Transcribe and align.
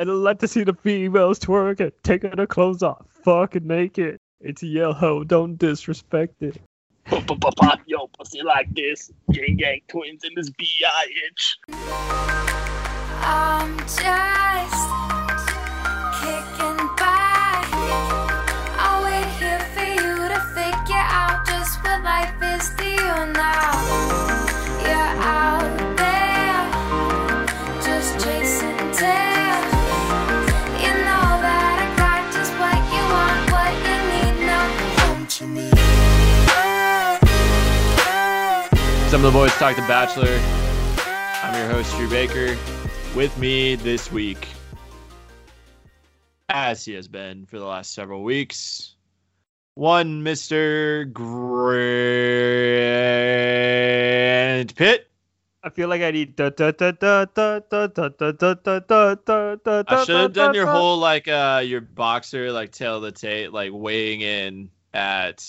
And 0.00 0.08
I 0.08 0.14
like 0.14 0.38
to 0.38 0.48
see 0.48 0.64
the 0.64 0.72
females 0.72 1.38
twerk 1.38 1.78
it, 1.78 2.02
taking 2.02 2.30
their 2.30 2.46
clothes 2.46 2.82
off, 2.82 3.04
fucking 3.22 3.66
naked. 3.66 4.16
It's 4.40 4.62
a 4.62 4.66
yell 4.66 4.94
ho, 4.94 5.24
don't 5.24 5.58
disrespect 5.58 6.42
it. 6.42 6.58
Pop 7.04 7.80
yo 7.84 8.06
pussy 8.18 8.40
like 8.42 8.74
this. 8.74 9.10
Gang 9.30 9.56
gang 9.58 9.82
twins 9.88 10.24
in 10.24 10.32
this 10.34 10.48
bitch. 10.48 11.56
I'm 13.22 13.76
just 13.80 14.99
Some 39.20 39.26
of 39.26 39.34
the 39.34 39.38
boys 39.38 39.52
talk 39.56 39.76
The 39.76 39.82
Bachelor. 39.82 40.40
I'm 41.42 41.54
your 41.54 41.68
host, 41.70 41.94
Drew 41.96 42.08
Baker. 42.08 42.56
With 43.14 43.36
me 43.36 43.74
this 43.74 44.10
week, 44.10 44.48
as 46.48 46.86
he 46.86 46.94
has 46.94 47.06
been 47.06 47.44
for 47.44 47.58
the 47.58 47.66
last 47.66 47.92
several 47.92 48.22
weeks, 48.24 48.94
one 49.74 50.24
Mr. 50.24 51.12
Grant 51.12 51.44
Pitt. 54.74 55.10
I 55.62 55.68
feel 55.68 55.90
like 55.90 56.00
I 56.00 56.12
need. 56.12 56.40
I 56.40 56.50
should 60.06 60.16
have 60.16 60.32
done 60.32 60.54
your 60.54 60.66
whole 60.66 60.96
like 60.96 61.28
uh 61.28 61.62
your 61.62 61.82
boxer 61.82 62.50
like 62.52 62.72
tail 62.72 62.96
of 62.96 63.02
the 63.02 63.12
tape 63.12 63.52
like 63.52 63.70
weighing 63.70 64.22
in 64.22 64.70
at 64.94 65.44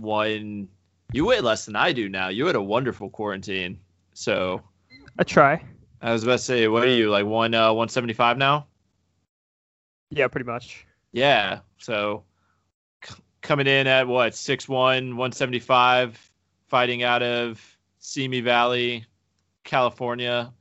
one 0.00 0.68
you 1.12 1.26
weigh 1.26 1.40
less 1.40 1.66
than 1.66 1.76
I 1.76 1.92
do 1.92 2.08
now. 2.08 2.28
You 2.28 2.46
had 2.46 2.56
a 2.56 2.62
wonderful 2.62 3.10
quarantine, 3.10 3.78
so 4.14 4.62
I 5.18 5.24
try. 5.24 5.62
I 6.00 6.12
was 6.12 6.22
about 6.24 6.32
to 6.32 6.38
say, 6.38 6.68
what 6.68 6.84
are 6.84 6.88
you 6.88 7.10
like 7.10 7.26
one 7.26 7.54
uh 7.54 7.68
175 7.68 8.38
now? 8.38 8.66
Yeah, 10.10 10.28
pretty 10.28 10.46
much. 10.46 10.86
Yeah. 11.12 11.60
So 11.78 12.24
c- 13.04 13.14
coming 13.42 13.66
in 13.66 13.86
at 13.86 14.08
what 14.08 14.32
6'1", 14.32 14.68
175, 14.68 16.30
fighting 16.66 17.02
out 17.02 17.22
of 17.22 17.60
Simi 17.98 18.40
Valley, 18.40 19.04
California. 19.64 20.52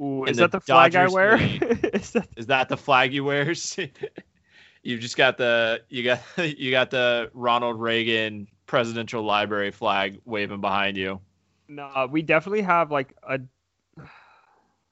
Ooh, 0.00 0.24
is 0.24 0.36
that 0.38 0.52
the 0.52 0.60
flag 0.60 0.96
I 0.96 1.04
Dodgers 1.04 1.12
wear? 1.12 1.36
is 1.92 2.10
that 2.12 2.28
Is 2.36 2.46
that 2.46 2.68
the 2.68 2.76
flag 2.76 3.12
you 3.12 3.24
wear? 3.24 3.52
You've 4.84 5.00
just 5.00 5.16
got 5.16 5.36
the 5.38 5.82
you 5.88 6.02
got 6.02 6.20
you 6.38 6.70
got 6.70 6.90
the 6.90 7.30
Ronald 7.34 7.80
Reagan 7.80 8.48
Presidential 8.72 9.22
Library 9.22 9.70
flag 9.70 10.18
waving 10.24 10.62
behind 10.62 10.96
you. 10.96 11.20
no? 11.68 11.84
Uh, 11.84 12.08
we 12.10 12.22
definitely 12.22 12.62
have 12.62 12.90
like 12.90 13.14
a. 13.22 13.38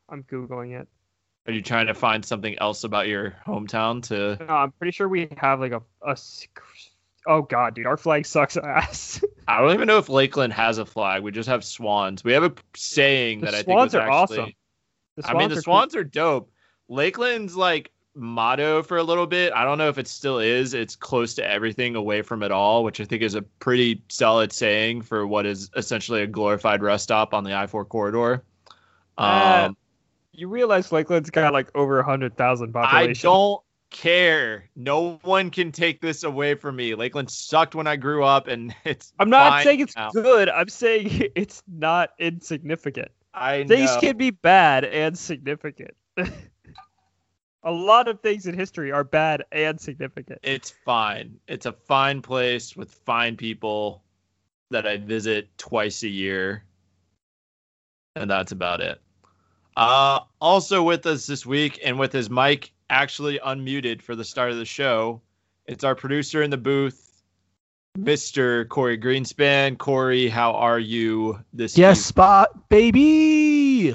I'm 0.07 0.23
googling 0.25 0.79
it. 0.79 0.87
Are 1.47 1.53
you 1.55 1.63
trying 1.63 1.87
to 1.87 1.95
find 1.95 2.23
something 2.23 2.59
else 2.59 2.85
about 2.85 3.09
your 3.09 3.37
hometown 3.47 4.03
to 4.09 4.37
No, 4.45 4.53
I'm 4.53 4.73
pretty 4.73 4.91
sure 4.93 5.09
we 5.09 5.31
have 5.39 5.61
like 5.61 5.73
a. 5.73 5.81
Oh 7.27 7.41
god, 7.41 7.75
dude, 7.75 7.87
our 7.87 7.97
flag 7.97 8.27
sucks 8.27 8.59
ass. 8.59 9.25
I 9.49 9.63
don't 9.63 9.73
even 9.73 9.87
know 9.87 9.97
if 9.97 10.11
Lakeland 10.11 10.53
has 10.53 10.77
a 10.77 10.85
flag. 10.85 11.23
We 11.23 11.31
just 11.31 11.49
have 11.49 11.65
swans. 11.65 12.23
We 12.23 12.35
have 12.35 12.45
a 12.45 12.53
saying 12.77 13.41
The 13.41 13.47
that 13.47 13.55
I 13.55 13.63
think 13.63 13.77
swans 13.77 13.95
was 13.95 13.95
are 13.95 14.01
actually, 14.03 14.39
awesome. 14.41 14.53
The 15.17 15.27
I 15.27 15.33
mean, 15.39 15.49
the 15.49 15.55
are 15.55 15.57
cool. 15.57 15.63
swans 15.63 15.97
are 15.97 16.05
dope. 16.05 16.53
Lakeland's 16.91 17.57
like 17.57 17.93
motto 18.15 18.83
for 18.83 18.97
a 18.99 19.03
little 19.03 19.27
bit. 19.27 19.53
I 19.53 19.65
don't 19.65 19.79
know 19.79 19.89
if 19.89 19.99
it 19.99 20.09
still 20.09 20.39
is. 20.39 20.75
It's 20.75 20.97
close 20.97 21.35
to 21.35 21.47
everything, 21.49 21.97
away 21.97 22.23
from 22.23 22.43
it 22.43 22.51
all, 22.51 22.85
which 22.85 23.01
I 23.01 23.05
think 23.05 23.23
is 23.23 23.35
a 23.35 23.43
pretty 23.43 24.03
solid 24.09 24.53
saying 24.53 25.03
for 25.03 25.27
what 25.27 25.47
is 25.47 25.71
essentially 25.77 26.23
a 26.23 26.27
glorified 26.27 26.83
rest 26.83 27.05
stop 27.05 27.35
on 27.35 27.45
the 27.45 27.55
I 27.55 27.67
four 27.67 27.85
corridor. 27.85 28.43
Uh, 29.19 29.67
Um, 29.69 29.77
You 30.33 30.49
realize 30.49 30.91
Lakeland's 30.93 31.31
got 31.31 31.53
like 31.53 31.71
over 31.77 31.99
a 32.01 32.05
hundred 32.05 32.37
thousand 32.37 32.75
I 32.77 33.13
don't 33.13 33.63
care. 33.91 34.69
No 34.77 35.19
one 35.23 35.51
can 35.51 35.73
take 35.73 36.01
this 36.01 36.23
away 36.23 36.55
from 36.55 36.77
me. 36.77 36.95
Lakeland 36.95 37.31
sucked 37.31 37.75
when 37.75 37.87
I 37.87 37.97
grew 37.97 38.25
up, 38.25 38.49
and 38.49 38.75
it's. 38.85 39.13
I'm 39.19 39.31
not 39.31 39.63
saying 39.63 39.81
it's 39.81 39.97
now. 39.97 40.11
good. 40.11 40.49
I'm 40.49 40.69
saying 40.69 41.29
it's 41.35 41.63
not 41.69 42.11
insignificant. 42.19 43.09
I 43.35 43.65
Things 43.65 43.95
know. 43.95 44.01
can 44.01 44.17
be 44.17 44.31
bad 44.31 44.85
and 44.85 45.17
significant. 45.19 45.93
a 47.63 47.71
lot 47.73 48.09
of 48.09 48.21
things 48.21 48.47
in 48.47 48.55
history 48.55 48.91
are 48.93 49.05
bad 49.05 49.45
and 49.53 49.81
significant. 49.81 50.39
It's 50.43 50.71
fine. 50.71 51.39
It's 51.47 51.67
a 51.67 51.73
fine 51.73 52.23
place 52.23 52.77
with 52.77 52.93
fine 52.93 53.37
people 53.37 54.03
that 54.71 54.87
I 54.87 54.97
visit 54.97 55.49
twice 55.59 56.03
a 56.03 56.09
year. 56.09 56.65
And 58.17 58.31
that's 58.31 58.53
about 58.53 58.81
it. 58.81 59.01
Uh 59.77 60.21
also 60.41 60.83
with 60.83 61.07
us 61.07 61.27
this 61.27 61.47
week 61.47 61.81
and 61.85 61.99
with 61.99 62.13
his 62.13 62.29
mic 62.29 62.73
actually 62.89 63.39
unmuted 63.39 64.03
for 64.03 64.17
the 64.17 64.25
start 64.25 64.51
of 64.51 64.57
the 64.57 64.65
show, 64.65 65.21
it's 65.67 65.85
our 65.85 65.95
producer 65.95 66.43
in 66.43 66.51
the 66.51 66.57
booth, 66.57 67.23
Mr. 67.97 68.69
Corey 68.69 68.99
Greenspan. 68.99 69.79
Corey, 69.79 70.29
how 70.29 70.53
are 70.55 70.79
you 70.79 71.39
this 71.53 71.79
Yes, 71.79 71.99
evening? 71.99 72.03
spot 72.05 72.69
baby. 72.69 73.95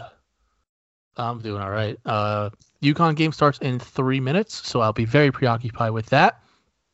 I'm 1.17 1.39
doing 1.39 1.61
all 1.61 1.71
right. 1.71 1.97
Uh, 2.05 2.49
UConn 2.81 3.15
game 3.15 3.31
starts 3.31 3.59
in 3.59 3.79
three 3.79 4.19
minutes, 4.19 4.67
so 4.67 4.81
I'll 4.81 4.93
be 4.93 5.05
very 5.05 5.31
preoccupied 5.31 5.91
with 5.91 6.07
that. 6.07 6.41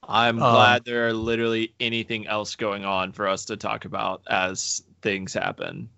I'm 0.07 0.41
Um, 0.41 0.53
glad 0.53 0.85
there 0.85 1.07
are 1.07 1.13
literally 1.13 1.73
anything 1.79 2.27
else 2.27 2.55
going 2.55 2.85
on 2.85 3.11
for 3.11 3.27
us 3.27 3.45
to 3.45 3.57
talk 3.57 3.85
about 3.85 4.21
as 4.27 4.83
things 5.01 5.33
happen. 5.33 5.89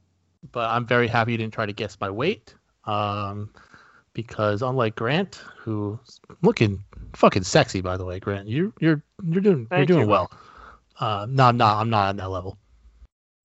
But 0.51 0.69
I'm 0.69 0.85
very 0.85 1.07
happy 1.07 1.31
you 1.31 1.37
didn't 1.37 1.53
try 1.53 1.65
to 1.65 1.73
guess 1.73 1.97
my 1.99 2.09
weight, 2.09 2.53
um, 2.85 3.49
because 4.13 4.61
unlike 4.61 4.95
Grant, 4.95 5.41
who's 5.57 6.19
looking 6.41 6.83
fucking 7.13 7.43
sexy, 7.43 7.81
by 7.81 7.95
the 7.97 8.05
way, 8.05 8.19
Grant, 8.19 8.47
you 8.47 8.73
you're 8.79 9.01
you're 9.23 9.41
doing 9.41 9.67
Thank 9.67 9.87
you're 9.89 9.97
doing 9.97 10.07
you. 10.07 10.11
well. 10.11 10.31
Uh, 10.99 11.25
no, 11.29 11.51
no, 11.51 11.65
I'm 11.65 11.89
not 11.89 12.09
on 12.09 12.17
that 12.17 12.29
level. 12.29 12.57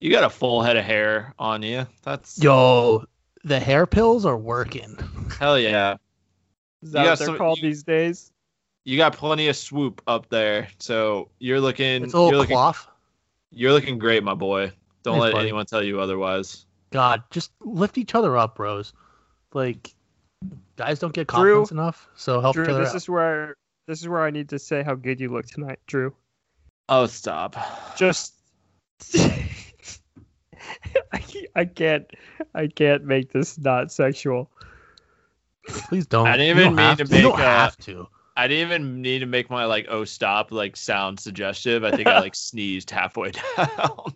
You 0.01 0.11
got 0.11 0.23
a 0.23 0.29
full 0.29 0.61
head 0.61 0.77
of 0.77 0.83
hair 0.85 1.33
on 1.39 1.63
you. 1.63 1.87
That's 2.03 2.41
Yo, 2.41 3.05
the 3.43 3.59
hair 3.59 3.85
pills 3.85 4.25
are 4.25 4.37
working. 4.37 4.97
hell 5.39 5.59
yeah. 5.59 5.97
Is 6.81 6.91
that 6.91 7.03
got 7.03 7.09
what 7.11 7.19
they're 7.19 7.27
some- 7.27 7.37
called 7.37 7.57
you- 7.59 7.69
these 7.69 7.83
days? 7.83 8.31
You 8.85 8.97
got 8.97 9.15
plenty 9.15 9.47
of 9.49 9.55
swoop 9.55 10.01
up 10.07 10.29
there, 10.29 10.67
so 10.79 11.29
you're 11.39 11.59
looking. 11.59 12.03
It's 12.05 12.13
a 12.13 12.17
little 12.17 12.29
you're 12.31 12.39
looking. 12.39 12.55
cloth. 12.55 12.87
You're 13.51 13.71
looking 13.73 13.99
great, 13.99 14.23
my 14.23 14.33
boy. 14.33 14.71
Don't 15.03 15.15
Thanks, 15.15 15.23
let 15.23 15.31
buddy. 15.33 15.43
anyone 15.49 15.65
tell 15.65 15.83
you 15.83 15.99
otherwise. 15.99 16.65
God, 16.91 17.21
just 17.29 17.51
lift 17.61 17.97
each 17.97 18.15
other 18.15 18.35
up, 18.37 18.55
bros. 18.55 18.93
Like, 19.53 19.93
guys 20.75 20.97
don't 20.99 21.13
get 21.13 21.27
Drew- 21.27 21.67
enough, 21.69 22.07
so 22.15 22.41
help 22.41 22.55
Drew, 22.55 22.63
each 22.63 22.69
other 22.69 22.79
this 22.79 22.89
out. 22.91 22.95
is 22.95 23.09
where 23.09 23.55
this 23.87 24.01
is 24.01 24.07
where 24.07 24.23
I 24.23 24.31
need 24.31 24.49
to 24.49 24.57
say 24.59 24.81
how 24.81 24.95
good 24.95 25.19
you 25.19 25.29
look 25.29 25.45
tonight, 25.45 25.79
Drew. 25.85 26.15
Oh, 26.87 27.05
stop. 27.05 27.55
Just 27.95 28.33
I, 31.13 31.23
I 31.55 31.65
can't 31.65 32.09
I 32.55 32.67
can't 32.67 33.03
make 33.03 33.31
this 33.31 33.57
not 33.57 33.91
sexual. 33.91 34.49
Please 35.67 36.07
don't. 36.07 36.27
I 36.27 36.37
didn't 36.37 36.57
even 36.57 36.63
don't 36.69 36.75
mean 36.75 36.85
have 36.85 36.97
to 36.97 37.15
You 37.15 37.21
don't 37.23 37.37
make, 37.37 37.45
uh, 37.45 37.59
have 37.59 37.77
to. 37.77 38.07
I 38.35 38.47
didn't 38.47 38.67
even 38.71 39.01
need 39.01 39.19
to 39.19 39.25
make 39.25 39.49
my 39.49 39.65
like 39.65 39.87
oh 39.89 40.05
stop 40.05 40.51
like 40.51 40.77
sound 40.77 41.19
suggestive. 41.19 41.83
I 41.83 41.91
think 41.91 42.07
I 42.07 42.19
like 42.19 42.35
sneezed 42.35 42.89
halfway 42.89 43.31
down. 43.31 44.13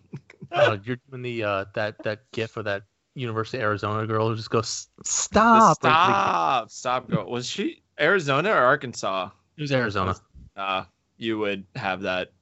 Uh, 0.50 0.78
you're 0.84 0.98
doing 1.10 1.22
the 1.22 1.44
uh, 1.44 1.64
that 1.74 2.02
that 2.04 2.30
gif 2.32 2.56
of 2.56 2.64
that 2.64 2.84
University 3.14 3.58
of 3.58 3.64
Arizona 3.64 4.06
girl 4.06 4.28
who 4.28 4.36
just 4.36 4.50
goes 4.50 4.88
stop. 5.04 5.82
Like, 5.82 5.92
like, 5.92 6.08
stop, 6.08 6.70
stop, 6.70 7.10
girl. 7.10 7.30
Was 7.30 7.48
she 7.48 7.82
Arizona 8.00 8.50
or 8.50 8.58
Arkansas? 8.58 9.30
it 9.56 9.60
was 9.60 9.72
Arizona. 9.72 10.16
Uh, 10.56 10.84
you 11.16 11.38
would 11.38 11.64
have 11.76 12.02
that 12.02 12.32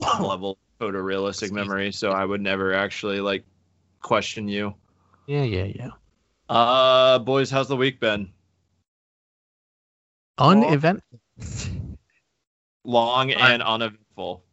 level 0.20 0.58
photorealistic 0.80 1.28
Excuse 1.28 1.52
me. 1.52 1.60
memory, 1.60 1.92
so 1.92 2.10
I 2.10 2.24
would 2.24 2.40
never 2.40 2.74
actually 2.74 3.20
like 3.20 3.44
question 4.06 4.46
you. 4.46 4.72
Yeah, 5.26 5.42
yeah, 5.42 5.64
yeah. 5.64 5.90
Uh, 6.48 7.18
boys, 7.18 7.50
how's 7.50 7.66
the 7.66 7.76
week 7.76 7.98
been? 7.98 8.30
Uneventful. 10.38 11.20
Long 12.84 13.32
and 13.32 13.62
uneventful. 13.62 14.44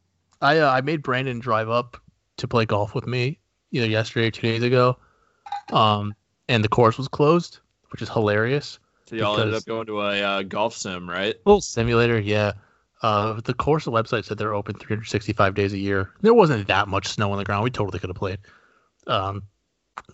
I 0.42 0.58
uh, 0.58 0.72
I 0.72 0.82
made 0.82 1.04
Brandon 1.04 1.40
drive 1.40 1.70
up 1.70 1.98
to 2.38 2.48
play 2.48 2.66
golf 2.66 2.96
with 2.96 3.06
me 3.06 3.38
either 3.72 3.86
yesterday 3.86 4.28
or 4.28 4.32
two 4.32 4.42
days 4.42 4.64
ago. 4.64 4.98
Um, 5.72 6.16
and 6.50 6.64
the 6.64 6.70
course 6.70 6.98
was 6.98 7.08
closed, 7.08 7.60
which 7.92 8.02
is 8.02 8.10
hilarious. 8.10 8.80
So 9.06 9.16
y'all 9.16 9.40
ended 9.40 9.54
up 9.54 9.66
going 9.66 9.86
to 9.86 10.02
a 10.02 10.22
uh, 10.22 10.42
golf 10.42 10.76
sim, 10.76 11.08
right? 11.08 11.36
Little 11.46 11.62
simulator, 11.62 12.20
yeah. 12.20 12.54
Uh, 13.04 13.40
the 13.42 13.54
course 13.54 13.86
website 13.86 14.26
said 14.26 14.40
they're 14.40 14.56
open 14.56 14.76
365 14.76 15.54
days 15.54 15.74
a 15.74 15.78
year. 15.78 16.12
There 16.22 16.34
wasn't 16.34 16.68
that 16.68 16.88
much 16.88 17.08
snow 17.08 17.32
on 17.32 17.38
the 17.38 17.44
ground. 17.44 17.64
We 17.64 17.70
totally 17.70 18.00
could 18.00 18.10
have 18.10 18.18
played. 18.18 18.40
Um, 19.08 19.44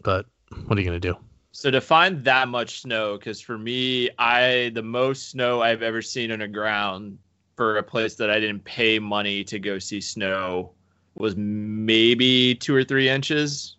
but 0.04 0.26
what 0.66 0.78
are 0.78 0.82
you 0.82 0.88
gonna 0.88 1.00
do? 1.00 1.16
So 1.52 1.72
to 1.72 1.82
find 1.82 2.24
that 2.26 2.48
much 2.48 2.82
snow, 2.82 3.18
because 3.18 3.42
for 3.42 3.58
me, 3.58 4.10
I 4.18 4.72
the 4.74 4.84
most 4.84 5.30
snow 5.32 5.62
I've 5.62 5.82
ever 5.82 6.02
seen 6.02 6.32
on 6.32 6.40
the 6.40 6.48
ground 6.48 7.18
for 7.56 7.78
a 7.78 7.84
place 7.84 8.16
that 8.16 8.30
I 8.30 8.40
didn't 8.40 8.64
pay 8.64 9.00
money 9.00 9.44
to 9.46 9.60
go 9.60 9.80
see 9.80 10.00
snow 10.00 10.72
was 11.16 11.36
maybe 11.36 12.56
two 12.56 12.74
or 12.74 12.84
three 12.84 13.10
inches. 13.10 13.76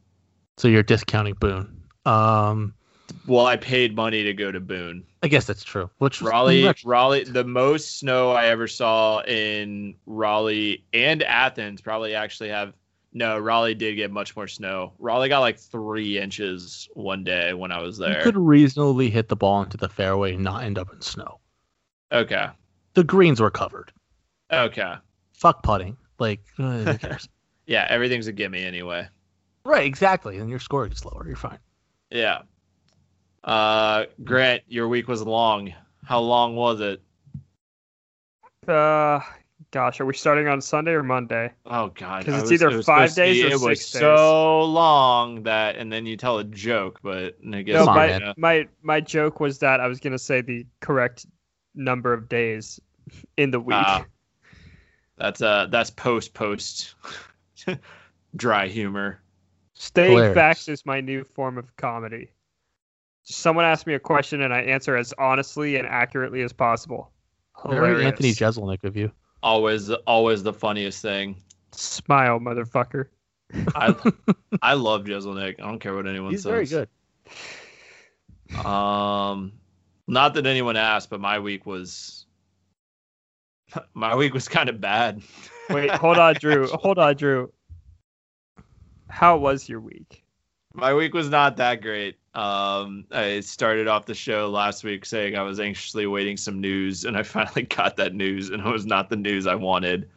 So 0.58 0.68
you're 0.68 0.82
discounting 0.82 1.34
Boone. 1.34 1.80
Um, 2.04 2.74
Well, 3.26 3.46
I 3.46 3.56
paid 3.56 3.96
money 3.96 4.22
to 4.24 4.34
go 4.34 4.52
to 4.52 4.60
Boone. 4.60 5.04
I 5.22 5.28
guess 5.28 5.46
that's 5.46 5.64
true. 5.64 5.88
Which 5.98 6.20
Raleigh, 6.20 6.66
actually- 6.68 6.90
Raleigh, 6.90 7.24
the 7.24 7.44
most 7.44 7.98
snow 7.98 8.30
I 8.32 8.46
ever 8.46 8.66
saw 8.68 9.20
in 9.22 9.94
Raleigh 10.06 10.84
and 10.92 11.22
Athens 11.22 11.80
probably 11.80 12.14
actually 12.14 12.50
have. 12.50 12.74
No, 13.12 13.38
Raleigh 13.38 13.74
did 13.74 13.96
get 13.96 14.10
much 14.12 14.36
more 14.36 14.46
snow. 14.46 14.92
Raleigh 14.98 15.28
got 15.28 15.40
like 15.40 15.58
three 15.58 16.18
inches 16.18 16.88
one 16.94 17.24
day 17.24 17.52
when 17.54 17.72
I 17.72 17.80
was 17.82 17.98
there. 17.98 18.18
you 18.18 18.22
could 18.22 18.36
reasonably 18.36 19.10
hit 19.10 19.28
the 19.28 19.34
ball 19.36 19.62
into 19.62 19.76
the 19.76 19.88
fairway 19.88 20.34
and 20.34 20.44
not 20.44 20.62
end 20.62 20.78
up 20.78 20.92
in 20.92 21.00
snow. 21.00 21.40
Okay. 22.12 22.46
The 22.94 23.02
greens 23.04 23.40
were 23.40 23.50
covered. 23.50 23.92
Okay. 24.52 24.94
Fuck 25.32 25.62
putting. 25.64 25.96
Like, 26.18 26.40
uh, 26.58 26.78
who 26.84 26.98
cares? 26.98 27.28
Yeah, 27.66 27.86
everything's 27.88 28.26
a 28.26 28.32
gimme 28.32 28.64
anyway. 28.64 29.06
right, 29.64 29.84
exactly. 29.84 30.38
And 30.38 30.50
your 30.50 30.58
score 30.58 30.88
gets 30.88 31.04
lower. 31.04 31.24
You're 31.24 31.36
fine. 31.36 31.60
Yeah. 32.10 32.42
Uh, 33.44 34.06
Grant, 34.24 34.62
your 34.66 34.88
week 34.88 35.06
was 35.06 35.22
long. 35.22 35.72
How 36.04 36.18
long 36.18 36.56
was 36.56 36.80
it? 36.80 37.00
Uh, 38.66 39.20
gosh, 39.72 40.00
are 40.00 40.06
we 40.06 40.14
starting 40.14 40.49
on 40.49 40.61
Sunday 40.61 40.93
or 40.93 41.02
Monday? 41.02 41.52
Oh 41.67 41.88
God, 41.94 42.25
because 42.25 42.43
it's 42.43 42.50
was- 42.50 42.52
either 42.62 42.78
it 42.78 42.84
five 42.84 43.11
supposed 43.11 43.17
to 43.17 43.22
be- 43.22 43.43
days 43.43 43.44
or 43.44 43.49
It 43.67 43.69
was 43.70 43.78
days. 43.78 43.87
so 43.87 44.61
long 44.64 45.43
that, 45.44 45.76
and 45.76 45.93
then 45.93 46.06
you 46.06 46.17
tell 46.17 46.38
a 46.38 46.44
joke, 46.44 47.00
but 47.02 47.37
I 47.52 47.62
guess 47.62 47.75
No, 47.75 47.87
Come 47.87 47.99
on, 47.99 48.20
my, 48.20 48.34
my 48.37 48.69
my 48.82 49.00
joke 49.00 49.40
was 49.40 49.58
that 49.61 49.81
I 49.81 49.87
was 49.87 50.00
gonna 50.00 50.19
say 50.19 50.40
the 50.40 50.67
correct 50.81 51.26
number 51.75 52.12
of 52.12 52.28
days 52.28 52.81
in 53.37 53.50
the 53.50 53.61
week. 53.61 53.76
Ah. 53.78 54.05
that's 55.17 55.40
uh 55.43 55.67
that's 55.70 55.90
post 55.90 56.34
post 56.34 56.94
dry 58.37 58.66
humor. 58.69 59.20
Staying 59.75 60.11
Hilarious. 60.12 60.34
facts 60.34 60.69
is 60.69 60.84
my 60.84 61.00
new 61.00 61.25
form 61.25 61.56
of 61.58 61.75
comedy. 61.76 62.31
Someone 63.23 63.64
asks 63.64 63.87
me 63.87 63.94
a 63.94 63.99
question 64.00 64.43
and 64.43 64.52
I 64.52 64.61
answer 64.62 64.96
as 64.96 65.14
honestly 65.19 65.76
and 65.76 65.87
accurately 65.87 66.43
as 66.43 66.52
possible. 66.52 67.12
Very 67.64 67.76
Hilarious. 67.76 68.06
Anthony 68.06 68.32
Jeselnik 68.32 68.84
of 68.84 68.96
you. 68.96 69.11
Always, 69.42 69.90
always 69.90 70.42
the 70.42 70.52
funniest 70.52 71.00
thing. 71.02 71.37
Smile, 71.72 72.38
motherfucker. 72.40 73.06
I 73.75 73.94
I 74.62 74.75
love 74.75 75.04
Jeselnik. 75.04 75.60
I 75.60 75.66
don't 75.66 75.78
care 75.78 75.94
what 75.94 76.06
anyone 76.06 76.31
He's 76.32 76.42
says. 76.42 76.50
very 76.50 76.66
good. 76.66 76.88
Um, 78.66 79.52
not 80.06 80.34
that 80.34 80.46
anyone 80.46 80.76
asked, 80.76 81.10
but 81.10 81.20
my 81.20 81.38
week 81.38 81.66
was 81.66 82.26
my 83.94 84.14
week 84.14 84.34
was 84.34 84.48
kind 84.48 84.69
of 84.69 84.81
bad. 84.81 85.22
Wait, 85.70 85.90
hold 85.90 86.19
on, 86.19 86.34
Drew. 86.34 86.66
Hold 86.69 86.98
on, 86.98 87.16
Drew. 87.16 87.52
How 89.08 89.37
was 89.37 89.69
your 89.69 89.81
week? 89.81 90.25
my 90.72 90.94
week 90.94 91.12
was 91.14 91.28
not 91.28 91.56
that 91.56 91.82
great. 91.82 92.16
Um, 92.34 93.04
I 93.10 93.40
started 93.40 93.88
off 93.88 94.06
the 94.06 94.14
show 94.14 94.48
last 94.48 94.84
week 94.84 95.04
saying 95.04 95.36
I 95.36 95.42
was 95.42 95.58
anxiously 95.58 96.06
waiting 96.06 96.36
some 96.36 96.60
news, 96.60 97.04
and 97.04 97.16
I 97.16 97.22
finally 97.24 97.62
got 97.62 97.96
that 97.96 98.14
news, 98.14 98.50
and 98.50 98.64
it 98.64 98.70
was 98.70 98.86
not 98.86 99.10
the 99.10 99.16
news 99.16 99.46
I 99.46 99.54
wanted. 99.56 100.08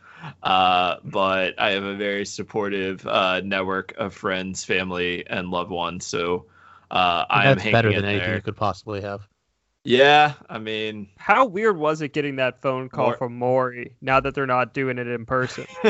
Uh, 0.42 0.96
but 1.04 1.60
I 1.60 1.72
have 1.72 1.84
a 1.84 1.96
very 1.96 2.26
supportive 2.26 3.06
uh, 3.08 3.42
network 3.44 3.94
of 3.98 4.14
friends, 4.14 4.64
family, 4.64 5.26
and 5.28 5.50
loved 5.50 5.70
ones. 5.72 6.06
So 6.06 6.46
uh, 6.92 7.26
I 7.30 7.48
am 7.48 7.56
That's 7.56 7.64
hanging 7.64 7.74
better 7.74 7.90
in 7.90 7.96
than 7.96 8.06
anything 8.06 8.28
there. 8.28 8.36
you 8.36 8.42
could 8.42 8.56
possibly 8.56 9.02
have. 9.02 9.28
Yeah, 9.86 10.36
I 10.50 10.60
mean, 10.60 11.10
How 11.18 11.46
weird 11.46 11.76
was 11.78 12.02
it 12.02 12.14
getting 12.14 12.38
that 12.38 12.62
phone 12.62 12.88
call 12.88 13.08
Mor- 13.08 13.18
from 13.18 13.38
Maury 13.38 13.98
now 14.00 14.22
that 14.22 14.34
they're 14.34 14.48
not 14.48 14.74
doing 14.74 14.98
it 14.98 15.08
in 15.08 15.26
person? 15.26 15.66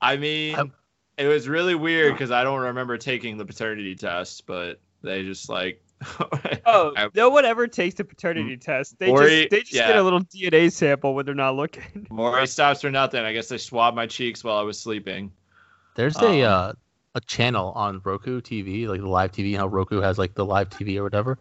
I 0.00 0.16
mean, 0.16 0.54
I'm- 0.54 0.72
it 1.18 1.26
was 1.26 1.48
really 1.48 1.74
weird 1.74 2.14
because 2.14 2.30
I 2.30 2.44
don't 2.44 2.60
remember 2.60 2.96
taking 2.96 3.36
the 3.38 3.44
paternity 3.44 3.94
test, 3.94 4.46
but 4.46 4.80
they 5.02 5.22
just 5.22 5.48
like. 5.48 5.82
Oh, 6.70 6.92
I- 6.96 7.08
no 7.14 7.30
one 7.30 7.46
ever 7.46 7.66
takes 7.66 7.94
the 7.94 8.04
paternity 8.04 8.58
test. 8.58 8.98
They 8.98 9.06
Maury- 9.08 9.28
just 9.40 9.50
they 9.50 9.60
just 9.60 9.72
get 9.72 9.96
a 9.96 10.02
little 10.02 10.20
DNA 10.20 10.70
sample 10.70 11.14
when 11.14 11.24
they're 11.24 11.34
not 11.34 11.56
looking. 11.56 12.06
Maury 12.10 12.46
stops 12.46 12.82
for 12.82 12.90
nothing. 12.90 13.24
I 13.24 13.32
guess 13.32 13.48
they 13.48 13.56
swabbed 13.56 13.96
my 13.96 14.06
cheeks 14.06 14.44
while 14.44 14.58
I 14.58 14.62
was 14.62 14.78
sleeping. 14.78 15.32
There's 15.94 16.16
a 16.20 16.42
Um, 16.44 16.52
uh, 16.52 16.72
a 17.14 17.20
channel 17.22 17.72
on 17.72 18.02
Roku 18.04 18.42
TV, 18.42 18.86
like 18.86 19.00
the 19.00 19.08
live 19.08 19.32
TV. 19.32 19.56
How 19.56 19.66
Roku 19.66 20.00
has 20.00 20.18
like 20.18 20.34
the 20.34 20.44
live 20.44 20.68
TV 20.68 20.98
or 20.98 21.02
whatever. 21.04 21.38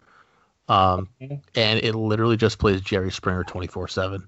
Um, 0.69 1.09
and 1.19 1.79
it 1.83 1.93
literally 1.93 2.37
just 2.37 2.57
plays 2.57 2.79
Jerry 2.81 3.11
Springer 3.11 3.43
24 3.43 3.89
seven. 3.89 4.27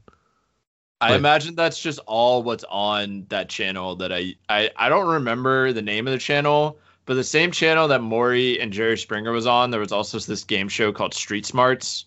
I 1.02 1.16
imagine 1.16 1.56
that's 1.56 1.80
just 1.80 2.00
all 2.06 2.44
what's 2.44 2.66
on 2.70 3.26
that 3.30 3.48
channel 3.50 3.96
that 3.98 4.12
I, 4.12 4.36
I 4.50 4.70
I 4.76 4.90
don't 4.90 5.08
remember 5.08 5.72
the 5.72 5.82
name 5.82 6.08
of 6.08 6.12
the 6.14 6.20
channel, 6.20 6.78
but 7.06 7.14
the 7.14 7.24
same 7.24 7.52
channel 7.52 7.88
that 7.88 8.02
Maury 8.02 8.60
and 8.60 8.74
Jerry 8.74 8.98
Springer 8.98 9.32
was 9.32 9.48
on, 9.48 9.72
there 9.72 9.80
was 9.80 9.92
also 9.92 10.20
this 10.20 10.44
game 10.44 10.68
show 10.68 10.92
called 10.92 11.14
Street 11.14 11.46
Smarts. 11.46 12.06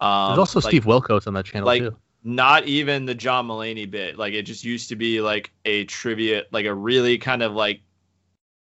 Um, 0.00 0.30
There's 0.30 0.38
also 0.40 0.60
like, 0.60 0.70
Steve 0.70 0.84
Wilkos 0.84 1.26
on 1.26 1.34
that 1.34 1.46
channel 1.46 1.66
like- 1.66 1.82
too. 1.82 1.96
not 2.22 2.66
even 2.66 3.06
the 3.06 3.14
John 3.14 3.48
Mulaney 3.48 3.90
bit. 3.90 4.18
Like 4.18 4.34
it 4.34 4.42
just 4.42 4.64
used 4.64 4.88
to 4.90 4.96
be 4.96 5.20
like 5.20 5.50
a 5.64 5.84
trivia, 5.84 6.44
like 6.52 6.66
a 6.66 6.74
really 6.74 7.16
kind 7.16 7.42
of 7.42 7.52
like 7.52 7.80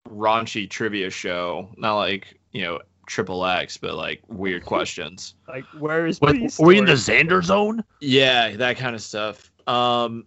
raunchy 0.09 0.69
trivia 0.69 1.11
show. 1.11 1.69
Not 1.77 1.97
like 1.97 2.39
you 2.53 2.63
know 2.63 2.81
triple 3.07 3.45
X, 3.45 3.77
but 3.77 3.95
like 3.95 4.23
weird 4.29 4.65
questions. 4.75 5.35
Like, 5.47 5.65
where 5.79 6.07
is 6.07 6.21
Wait, 6.21 6.37
Peace 6.37 6.59
were 6.59 6.69
we 6.69 6.79
in 6.79 6.85
the 6.85 6.93
Xander 6.93 7.43
zone? 7.45 7.85
Yeah, 8.01 8.57
that 8.57 8.77
kind 8.77 8.95
of 8.95 9.03
stuff. 9.03 9.51
Um, 9.69 10.25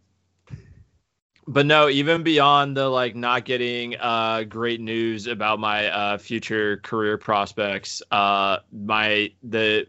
but 1.47 1.65
no, 1.65 1.89
even 1.89 2.23
beyond 2.23 2.77
the 2.77 2.87
like 2.87 3.15
not 3.15 3.43
getting 3.45 3.97
uh 3.99 4.43
great 4.43 4.79
news 4.79 5.27
about 5.27 5.59
my 5.59 5.87
uh 5.87 6.17
future 6.17 6.77
career 6.77 7.17
prospects, 7.17 8.01
uh 8.11 8.59
my 8.71 9.31
the 9.43 9.87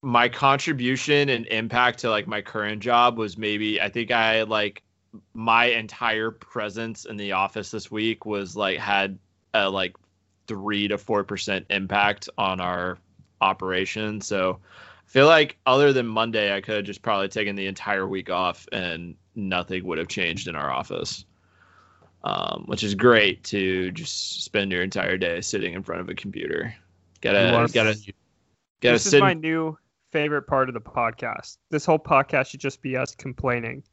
my 0.00 0.28
contribution 0.28 1.28
and 1.30 1.46
impact 1.46 1.98
to 2.00 2.10
like 2.10 2.26
my 2.26 2.40
current 2.40 2.80
job 2.80 3.18
was 3.18 3.36
maybe 3.36 3.80
I 3.80 3.88
think 3.88 4.10
I 4.10 4.42
like 4.42 4.82
my 5.32 5.66
entire 5.66 6.30
presence 6.30 7.04
in 7.04 7.16
the 7.16 7.32
office 7.32 7.70
this 7.70 7.90
week 7.90 8.24
was 8.24 8.56
like 8.56 8.78
had 8.78 9.18
a 9.52 9.68
like 9.68 9.96
three 10.46 10.88
to 10.88 10.98
four 10.98 11.24
percent 11.24 11.66
impact 11.70 12.28
on 12.38 12.60
our 12.60 12.98
operation. 13.40 14.20
So 14.20 14.60
feel 15.14 15.28
like 15.28 15.56
other 15.64 15.92
than 15.92 16.08
Monday, 16.08 16.54
I 16.54 16.60
could 16.60 16.74
have 16.74 16.84
just 16.84 17.00
probably 17.00 17.28
taken 17.28 17.54
the 17.54 17.68
entire 17.68 18.04
week 18.04 18.30
off 18.30 18.66
and 18.72 19.14
nothing 19.36 19.84
would 19.84 19.98
have 19.98 20.08
changed 20.08 20.48
in 20.48 20.56
our 20.56 20.72
office. 20.72 21.24
Um, 22.24 22.64
which 22.66 22.82
is 22.82 22.94
great 22.94 23.44
to 23.44 23.92
just 23.92 24.42
spend 24.44 24.72
your 24.72 24.82
entire 24.82 25.16
day 25.16 25.40
sitting 25.40 25.74
in 25.74 25.82
front 25.82 26.00
of 26.00 26.08
a 26.08 26.14
computer. 26.14 26.74
Gotta 27.20 27.68
gotta 27.72 27.94
gotta 28.80 28.94
This 28.94 29.06
is 29.06 29.20
my 29.20 29.34
new 29.34 29.78
favorite 30.10 30.46
part 30.48 30.68
of 30.68 30.74
the 30.74 30.80
podcast. 30.80 31.58
This 31.70 31.84
whole 31.84 31.98
podcast 31.98 32.48
should 32.48 32.60
just 32.60 32.82
be 32.82 32.96
us 32.96 33.14
complaining. 33.14 33.84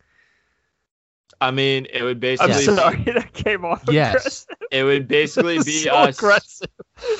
I 1.39 1.51
mean, 1.51 1.87
it 1.91 2.03
would 2.03 2.17
I'm 2.17 2.19
basically 2.19 2.63
sorry 2.63 3.03
that 3.05 3.33
came 3.33 3.63
off 3.65 3.83
Yes. 3.89 4.13
aggressive. 4.45 4.67
it 4.71 4.83
would 4.83 5.07
basically 5.07 5.57
be 5.57 5.71
so 5.83 5.91
us. 5.93 6.17
aggressive. 6.17 6.69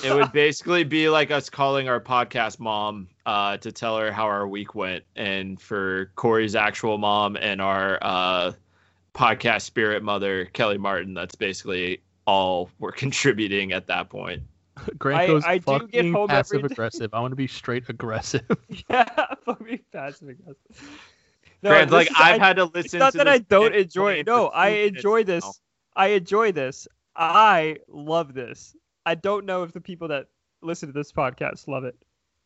it 0.04 0.14
would 0.14 0.32
basically 0.32 0.84
be 0.84 1.10
like 1.10 1.32
us 1.32 1.50
calling 1.50 1.88
our 1.90 2.00
podcast 2.00 2.60
mom 2.60 3.08
uh, 3.26 3.58
to 3.58 3.72
tell 3.72 3.98
her 3.98 4.12
how 4.12 4.26
our 4.26 4.48
week 4.48 4.76
went, 4.76 5.04
and 5.16 5.60
for 5.62 6.12
Corey's 6.16 6.56
actual 6.56 6.98
mom 6.98 7.36
and 7.36 7.62
our 7.62 7.98
uh, 8.02 8.52
podcast 9.14 9.62
spirit 9.62 10.04
mother 10.04 10.46
Kelly 10.46 10.78
Martin, 10.78 11.14
that's 11.14 11.36
basically 11.36 12.02
all 12.26 12.70
we're 12.80 12.92
contributing 12.94 13.72
at 13.72 13.88
that 13.88 14.10
point. 14.10 14.42
Grant 14.98 15.22
I- 15.22 15.28
goes 15.28 15.44
I 15.46 15.58
do 15.58 15.64
get 15.80 15.82
fucking 15.82 16.14
home 16.14 16.28
passive 16.30 16.64
aggressive. 16.64 17.14
I 17.14 17.20
want 17.20 17.32
to 17.32 17.36
be 17.36 17.48
straight 17.48 17.84
aggressive. 17.90 18.42
yeah, 18.90 19.06
fuck 19.46 19.62
me 19.62 19.80
passive 19.92 20.30
aggressive. 20.30 21.00
No, 21.64 21.70
Grant, 21.70 21.92
like 21.92 22.10
is- 22.10 22.16
I've 22.20 22.42
I- 22.42 22.46
had 22.48 22.56
to 22.58 22.66
listen. 22.66 22.80
It's 22.80 22.94
listen. 22.94 23.00
not 23.00 23.12
to 23.14 23.18
that 23.20 23.28
I 23.28 23.38
don't 23.40 23.76
enjoy 23.76 24.14
it. 24.14 24.28
No, 24.28 24.48
I 24.48 24.70
minutes 24.72 24.98
enjoy 24.98 25.20
now. 25.20 25.24
this. 25.26 25.62
I 25.96 26.08
enjoy 26.08 26.52
this. 26.52 26.88
I 27.16 27.78
love 27.88 28.34
this. 28.34 28.76
I 29.06 29.16
don't 29.16 29.46
know 29.46 29.64
if 29.64 29.72
the 29.74 29.82
people 29.82 30.08
that 30.10 30.28
listen 30.62 30.88
to 30.90 30.94
this 30.94 31.12
podcast 31.12 31.68
love 31.68 31.84
it. 31.84 31.96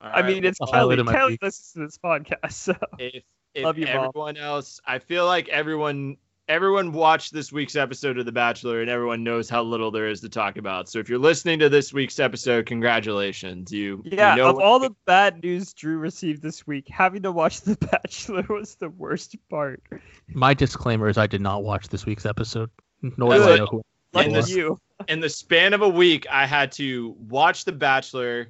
All 0.02 0.10
I 0.10 0.22
right, 0.22 0.26
mean, 0.26 0.44
it's 0.46 0.60
well, 0.60 0.68
Kelly. 0.68 0.80
highlight 0.80 1.00
of 1.00 1.06
my 1.06 1.12
Kelly 1.14 1.38
listens 1.42 1.72
to 1.74 1.80
this 1.80 1.98
podcast, 1.98 2.52
so 2.54 2.76
if 3.00 3.24
if 3.54 3.64
Love 3.64 3.78
you, 3.78 3.86
Mom. 3.86 4.08
everyone 4.08 4.36
else 4.36 4.82
i 4.86 5.00
feel 5.00 5.26
like 5.26 5.48
everyone 5.48 6.18
everyone 6.48 6.92
watched 6.92 7.34
this 7.34 7.52
week's 7.52 7.76
episode 7.76 8.18
of 8.18 8.26
the 8.26 8.32
bachelor 8.32 8.82
and 8.82 8.90
everyone 8.90 9.24
knows 9.24 9.50
how 9.50 9.64
little 9.64 9.90
there 9.90 10.08
is 10.08 10.22
to 10.22 10.30
talk 10.30 10.58
about 10.58 10.88
so 10.88 11.00
if 11.00 11.10
you're 11.10 11.18
listening 11.20 11.60
to 11.60 11.70
this 11.70 11.92
week's 11.92 12.20
episode 12.20 12.66
congratulations 12.66 13.72
you 13.72 14.02
you 14.06 14.18
yeah. 14.18 14.36
know 14.36 14.50
of 14.50 14.60
all 14.60 14.80
the 14.80 14.96
bad 15.06 15.44
news 15.44 15.74
Drew 15.74 15.98
received 15.98 16.42
this 16.42 16.66
week, 16.66 16.88
having 16.90 17.24
to 17.24 17.32
watch 17.32 17.62
The 17.62 17.76
Bachelor 17.76 18.44
was 18.50 18.76
the 18.76 18.90
worst 18.90 19.36
part. 19.50 19.84
My 20.28 20.54
disclaimer 20.54 21.08
is 21.10 21.18
I 21.18 21.28
did 21.28 21.42
not 21.42 21.64
watch 21.64 21.90
this 21.90 22.06
week's 22.06 22.26
episode, 22.26 22.70
nor 23.02 23.34
do 23.36 23.44
I 23.44 23.58
know 23.58 23.66
who. 23.68 23.82
Lucky 24.14 24.34
this- 24.34 24.50
you. 24.50 24.80
in 25.08 25.20
the 25.20 25.30
span 25.30 25.74
of 25.74 25.82
a 25.82 25.90
week, 25.90 26.26
I 26.32 26.46
had 26.46 26.72
to 26.74 27.16
watch 27.20 27.66
The 27.66 27.74
Bachelor, 27.74 28.48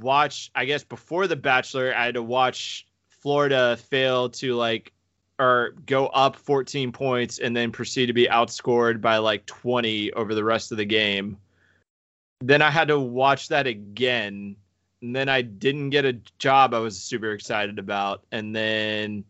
watch, 0.00 0.50
I 0.54 0.64
guess, 0.64 0.84
before 0.84 1.26
The 1.26 1.36
Bachelor, 1.36 1.94
I 1.94 2.06
had 2.06 2.14
to 2.14 2.22
watch 2.22 2.86
Florida 3.08 3.76
fail 3.76 4.30
to 4.30 4.54
like, 4.54 4.92
or 5.38 5.74
go 5.86 6.06
up 6.06 6.36
14 6.36 6.92
points 6.92 7.38
and 7.38 7.56
then 7.56 7.72
proceed 7.72 8.06
to 8.06 8.12
be 8.12 8.26
outscored 8.26 9.00
by 9.00 9.18
like 9.18 9.46
20 9.46 10.12
over 10.12 10.34
the 10.34 10.44
rest 10.44 10.70
of 10.72 10.78
the 10.78 10.84
game. 10.84 11.38
Then 12.40 12.62
I 12.62 12.70
had 12.70 12.88
to 12.88 12.98
watch 12.98 13.48
that 13.48 13.66
again. 13.66 14.56
And 15.02 15.14
then 15.14 15.28
I 15.28 15.42
didn't 15.42 15.90
get 15.90 16.04
a 16.04 16.14
job 16.38 16.72
I 16.72 16.78
was 16.78 17.00
super 17.00 17.32
excited 17.32 17.78
about. 17.78 18.24
And 18.32 18.54
then, 18.54 19.24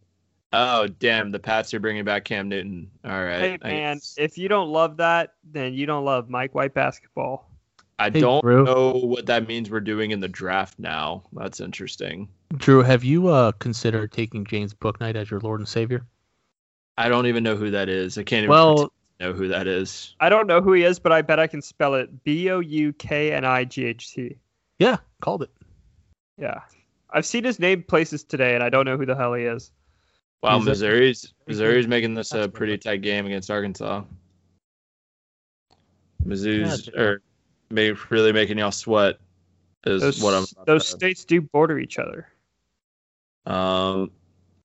oh, 0.53 0.87
damn, 0.87 1.31
the 1.31 1.39
Pats 1.39 1.75
are 1.75 1.81
bringing 1.81 2.05
back 2.05 2.25
Cam 2.25 2.49
Newton. 2.49 2.91
All 3.05 3.25
right. 3.25 3.41
Hey 3.41 3.59
man, 3.63 4.01
if 4.17 4.39
you 4.39 4.49
don't 4.49 4.71
love 4.71 4.99
that, 4.99 5.35
then 5.43 5.75
you 5.75 5.87
don't 5.87 6.05
love 6.05 6.29
Mike 6.29 6.55
White 6.55 6.75
basketball. 6.75 7.51
I 7.99 8.11
Hey, 8.11 8.21
don't 8.21 8.43
Drew. 8.43 8.65
know 8.65 8.93
what 8.93 9.27
that 9.27 9.47
means 9.47 9.71
we're 9.71 9.81
doing 9.81 10.11
in 10.11 10.21
the 10.21 10.29
draft 10.29 10.79
now. 10.79 11.23
That's 11.33 11.61
interesting. 11.61 12.29
Drew, 12.57 12.83
have 12.83 13.05
you 13.05 13.29
uh, 13.29 13.53
considered 13.53 14.13
taking 14.13 14.45
James 14.45 14.75
Bouknight 14.75 15.15
as 15.15 15.31
your 15.31 15.41
Lord 15.41 15.61
and 15.61 15.69
Savior? 15.69 16.05
I 16.99 17.09
don't 17.09 17.27
even 17.27 17.43
know 17.45 17.57
who 17.57 17.71
that 17.73 17.89
is. 17.89 18.19
I 18.19 18.23
can't 18.25 18.41
even 18.45 18.51
Well, 18.51 18.75
pretend 18.75 18.91
know 19.21 19.33
who 19.33 19.49
that 19.49 19.67
is. 19.69 20.15
I 20.21 20.29
don't 20.29 20.47
know 20.49 20.61
who 20.61 20.73
he 20.73 20.83
is, 20.85 20.99
but 20.99 21.13
I 21.13 21.23
bet 21.23 21.39
I 21.39 21.47
can 21.47 21.63
spell 21.63 21.95
it 21.95 22.25
B 22.25 22.51
O 22.51 22.59
U 22.61 22.93
K 22.95 23.33
N 23.33 23.45
I 23.45 23.65
G 23.65 23.85
H 23.85 24.13
T. 24.13 24.37
yeah, 24.79 24.97
called 25.21 25.43
it. 25.43 25.51
Yeah. 26.37 26.63
I've 27.11 27.27
seen 27.27 27.45
his 27.45 27.61
name 27.61 27.85
places 27.85 28.25
today, 28.25 28.55
and 28.57 28.63
I 28.65 28.71
don't 28.71 28.85
know 28.87 28.97
who 28.97 29.07
the 29.07 29.15
hell 29.15 29.35
he 29.35 29.45
is. 29.45 29.71
Wow, 30.43 30.59
He's 30.59 30.67
a- 30.67 30.71
Missouri's 30.71 31.33
Missouri's 31.47 31.87
making 31.87 32.15
this 32.15 32.33
a 32.33 32.49
pretty 32.49 32.77
tight 32.77 33.03
game 33.03 33.25
against 33.27 33.51
Arkansas. 33.53 34.03
Mizzou's 36.25 36.89
Yeah, 36.93 37.01
or 37.01 37.23
may, 37.75 37.93
really 38.11 38.33
making 38.33 38.59
y'all 38.59 38.73
sweat 38.73 39.19
is 39.85 40.03
Those, 40.03 40.23
what 40.23 40.35
I'm. 40.35 40.47
those 40.67 40.89
states 40.89 41.25
do 41.25 41.41
border 41.41 41.79
each 41.79 41.99
other. 41.99 42.29
Um, 43.47 44.11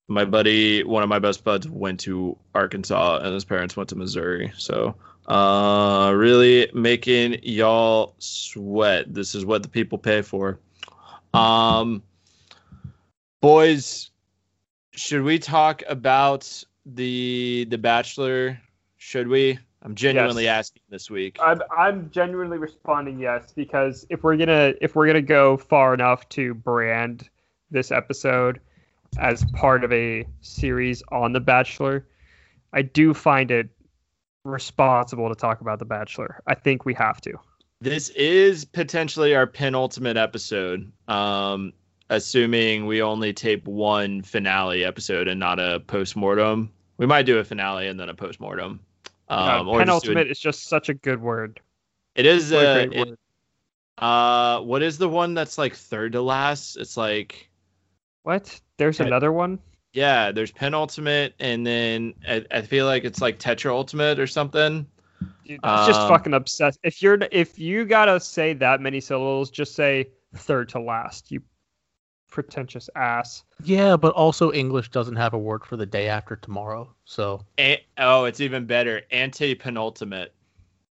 my 0.08 0.24
buddy, 0.24 0.82
one 0.82 1.02
of 1.02 1.08
my 1.08 1.18
best 1.18 1.44
buds, 1.44 1.68
went 1.68 2.00
to 2.00 2.36
Arkansas, 2.54 3.18
and 3.18 3.34
his 3.34 3.44
parents 3.44 3.76
went 3.76 3.88
to 3.90 3.96
Missouri. 3.96 4.52
So, 4.56 4.94
uh, 5.26 6.12
really 6.14 6.70
making 6.74 7.40
y'all 7.42 8.14
sweat. 8.18 9.12
This 9.12 9.34
is 9.34 9.44
what 9.44 9.62
the 9.62 9.68
people 9.68 9.98
pay 9.98 10.22
for. 10.22 10.58
Um, 11.32 12.02
boys, 13.40 14.10
should 14.92 15.22
we 15.22 15.38
talk 15.38 15.82
about 15.88 16.64
the 16.86 17.66
the 17.68 17.78
Bachelor? 17.78 18.60
Should 18.96 19.28
we? 19.28 19.58
I'm 19.82 19.94
genuinely 19.94 20.44
Yes. 20.44 20.58
asking 20.66 20.82
this 20.90 21.10
week. 21.10 21.38
I'm 21.40 21.62
I'm 21.76 22.10
genuinely 22.10 22.58
responding 22.58 23.18
yes 23.18 23.52
because 23.54 24.06
if 24.10 24.22
we're 24.22 24.36
gonna 24.36 24.74
if 24.80 24.94
we're 24.94 25.06
gonna 25.06 25.22
go 25.22 25.56
far 25.56 25.94
enough 25.94 26.28
to 26.30 26.52
brand 26.54 27.28
this 27.70 27.90
episode 27.90 28.60
as 29.18 29.44
part 29.54 29.82
of 29.84 29.92
a 29.92 30.26
series 30.42 31.02
on 31.10 31.32
The 31.32 31.40
Bachelor, 31.40 32.06
I 32.72 32.82
do 32.82 33.14
find 33.14 33.50
it 33.50 33.68
responsible 34.44 35.28
to 35.28 35.34
talk 35.34 35.60
about 35.60 35.78
The 35.78 35.84
Bachelor. 35.84 36.42
I 36.46 36.54
think 36.54 36.84
we 36.84 36.94
have 36.94 37.20
to. 37.22 37.32
This 37.80 38.10
is 38.10 38.64
potentially 38.66 39.34
our 39.34 39.46
penultimate 39.46 40.16
episode. 40.18 40.92
Um, 41.08 41.72
assuming 42.10 42.86
we 42.86 43.00
only 43.02 43.32
tape 43.32 43.66
one 43.66 44.20
finale 44.22 44.84
episode 44.84 45.28
and 45.28 45.38
not 45.40 45.58
a 45.60 45.80
post-mortem. 45.86 46.70
We 46.98 47.06
might 47.06 47.22
do 47.24 47.38
a 47.38 47.44
finale 47.44 47.86
and 47.86 47.98
then 47.98 48.08
a 48.08 48.14
post-mortem. 48.14 48.80
Um, 49.30 49.66
just 49.66 49.72
do 49.74 49.78
penultimate 49.78 50.26
it. 50.26 50.30
is 50.30 50.38
just 50.40 50.64
such 50.68 50.88
a 50.88 50.94
good 50.94 51.20
word. 51.20 51.60
It 52.14 52.26
is 52.26 52.52
uh, 52.52 52.88
it- 52.90 52.98
word. 53.08 53.18
uh, 53.98 54.60
what 54.60 54.82
is 54.82 54.98
the 54.98 55.08
one 55.08 55.34
that's 55.34 55.56
like 55.58 55.74
third 55.74 56.12
to 56.12 56.22
last? 56.22 56.76
It's 56.76 56.96
like 56.96 57.48
What? 58.22 58.60
There's 58.76 59.00
another 59.00 59.32
one. 59.32 59.58
yeah, 59.92 60.32
there's 60.32 60.50
penultimate 60.50 61.34
and 61.38 61.66
then 61.66 62.14
I, 62.28 62.44
I 62.50 62.62
feel 62.62 62.86
like 62.86 63.04
it's 63.04 63.20
like 63.20 63.38
tetra 63.38 63.70
ultimate 63.70 64.18
or 64.18 64.26
something. 64.26 64.86
Dude, 65.44 65.60
that's 65.62 65.86
just 65.86 66.00
Um, 66.00 66.08
fucking 66.08 66.34
obsessed. 66.34 66.78
If 66.82 67.02
you're 67.02 67.18
if 67.30 67.58
you 67.58 67.84
gotta 67.84 68.18
say 68.20 68.54
that 68.54 68.80
many 68.80 69.00
syllables, 69.00 69.50
just 69.50 69.74
say 69.74 70.08
third 70.34 70.68
to 70.70 70.80
last. 70.80 71.30
You 71.30 71.42
pretentious 72.30 72.88
ass. 72.96 73.44
Yeah, 73.62 73.96
but 73.96 74.12
also 74.14 74.52
English 74.52 74.90
doesn't 74.90 75.16
have 75.16 75.34
a 75.34 75.38
word 75.38 75.64
for 75.64 75.76
the 75.76 75.86
day 75.86 76.08
after 76.08 76.36
tomorrow. 76.36 76.94
So 77.04 77.44
A- 77.58 77.84
oh, 77.98 78.24
it's 78.24 78.40
even 78.40 78.66
better. 78.66 79.02
Anti-penultimate. 79.10 80.32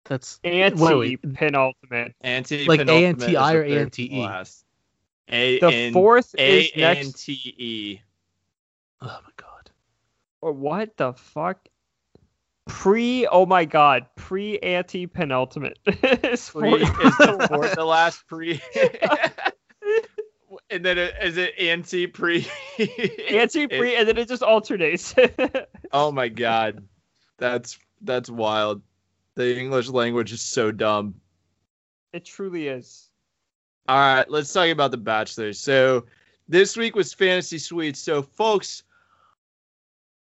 that's 0.04 0.40
Anti 0.44 0.82
wait, 0.82 0.94
wait. 1.22 1.34
penultimate. 1.34 2.14
Anti 2.20 2.66
Like 2.66 2.80
penultimate 2.80 3.22
is 3.22 3.24
ANTI 3.26 3.32
the 3.52 3.58
or 3.58 3.68
third 3.68 3.92
to 3.92 4.10
ANTE? 4.10 4.20
last. 4.22 4.64
A 5.28 5.58
The 5.60 5.72
N- 5.72 5.92
fourth 5.92 6.34
A 6.38 6.60
is 6.60 6.70
N 6.74 6.80
next. 6.80 7.24
T 7.24 7.32
E. 7.32 8.00
Oh 9.00 9.06
my 9.06 9.30
god. 9.36 9.70
Or 10.42 10.52
what 10.52 10.96
the 10.96 11.12
fuck? 11.12 11.68
Pre. 12.66 13.26
Oh 13.26 13.46
my 13.46 13.64
god. 13.64 14.06
Pre 14.16 14.58
anti 14.58 15.06
penultimate. 15.06 15.78
is 15.86 16.48
Pre 16.50 16.70
fourth- 16.84 17.00
is 17.00 17.16
the 17.18 17.46
fourth 17.48 17.74
to 17.74 17.84
last 17.84 18.26
pre. 18.26 18.60
and 20.80 20.86
then 20.86 20.96
it, 20.96 21.14
is 21.22 21.36
it 21.36 21.52
anti 21.58 22.06
pre? 22.06 22.46
anti 23.30 23.66
pre, 23.66 23.96
and 23.96 24.08
then 24.08 24.16
it 24.16 24.28
just 24.28 24.42
alternates. 24.42 25.14
oh 25.92 26.10
my 26.10 26.28
god, 26.28 26.82
that's 27.36 27.78
that's 28.00 28.30
wild. 28.30 28.80
The 29.34 29.58
English 29.58 29.88
language 29.88 30.32
is 30.32 30.40
so 30.40 30.72
dumb. 30.72 31.16
it 32.14 32.24
truly 32.24 32.68
is. 32.68 33.10
All 33.88 33.98
right, 33.98 34.30
let's 34.30 34.50
talk 34.50 34.70
about 34.70 34.90
the 34.90 34.96
Bachelor. 34.96 35.52
So 35.52 36.06
this 36.48 36.78
week 36.78 36.96
was 36.96 37.12
Fantasy 37.12 37.58
Suite. 37.58 37.98
So 37.98 38.22
folks, 38.22 38.82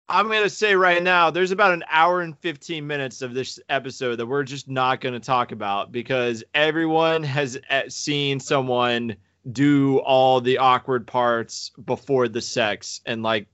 I'm 0.07 0.27
gonna 0.27 0.47
say 0.47 0.75
right 0.75 1.01
now, 1.01 1.31
there's 1.31 1.51
about 1.51 1.73
an 1.73 1.83
hour 1.89 2.21
and 2.21 2.37
15 2.37 2.85
minutes 2.85 3.23
of 3.23 3.33
this 3.33 3.59
episode 3.67 4.17
that 4.17 4.27
we're 4.27 4.43
just 4.43 4.69
not 4.69 5.01
gonna 5.01 5.19
talk 5.19 5.51
about 5.51 5.91
because 5.91 6.43
everyone 6.53 7.23
has 7.23 7.57
uh, 7.71 7.81
seen 7.87 8.39
someone 8.39 9.15
do 9.51 9.99
all 9.99 10.41
the 10.41 10.57
awkward 10.57 11.05
parts 11.07 11.71
before 11.85 12.27
the 12.27 12.41
sex, 12.41 13.01
and 13.05 13.23
like 13.23 13.47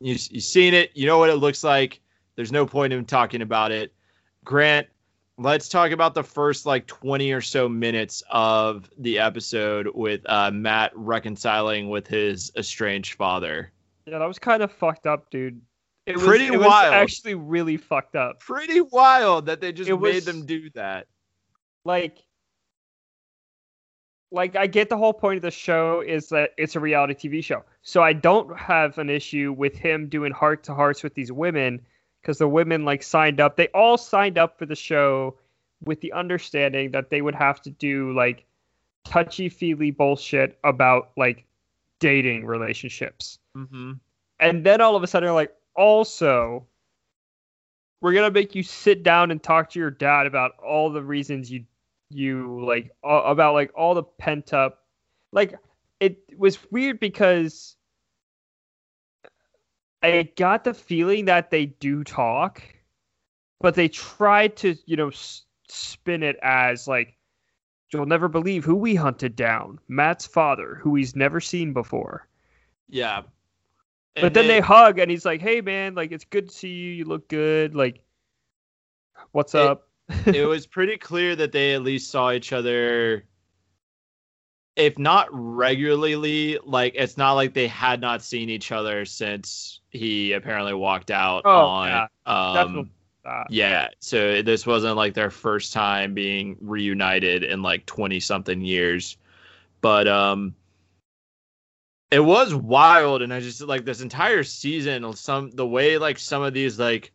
you 0.00 0.16
you've 0.30 0.42
seen 0.44 0.74
it, 0.74 0.90
you 0.94 1.06
know 1.06 1.18
what 1.18 1.30
it 1.30 1.36
looks 1.36 1.62
like. 1.64 2.00
There's 2.36 2.52
no 2.52 2.66
point 2.66 2.92
in 2.92 3.04
talking 3.04 3.42
about 3.42 3.70
it. 3.72 3.92
Grant, 4.44 4.86
let's 5.38 5.68
talk 5.68 5.90
about 5.92 6.14
the 6.14 6.22
first 6.24 6.66
like 6.66 6.86
20 6.86 7.30
or 7.32 7.40
so 7.40 7.68
minutes 7.68 8.22
of 8.30 8.90
the 8.98 9.18
episode 9.20 9.88
with 9.94 10.20
uh, 10.26 10.50
Matt 10.50 10.92
reconciling 10.96 11.88
with 11.90 12.06
his 12.06 12.50
estranged 12.56 13.14
father. 13.14 13.70
Yeah, 14.06 14.18
that 14.18 14.26
was 14.26 14.38
kind 14.38 14.62
of 14.62 14.72
fucked 14.72 15.06
up, 15.06 15.30
dude. 15.30 15.60
It 16.06 16.16
was, 16.16 16.24
Pretty 16.26 16.46
it 16.46 16.58
was 16.58 16.66
actually 16.66 17.34
really 17.36 17.78
fucked 17.78 18.16
up. 18.16 18.40
Pretty 18.40 18.80
wild 18.82 19.46
that 19.46 19.60
they 19.62 19.72
just 19.72 19.88
It 19.88 19.96
made 19.96 20.14
was- 20.16 20.24
them 20.26 20.44
do 20.44 20.68
that. 20.74 21.06
like 21.84 22.18
like 24.34 24.56
I 24.56 24.66
get 24.66 24.88
the 24.88 24.96
whole 24.96 25.12
point 25.12 25.36
of 25.36 25.42
the 25.42 25.50
show 25.50 26.00
is 26.00 26.28
that 26.30 26.50
it's 26.58 26.74
a 26.74 26.80
reality 26.80 27.14
TV 27.14 27.42
show. 27.42 27.62
So 27.82 28.02
I 28.02 28.12
don't 28.12 28.58
have 28.58 28.98
an 28.98 29.08
issue 29.08 29.54
with 29.56 29.76
him 29.76 30.08
doing 30.08 30.32
heart 30.32 30.64
to 30.64 30.74
hearts 30.74 31.02
with 31.02 31.14
these 31.14 31.30
women 31.30 31.80
because 32.20 32.38
the 32.38 32.48
women 32.48 32.84
like 32.84 33.02
signed 33.02 33.40
up. 33.40 33.56
They 33.56 33.68
all 33.68 33.96
signed 33.96 34.36
up 34.36 34.58
for 34.58 34.66
the 34.66 34.74
show 34.74 35.36
with 35.84 36.00
the 36.00 36.12
understanding 36.12 36.90
that 36.90 37.10
they 37.10 37.22
would 37.22 37.34
have 37.34 37.62
to 37.62 37.70
do 37.70 38.12
like 38.12 38.44
touchy 39.04 39.48
feely 39.48 39.92
bullshit 39.92 40.58
about 40.64 41.10
like 41.16 41.44
dating 42.00 42.44
relationships. 42.44 43.38
Mm-hmm. 43.56 43.92
And 44.40 44.66
then 44.66 44.80
all 44.80 44.96
of 44.96 45.02
a 45.02 45.06
sudden 45.06 45.28
they're 45.28 45.34
like, 45.34 45.54
also, 45.76 46.66
we're 48.00 48.14
gonna 48.14 48.32
make 48.32 48.56
you 48.56 48.64
sit 48.64 49.04
down 49.04 49.30
and 49.30 49.40
talk 49.40 49.70
to 49.70 49.78
your 49.78 49.90
dad 49.90 50.26
about 50.26 50.52
all 50.58 50.90
the 50.90 51.02
reasons 51.02 51.50
you 51.50 51.64
you 52.14 52.64
like 52.64 52.90
a- 53.02 53.08
about 53.08 53.54
like 53.54 53.72
all 53.74 53.94
the 53.94 54.02
pent 54.04 54.52
up 54.52 54.84
like 55.32 55.54
it 56.00 56.18
was 56.38 56.58
weird 56.70 57.00
because 57.00 57.74
I 60.02 60.28
got 60.36 60.64
the 60.64 60.74
feeling 60.74 61.24
that 61.26 61.50
they 61.50 61.66
do 61.66 62.04
talk, 62.04 62.62
but 63.60 63.74
they 63.74 63.88
tried 63.88 64.56
to, 64.58 64.76
you 64.84 64.96
know, 64.96 65.08
s- 65.08 65.44
spin 65.68 66.22
it 66.22 66.36
as 66.42 66.86
like 66.86 67.16
you'll 67.92 68.06
never 68.06 68.28
believe 68.28 68.64
who 68.64 68.74
we 68.74 68.94
hunted 68.94 69.34
down, 69.34 69.78
Matt's 69.88 70.26
father, 70.26 70.74
who 70.74 70.94
he's 70.94 71.16
never 71.16 71.40
seen 71.40 71.72
before. 71.72 72.28
Yeah. 72.88 73.22
But 74.14 74.24
And 74.24 74.36
then 74.36 74.46
they 74.46 74.60
hug 74.60 74.98
and 74.98 75.10
he's 75.10 75.24
like, 75.24 75.40
"Hey 75.40 75.60
man, 75.60 75.94
like 75.94 76.12
it's 76.12 76.24
good 76.24 76.48
to 76.48 76.54
see 76.54 76.68
you. 76.68 76.90
You 76.92 77.04
look 77.06 77.28
good. 77.28 77.74
Like 77.74 78.04
what's 79.32 79.54
It- 79.54 79.60
up?" 79.62 79.88
It 80.26 80.46
was 80.46 80.66
pretty 80.66 80.96
clear 80.96 81.36
that 81.36 81.52
they 81.52 81.74
at 81.74 81.82
least 81.82 82.10
saw 82.10 82.30
each 82.32 82.52
other 82.52 83.24
if 84.76 84.98
not 84.98 85.28
regularly 85.30 86.58
like 86.64 86.94
it's 86.96 87.16
not 87.16 87.32
like 87.32 87.54
they 87.54 87.68
had 87.68 88.00
not 88.00 88.22
seen 88.22 88.50
each 88.50 88.72
other 88.72 89.04
since 89.04 89.80
he 89.90 90.32
apparently 90.32 90.74
walked 90.74 91.10
out 91.10 91.42
Oh, 91.44 91.66
on 91.66 91.88
yeah, 91.88 92.06
um. 92.26 92.90
Yeah, 93.48 93.88
so 94.00 94.42
this 94.42 94.66
wasn't 94.66 94.96
like 94.96 95.14
their 95.14 95.30
first 95.30 95.72
time 95.72 96.12
being 96.12 96.58
reunited 96.60 97.42
in 97.42 97.62
like 97.62 97.86
20 97.86 98.20
something 98.20 98.60
years. 98.60 99.16
But 99.80 100.06
um 100.08 100.54
it 102.10 102.20
was 102.20 102.54
wild 102.54 103.22
and 103.22 103.32
I 103.32 103.40
just 103.40 103.60
like 103.62 103.84
this 103.84 104.00
entire 104.00 104.44
season 104.44 105.10
some 105.14 105.50
the 105.50 105.66
way 105.66 105.98
like 105.98 106.18
some 106.18 106.42
of 106.42 106.52
these 106.52 106.78
like 106.78 107.12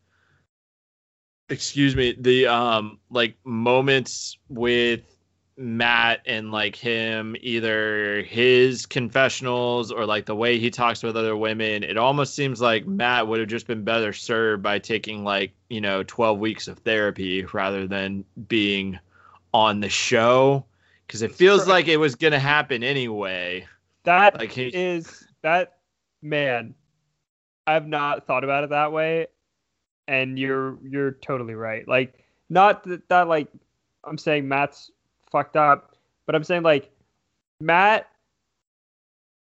excuse 1.49 1.95
me, 1.95 2.15
the 2.17 2.47
um 2.47 2.99
like 3.09 3.35
moments 3.43 4.37
with 4.49 5.01
Matt 5.57 6.21
and 6.25 6.51
like 6.51 6.75
him 6.75 7.35
either 7.41 8.21
his 8.23 8.85
confessionals 8.85 9.91
or 9.91 10.05
like 10.05 10.25
the 10.25 10.35
way 10.35 10.57
he 10.57 10.69
talks 10.69 11.03
with 11.03 11.17
other 11.17 11.35
women, 11.35 11.83
it 11.83 11.97
almost 11.97 12.33
seems 12.33 12.61
like 12.61 12.87
Matt 12.87 13.27
would 13.27 13.39
have 13.39 13.49
just 13.49 13.67
been 13.67 13.83
better 13.83 14.13
served 14.13 14.63
by 14.63 14.79
taking 14.79 15.25
like, 15.25 15.51
you 15.69 15.81
know, 15.81 16.03
12 16.03 16.39
weeks 16.39 16.67
of 16.69 16.79
therapy 16.79 17.43
rather 17.51 17.87
than 17.87 18.23
being 18.47 18.97
on 19.53 19.81
the 19.81 19.89
show 19.89 20.63
cuz 21.09 21.21
it 21.23 21.33
feels 21.33 21.67
like 21.67 21.87
it 21.87 21.97
was 21.97 22.15
going 22.15 22.33
to 22.33 22.39
happen 22.39 22.83
anyway. 22.83 23.67
That 24.03 24.39
Like 24.39 24.51
he 24.51 24.67
is 24.67 25.27
that 25.41 25.79
man. 26.21 26.75
I've 27.67 27.87
not 27.87 28.25
thought 28.25 28.43
about 28.43 28.63
it 28.63 28.71
that 28.71 28.91
way, 28.91 29.27
and 30.09 30.39
you're 30.39 30.77
you're 30.83 31.11
totally 31.11 31.53
right. 31.53 31.87
Like, 31.87 32.25
not 32.49 32.83
that, 32.85 33.07
that 33.09 33.27
like 33.27 33.47
I'm 34.03 34.17
saying 34.17 34.47
Matt's 34.47 34.91
fucked 35.31 35.55
up, 35.55 35.95
but 36.25 36.35
I'm 36.35 36.43
saying 36.43 36.63
like 36.63 36.89
Matt 37.61 38.09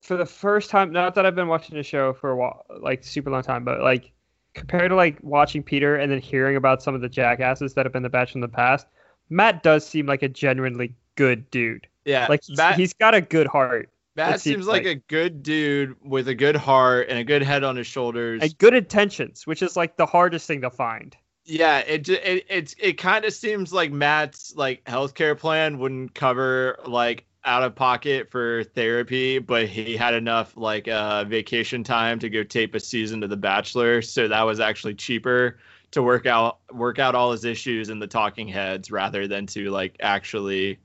for 0.03 0.17
the 0.17 0.27
first 0.27 0.69
time. 0.69 0.93
Not 0.93 1.15
that 1.15 1.25
I've 1.25 1.37
been 1.37 1.47
watching 1.47 1.77
the 1.77 1.85
show 1.85 2.13
for 2.13 2.31
a 2.31 2.37
while, 2.37 2.67
like 2.81 3.05
super 3.05 3.31
long 3.31 3.43
time, 3.43 3.65
but 3.65 3.81
like 3.81 4.11
compared 4.55 4.91
to 4.91 4.97
like 4.97 5.19
watching 5.23 5.63
Peter 5.63 5.97
and 5.97 6.11
then 6.11 6.21
hearing 6.21 6.57
about 6.57 6.83
some 6.83 6.95
of 6.95 7.01
the 7.01 7.09
jackasses 7.09 7.75
that 7.75 7.87
have 7.87 7.93
been 7.93 8.03
the 8.03 8.09
batch 8.09 8.35
in 8.35 8.41
the 8.41 8.49
past, 8.49 8.89
Matt 9.31 9.63
does 9.63 9.87
seem 9.87 10.07
like 10.07 10.25
a 10.25 10.29
genuinely 10.29 10.93
good 11.15 11.49
dude. 11.53 11.87
yeah, 12.05 12.27
Like 12.29 12.41
he's, 12.45 12.57
Matt, 12.57 12.77
he's 12.77 12.93
got 12.95 13.15
a 13.15 13.21
good 13.21 13.47
heart 13.47 13.91
Matt 14.19 14.41
seems 14.41 14.67
like, 14.67 14.85
like- 14.85 14.97
a 14.97 15.01
good 15.09 15.43
dude 15.43 15.97
with 16.03 16.29
a 16.29 16.35
good 16.35 16.57
heart 16.57 17.07
and 17.09 17.19
a 17.19 17.25
good 17.25 17.43
head 17.43 17.65
on 17.65 17.77
his 17.77 17.87
shoulders. 17.87 18.43
and 18.43 18.59
good 18.59 18.75
intentions, 18.75 19.47
which 19.47 19.63
is 19.63 19.77
like 19.77 19.97
the 19.97 20.07
hardest 20.07 20.47
thing 20.47 20.61
to 20.63 20.71
find. 20.71 21.17
Yeah, 21.45 21.79
it 21.79 22.07
it 22.09 22.45
it's 22.51 22.75
it 22.79 22.95
kind 22.99 23.25
of 23.25 23.33
seems 23.33 23.73
like 23.73 23.91
Matt's 23.91 24.53
like 24.55 24.85
healthcare 24.85 25.39
plan 25.39 25.79
wouldn't 25.79 26.15
cover 26.15 26.79
like 26.85 27.25
out 27.45 27.63
of 27.63 27.75
pocket 27.75 28.31
for 28.31 28.65
therapy, 28.65 29.39
but 29.39 29.67
he 29.67 29.97
had 29.97 30.13
enough 30.13 30.55
like 30.59 30.89
uh 30.89 31.25
vacation 31.25 31.83
time 31.85 32.19
to 32.19 32.29
go 32.29 32.43
tape 32.43 32.75
a 32.75 32.81
season 32.81 33.23
of 33.23 33.31
The 33.31 33.37
Bachelor, 33.39 34.03
so 34.03 34.29
that 34.29 34.43
was 34.43 34.61
actually 34.61 34.95
cheaper 34.95 35.59
to 35.93 36.03
work 36.03 36.27
out 36.27 36.59
work 36.71 36.99
out 36.99 37.15
all 37.15 37.33
his 37.33 37.47
issues 37.47 37.89
in 37.89 37.99
the 37.99 38.07
talking 38.07 38.47
heads 38.49 38.91
rather 38.91 39.27
than 39.27 39.47
to 39.47 39.71
like 39.71 39.97
actually 40.01 40.79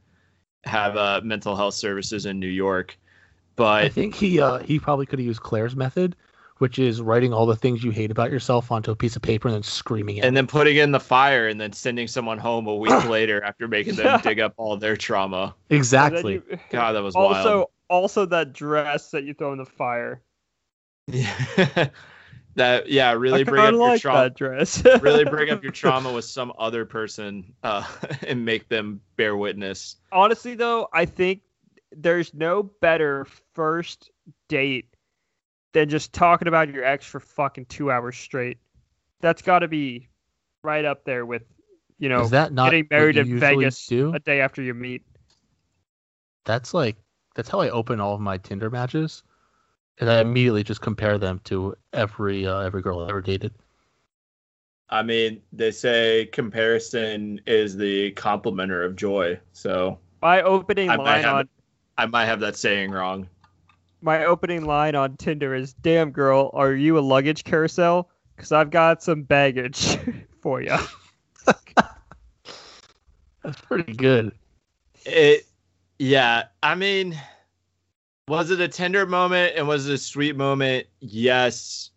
have 0.63 0.95
uh 0.95 1.19
mental 1.25 1.57
health 1.57 1.73
services 1.73 2.25
in 2.25 2.39
New 2.39 2.47
York. 2.47 2.97
I 3.59 3.89
think 3.89 4.15
he 4.15 4.39
uh, 4.39 4.59
he 4.59 4.79
probably 4.79 5.05
could 5.05 5.19
have 5.19 5.25
used 5.25 5.41
Claire's 5.41 5.75
method, 5.75 6.15
which 6.57 6.79
is 6.79 7.01
writing 7.01 7.33
all 7.33 7.45
the 7.45 7.55
things 7.55 7.83
you 7.83 7.91
hate 7.91 8.11
about 8.11 8.31
yourself 8.31 8.71
onto 8.71 8.91
a 8.91 8.95
piece 8.95 9.15
of 9.15 9.21
paper 9.21 9.47
and 9.47 9.55
then 9.55 9.63
screaming 9.63 10.17
it. 10.17 10.25
and 10.25 10.35
then 10.35 10.47
putting 10.47 10.75
it 10.77 10.81
in 10.83 10.91
the 10.91 10.99
fire 10.99 11.47
and 11.47 11.59
then 11.59 11.71
sending 11.73 12.07
someone 12.07 12.37
home 12.37 12.67
a 12.67 12.75
week 12.75 13.05
later 13.09 13.43
after 13.43 13.67
making 13.67 13.95
them 13.95 14.19
dig 14.21 14.39
up 14.39 14.53
all 14.57 14.77
their 14.77 14.95
trauma. 14.97 15.55
Exactly. 15.69 16.33
you- 16.35 16.59
God, 16.69 16.93
that 16.93 17.03
was 17.03 17.15
also, 17.15 17.57
wild. 17.57 17.69
also 17.89 18.25
that 18.27 18.53
dress 18.53 19.11
that 19.11 19.23
you 19.23 19.33
throw 19.33 19.51
in 19.51 19.57
the 19.57 19.65
fire. 19.65 20.21
Yeah. 21.07 21.89
that 22.55 22.87
yeah, 22.89 23.11
really 23.13 23.41
I 23.41 23.43
bring 23.43 23.61
up 23.61 23.69
kinda 23.71 23.85
your 23.85 23.97
trauma. 23.97 24.29
dress. 24.29 24.83
really 25.01 25.25
bring 25.25 25.49
up 25.49 25.63
your 25.63 25.71
trauma 25.71 26.11
with 26.11 26.25
some 26.25 26.53
other 26.57 26.85
person 26.85 27.53
uh, 27.63 27.85
and 28.27 28.45
make 28.45 28.69
them 28.69 29.01
bear 29.15 29.35
witness. 29.35 29.97
Honestly, 30.11 30.55
though, 30.55 30.87
I 30.93 31.05
think 31.05 31.41
there's 31.97 32.33
no 32.33 32.63
better 32.63 33.25
first 33.53 34.11
date 34.49 34.93
than 35.73 35.89
just 35.89 36.13
talking 36.13 36.47
about 36.47 36.69
your 36.73 36.83
ex 36.83 37.05
for 37.05 37.19
fucking 37.19 37.65
two 37.65 37.91
hours 37.91 38.15
straight. 38.17 38.57
That's 39.21 39.41
got 39.41 39.59
to 39.59 39.67
be 39.67 40.07
right 40.63 40.85
up 40.85 41.03
there 41.05 41.25
with, 41.25 41.43
you 41.97 42.09
know, 42.09 42.21
Is 42.21 42.29
that 42.31 42.53
not 42.53 42.65
getting 42.65 42.87
married 42.91 43.17
in 43.17 43.39
Vegas 43.39 43.87
Do? 43.87 44.13
a 44.13 44.19
day 44.19 44.41
after 44.41 44.61
you 44.61 44.73
meet. 44.73 45.03
That's 46.45 46.73
like 46.73 46.97
that's 47.35 47.49
how 47.49 47.61
I 47.61 47.69
open 47.69 47.99
all 47.99 48.13
of 48.13 48.21
my 48.21 48.37
Tinder 48.37 48.69
matches, 48.69 49.23
and 49.99 50.09
I 50.09 50.19
immediately 50.19 50.63
just 50.63 50.81
compare 50.81 51.17
them 51.17 51.39
to 51.45 51.75
every 51.93 52.45
uh, 52.45 52.59
every 52.59 52.81
girl 52.81 52.99
I 52.99 53.09
ever 53.09 53.21
dated. 53.21 53.53
I 54.89 55.01
mean, 55.01 55.41
they 55.53 55.71
say 55.71 56.27
comparison 56.31 57.41
is 57.47 57.75
the 57.77 58.11
complementer 58.13 58.85
of 58.85 58.95
joy. 58.95 59.39
So 59.53 59.97
My 60.21 60.41
opening 60.43 60.89
I 60.89 60.95
line 60.97 61.23
have- 61.23 61.35
on 61.35 61.49
I 61.97 62.05
might 62.05 62.25
have 62.25 62.39
that 62.41 62.55
saying 62.55 62.91
wrong. 62.91 63.27
my 64.01 64.25
opening 64.25 64.65
line 64.65 64.95
on 64.95 65.15
Tinder 65.17 65.55
is, 65.55 65.73
"Damn 65.73 66.11
girl, 66.11 66.49
are 66.53 66.73
you 66.73 66.97
a 66.97 67.01
luggage 67.01 67.43
carousel? 67.43 68.09
Because 68.35 68.51
I've 68.51 68.69
got 68.69 69.01
some 69.03 69.23
baggage 69.23 69.97
for 70.41 70.61
you." 70.61 70.75
That's 73.43 73.59
pretty 73.61 73.93
good. 73.93 74.31
It, 75.05 75.45
yeah. 75.99 76.43
I 76.61 76.75
mean, 76.75 77.19
was 78.27 78.51
it 78.51 78.61
a 78.61 78.67
tender 78.69 79.05
moment 79.05 79.53
and 79.57 79.67
was 79.67 79.87
it 79.87 79.93
a 79.93 79.97
sweet 79.97 80.37
moment? 80.37 80.87
Yes. 81.01 81.91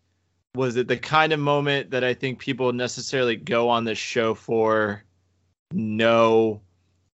Was 0.55 0.75
it 0.75 0.87
the 0.89 0.97
kind 0.97 1.31
of 1.31 1.39
moment 1.39 1.91
that 1.91 2.03
I 2.03 2.13
think 2.13 2.39
people 2.39 2.73
necessarily 2.73 3.37
go 3.37 3.69
on 3.69 3.85
this 3.85 3.97
show 3.97 4.33
for? 4.33 5.03
No. 5.71 6.61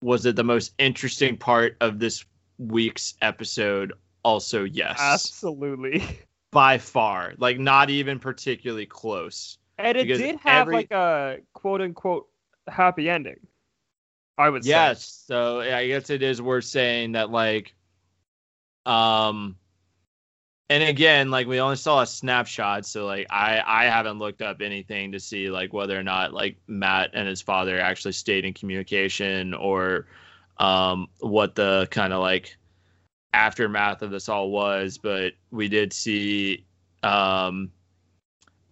Was 0.00 0.24
it 0.24 0.36
the 0.36 0.44
most 0.44 0.72
interesting 0.78 1.36
part 1.36 1.76
of 1.80 1.98
this 1.98 2.24
week's 2.68 3.14
episode? 3.20 3.92
Also, 4.22 4.64
yes. 4.64 4.98
Absolutely. 5.00 6.04
By 6.50 6.78
far. 6.78 7.34
Like, 7.38 7.58
not 7.58 7.90
even 7.90 8.18
particularly 8.18 8.86
close. 8.86 9.58
And 9.78 9.96
it 9.96 10.04
did 10.04 10.36
have 10.40 10.62
every- 10.62 10.76
like 10.76 10.90
a 10.92 11.38
quote 11.54 11.80
unquote 11.80 12.28
happy 12.68 13.08
ending. 13.08 13.40
I 14.38 14.48
would 14.48 14.64
say. 14.64 14.70
Yes. 14.70 15.24
So 15.26 15.60
I 15.60 15.86
guess 15.86 16.10
it 16.10 16.22
is 16.22 16.40
worth 16.40 16.64
saying 16.64 17.12
that 17.12 17.30
like 17.30 17.74
um 18.86 19.56
and 20.70 20.82
again, 20.82 21.30
like 21.30 21.46
we 21.46 21.60
only 21.60 21.76
saw 21.76 22.00
a 22.00 22.06
snapshot, 22.06 22.86
so 22.86 23.04
like 23.04 23.26
I 23.30 23.62
I 23.64 23.84
haven't 23.84 24.18
looked 24.18 24.40
up 24.40 24.62
anything 24.62 25.12
to 25.12 25.20
see 25.20 25.50
like 25.50 25.72
whether 25.72 25.98
or 25.98 26.02
not 26.02 26.32
like 26.32 26.56
Matt 26.66 27.10
and 27.12 27.28
his 27.28 27.42
father 27.42 27.78
actually 27.78 28.12
stayed 28.12 28.46
in 28.46 28.54
communication 28.54 29.52
or 29.52 30.06
um 30.62 31.08
what 31.18 31.56
the 31.56 31.88
kind 31.90 32.12
of 32.12 32.20
like 32.20 32.56
aftermath 33.34 34.02
of 34.02 34.10
this 34.10 34.28
all 34.28 34.50
was, 34.50 34.96
but 34.96 35.32
we 35.50 35.68
did 35.68 35.92
see 35.92 36.64
um 37.02 37.70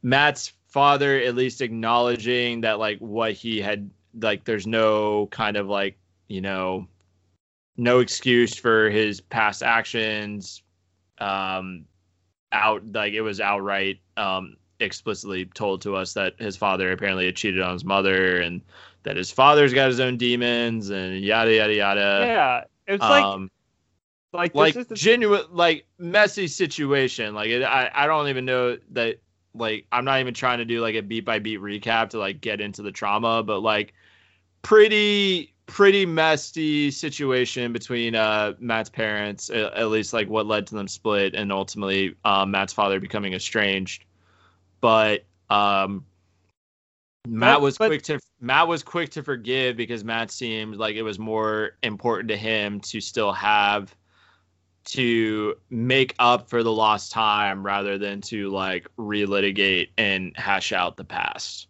Matt's 0.02 0.52
father 0.68 1.18
at 1.18 1.34
least 1.34 1.60
acknowledging 1.60 2.60
that 2.60 2.78
like 2.78 2.98
what 3.00 3.32
he 3.32 3.60
had 3.60 3.90
like 4.20 4.44
there's 4.44 4.66
no 4.66 5.26
kind 5.26 5.56
of 5.56 5.66
like 5.66 5.98
you 6.28 6.40
know 6.40 6.86
no 7.76 7.98
excuse 7.98 8.54
for 8.54 8.88
his 8.88 9.20
past 9.20 9.62
actions 9.62 10.62
um 11.18 11.84
out 12.52 12.82
like 12.92 13.14
it 13.14 13.20
was 13.20 13.40
outright 13.40 13.98
um 14.16 14.56
explicitly 14.78 15.44
told 15.44 15.82
to 15.82 15.96
us 15.96 16.14
that 16.14 16.34
his 16.38 16.56
father 16.56 16.92
apparently 16.92 17.26
had 17.26 17.36
cheated 17.36 17.60
on 17.60 17.72
his 17.72 17.84
mother 17.84 18.40
and 18.40 18.62
that 19.02 19.16
his 19.16 19.30
father's 19.30 19.72
got 19.72 19.88
his 19.88 20.00
own 20.00 20.16
demons 20.16 20.90
and 20.90 21.20
yada 21.20 21.54
yada 21.54 21.74
yada 21.74 22.24
yeah. 22.26 22.64
It's 22.86 23.00
like 23.00 23.24
um 23.24 23.50
like 24.32 24.54
like 24.54 24.74
this 24.74 24.82
is 24.82 24.86
the 24.88 24.94
genuine 24.94 25.44
like 25.50 25.86
messy 25.98 26.46
situation 26.46 27.34
like 27.34 27.50
it, 27.50 27.62
i 27.62 27.90
i 27.92 28.06
don't 28.06 28.28
even 28.28 28.44
know 28.44 28.78
that 28.90 29.16
like 29.54 29.86
i'm 29.90 30.04
not 30.04 30.20
even 30.20 30.34
trying 30.34 30.58
to 30.58 30.64
do 30.64 30.80
like 30.80 30.94
a 30.94 31.02
beat 31.02 31.24
by 31.24 31.38
beat 31.38 31.60
recap 31.60 32.10
to 32.10 32.18
like 32.18 32.40
get 32.40 32.60
into 32.60 32.82
the 32.82 32.92
trauma 32.92 33.42
but 33.42 33.60
like 33.60 33.92
pretty 34.62 35.52
pretty 35.66 36.06
messy 36.06 36.90
situation 36.90 37.72
between 37.72 38.14
uh 38.14 38.52
matt's 38.58 38.90
parents 38.90 39.50
at, 39.50 39.72
at 39.74 39.88
least 39.88 40.12
like 40.12 40.28
what 40.28 40.46
led 40.46 40.66
to 40.66 40.74
them 40.74 40.88
split 40.88 41.34
and 41.34 41.50
ultimately 41.50 42.14
um 42.24 42.50
matt's 42.50 42.72
father 42.72 43.00
becoming 43.00 43.34
estranged 43.34 44.04
but 44.80 45.24
um 45.48 46.04
Matt 47.28 47.60
was 47.60 47.78
but- 47.78 47.88
quick 47.88 48.02
to 48.04 48.18
Matt 48.40 48.68
was 48.68 48.82
quick 48.82 49.10
to 49.10 49.22
forgive 49.22 49.76
because 49.76 50.04
Matt 50.04 50.30
seemed 50.30 50.76
like 50.76 50.96
it 50.96 51.02
was 51.02 51.18
more 51.18 51.72
important 51.82 52.28
to 52.30 52.36
him 52.36 52.80
to 52.80 53.00
still 53.00 53.32
have 53.32 53.94
to 54.86 55.54
make 55.68 56.14
up 56.18 56.48
for 56.48 56.62
the 56.62 56.72
lost 56.72 57.12
time 57.12 57.62
rather 57.62 57.98
than 57.98 58.22
to 58.22 58.48
like 58.48 58.86
relitigate 58.98 59.90
and 59.98 60.32
hash 60.36 60.72
out 60.72 60.96
the 60.96 61.04
past. 61.04 61.68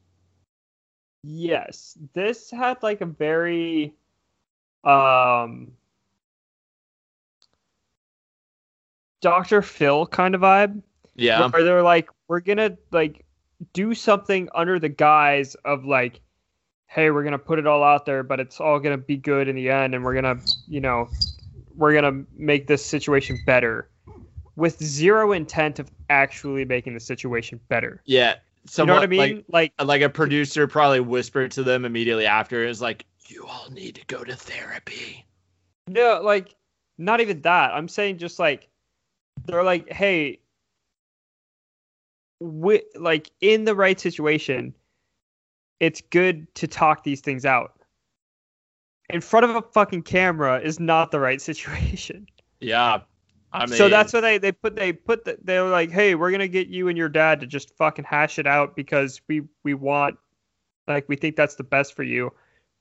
Yes, 1.25 1.99
this 2.15 2.51
had 2.51 2.83
like 2.83 3.01
a 3.01 3.07
very 3.07 3.95
um 4.85 5.73
Dr. 9.21 9.61
Phil 9.61 10.07
kind 10.07 10.35
of 10.35 10.41
vibe. 10.41 10.83
Yeah. 11.15 11.49
Where 11.49 11.65
they're 11.65 11.83
like, 11.83 12.09
we're 12.29 12.41
gonna 12.41 12.79
like 12.91 13.25
do 13.73 13.95
something 13.95 14.49
under 14.55 14.79
the 14.79 14.89
guise 14.89 15.55
of 15.65 15.85
like, 15.85 16.21
hey, 16.87 17.11
we're 17.11 17.25
gonna 17.25 17.39
put 17.39 17.59
it 17.59 17.67
all 17.67 17.83
out 17.85 18.07
there, 18.07 18.23
but 18.23 18.41
it's 18.41 18.61
all 18.61 18.79
gonna 18.81 18.99
be 18.99 19.17
good 19.17 19.49
in 19.49 19.57
the 19.57 19.71
end, 19.71 19.95
and 19.95 20.05
we're 20.05 20.15
gonna, 20.15 20.41
you 20.67 20.81
know, 20.81 21.09
we're 21.77 21.93
gonna 21.95 22.25
make 22.37 22.67
this 22.67 22.85
situation 22.85 23.39
better, 23.47 23.89
with 24.57 24.83
zero 24.83 25.33
intent 25.33 25.79
of 25.79 25.91
actually 26.11 26.65
making 26.65 26.95
the 26.95 27.01
situation 27.01 27.61
better. 27.69 28.03
Yeah. 28.05 28.37
You 28.77 28.85
know 28.85 28.95
what 28.95 29.03
I 29.03 29.07
mean? 29.07 29.45
Like, 29.49 29.73
Like, 29.79 29.87
like 29.87 30.03
a 30.03 30.11
producer 30.11 30.67
probably 30.67 31.01
whispered 31.01 31.51
to 31.53 31.63
them 31.63 31.85
immediately 31.85 32.27
after 32.27 32.65
is 32.65 32.83
like, 32.83 33.07
you 33.29 33.47
all 33.47 33.71
need 33.71 33.95
to 33.95 34.05
go 34.07 34.23
to 34.25 34.37
therapy. 34.37 35.25
no, 35.89 36.21
like, 36.23 36.55
not 36.99 37.21
even 37.21 37.41
that. 37.43 37.73
I'm 37.73 37.89
saying 37.89 38.19
just 38.19 38.39
like, 38.39 38.69
they're 39.47 39.65
like, 39.65 39.91
hey, 39.91 40.41
wi- 42.41 42.85
like 42.99 43.31
in 43.41 43.65
the 43.65 43.75
right 43.75 43.99
situation, 43.99 44.75
it's 45.79 46.01
good 46.11 46.53
to 46.57 46.67
talk 46.67 47.05
these 47.05 47.21
things 47.21 47.45
out. 47.45 47.73
In 49.09 49.21
front 49.21 49.45
of 49.45 49.57
a 49.57 49.63
fucking 49.63 50.03
camera 50.03 50.61
is 50.61 50.79
not 50.79 51.11
the 51.11 51.21
right 51.21 51.41
situation. 51.51 52.27
Yeah. 52.61 53.01
I 53.53 53.67
mean, 53.67 53.77
so 53.77 53.89
that's 53.89 54.13
what 54.13 54.21
they 54.21 54.39
they 54.39 54.53
put 54.53 54.77
they 54.77 54.93
put 54.93 55.25
the, 55.25 55.37
they 55.43 55.59
were 55.59 55.71
like, 55.71 55.91
hey, 55.91 56.15
we're 56.15 56.31
gonna 56.31 56.47
get 56.47 56.69
you 56.69 56.87
and 56.89 56.97
your 56.97 57.09
dad 57.09 57.41
to 57.41 57.47
just 57.47 57.77
fucking 57.77 58.05
hash 58.05 58.39
it 58.39 58.47
out 58.47 58.77
because 58.77 59.21
we 59.29 59.43
we 59.65 59.75
want 59.75 60.17
like 60.87 61.09
we 61.09 61.17
think 61.17 61.35
that's 61.35 61.57
the 61.57 61.65
best 61.65 61.95
for 61.95 62.05
you. 62.05 62.33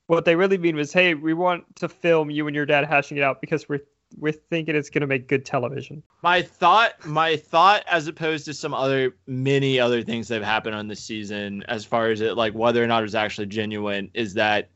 What 0.06 0.24
they 0.24 0.36
really 0.36 0.58
mean 0.58 0.76
was, 0.76 0.92
hey, 0.92 1.14
we 1.14 1.34
want 1.34 1.64
to 1.76 1.88
film 1.88 2.30
you 2.30 2.46
and 2.46 2.54
your 2.54 2.66
dad 2.66 2.84
hashing 2.84 3.16
it 3.16 3.22
out 3.22 3.40
because 3.40 3.68
we're 3.68 3.80
we're 4.16 4.32
thinking 4.32 4.74
it's 4.74 4.90
gonna 4.90 5.06
make 5.06 5.28
good 5.28 5.44
television. 5.44 6.02
my 6.22 6.42
thought 6.42 7.06
my 7.06 7.36
thought 7.36 7.84
as 7.86 8.06
opposed 8.06 8.44
to 8.44 8.54
some 8.54 8.74
other 8.74 9.14
many 9.26 9.78
other 9.78 10.02
things 10.02 10.28
that 10.28 10.34
have 10.34 10.44
happened 10.44 10.74
on 10.74 10.88
this 10.88 11.02
season 11.02 11.62
as 11.68 11.84
far 11.84 12.10
as 12.10 12.20
it 12.20 12.36
like 12.36 12.54
whether 12.54 12.82
or 12.82 12.86
not 12.86 13.00
it 13.00 13.02
was 13.02 13.14
actually 13.14 13.46
genuine 13.46 14.10
is 14.14 14.34
that 14.34 14.70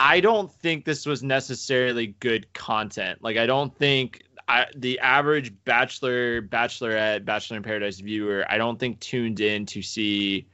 i 0.00 0.20
don't 0.20 0.52
think 0.52 0.84
this 0.84 1.06
was 1.06 1.22
necessarily 1.22 2.08
good 2.20 2.52
content 2.52 3.18
like 3.22 3.36
i 3.36 3.46
don't 3.46 3.76
think 3.76 4.22
I, 4.48 4.66
the 4.74 4.98
average 4.98 5.52
bachelor 5.64 6.42
bachelorette 6.42 7.24
bachelor 7.24 7.58
in 7.58 7.62
paradise 7.62 8.00
viewer 8.00 8.44
i 8.48 8.58
don't 8.58 8.78
think 8.78 8.98
tuned 9.00 9.40
in 9.40 9.66
to 9.66 9.82
see 9.82 10.48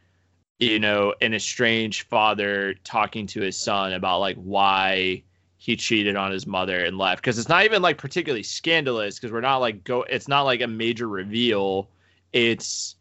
you 0.59 0.79
know 0.79 1.15
an 1.21 1.35
estranged 1.35 2.07
father 2.09 2.75
talking 2.85 3.27
to 3.29 3.41
his 3.41 3.57
son 3.57 3.93
about 3.93 4.21
like 4.21 4.37
why 4.37 5.23
he 5.59 5.77
cheated 5.77 6.17
on 6.17 6.31
his 6.31 6.47
mother 6.47 6.85
and 6.85 6.97
left. 6.97 7.21
Because 7.21 7.39
it's 7.39 7.49
not 7.49 7.65
even 7.65 7.83
like 7.83 7.99
particularly 7.99 8.45
scandalous 8.45 9.19
because 9.19 9.33
we're 9.33 9.41
not 9.41 9.59
like 9.59 9.85
go 9.85 10.05
it's 10.05 10.29
not 10.29 10.43
like 10.43 10.61
a 10.61 10.69
major 10.69 11.09
reveal. 11.09 11.91
It's 12.33 12.95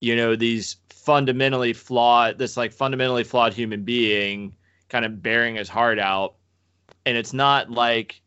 you 0.00 0.14
know 0.14 0.36
these 0.36 0.76
fundamentally 0.88 1.72
flawed 1.72 2.38
this 2.38 2.56
like 2.56 2.72
fundamentally 2.72 3.24
flawed 3.24 3.52
human 3.52 3.82
being 3.82 4.54
kind 4.88 5.04
of 5.04 5.20
bearing 5.20 5.56
his 5.56 5.68
heart 5.68 5.98
out. 5.98 6.36
And 7.04 7.16
it's 7.16 7.32
not 7.32 7.70
like 7.70 8.22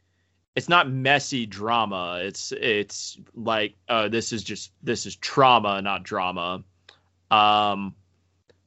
it's 0.56 0.70
not 0.70 0.92
messy 0.92 1.46
drama. 1.46 2.20
It's 2.22 2.52
it's 2.52 3.18
like 3.34 3.76
oh 3.88 4.10
this 4.10 4.34
is 4.34 4.44
just 4.44 4.74
this 4.84 5.06
is 5.06 5.16
trauma 5.16 5.82
not 5.82 6.04
drama. 6.04 6.64
Um 7.32 7.96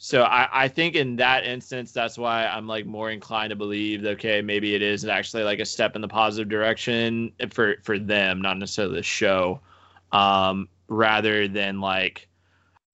so 0.04 0.24
I, 0.24 0.64
I 0.64 0.66
think 0.66 0.96
in 0.96 1.14
that 1.16 1.44
instance, 1.44 1.92
that's 1.92 2.18
why 2.18 2.44
I'm 2.44 2.66
like 2.66 2.86
more 2.86 3.08
inclined 3.12 3.50
to 3.50 3.56
believe 3.56 4.02
that 4.02 4.14
okay, 4.14 4.42
maybe 4.42 4.74
it 4.74 4.82
is 4.82 5.04
actually 5.04 5.44
like 5.44 5.60
a 5.60 5.64
step 5.64 5.94
in 5.94 6.02
the 6.02 6.08
positive 6.08 6.48
direction 6.48 7.30
for 7.50 7.76
for 7.84 8.00
them, 8.00 8.42
not 8.42 8.58
necessarily 8.58 8.96
the 8.96 9.04
show, 9.04 9.60
um, 10.10 10.68
rather 10.88 11.46
than 11.46 11.80
like, 11.80 12.26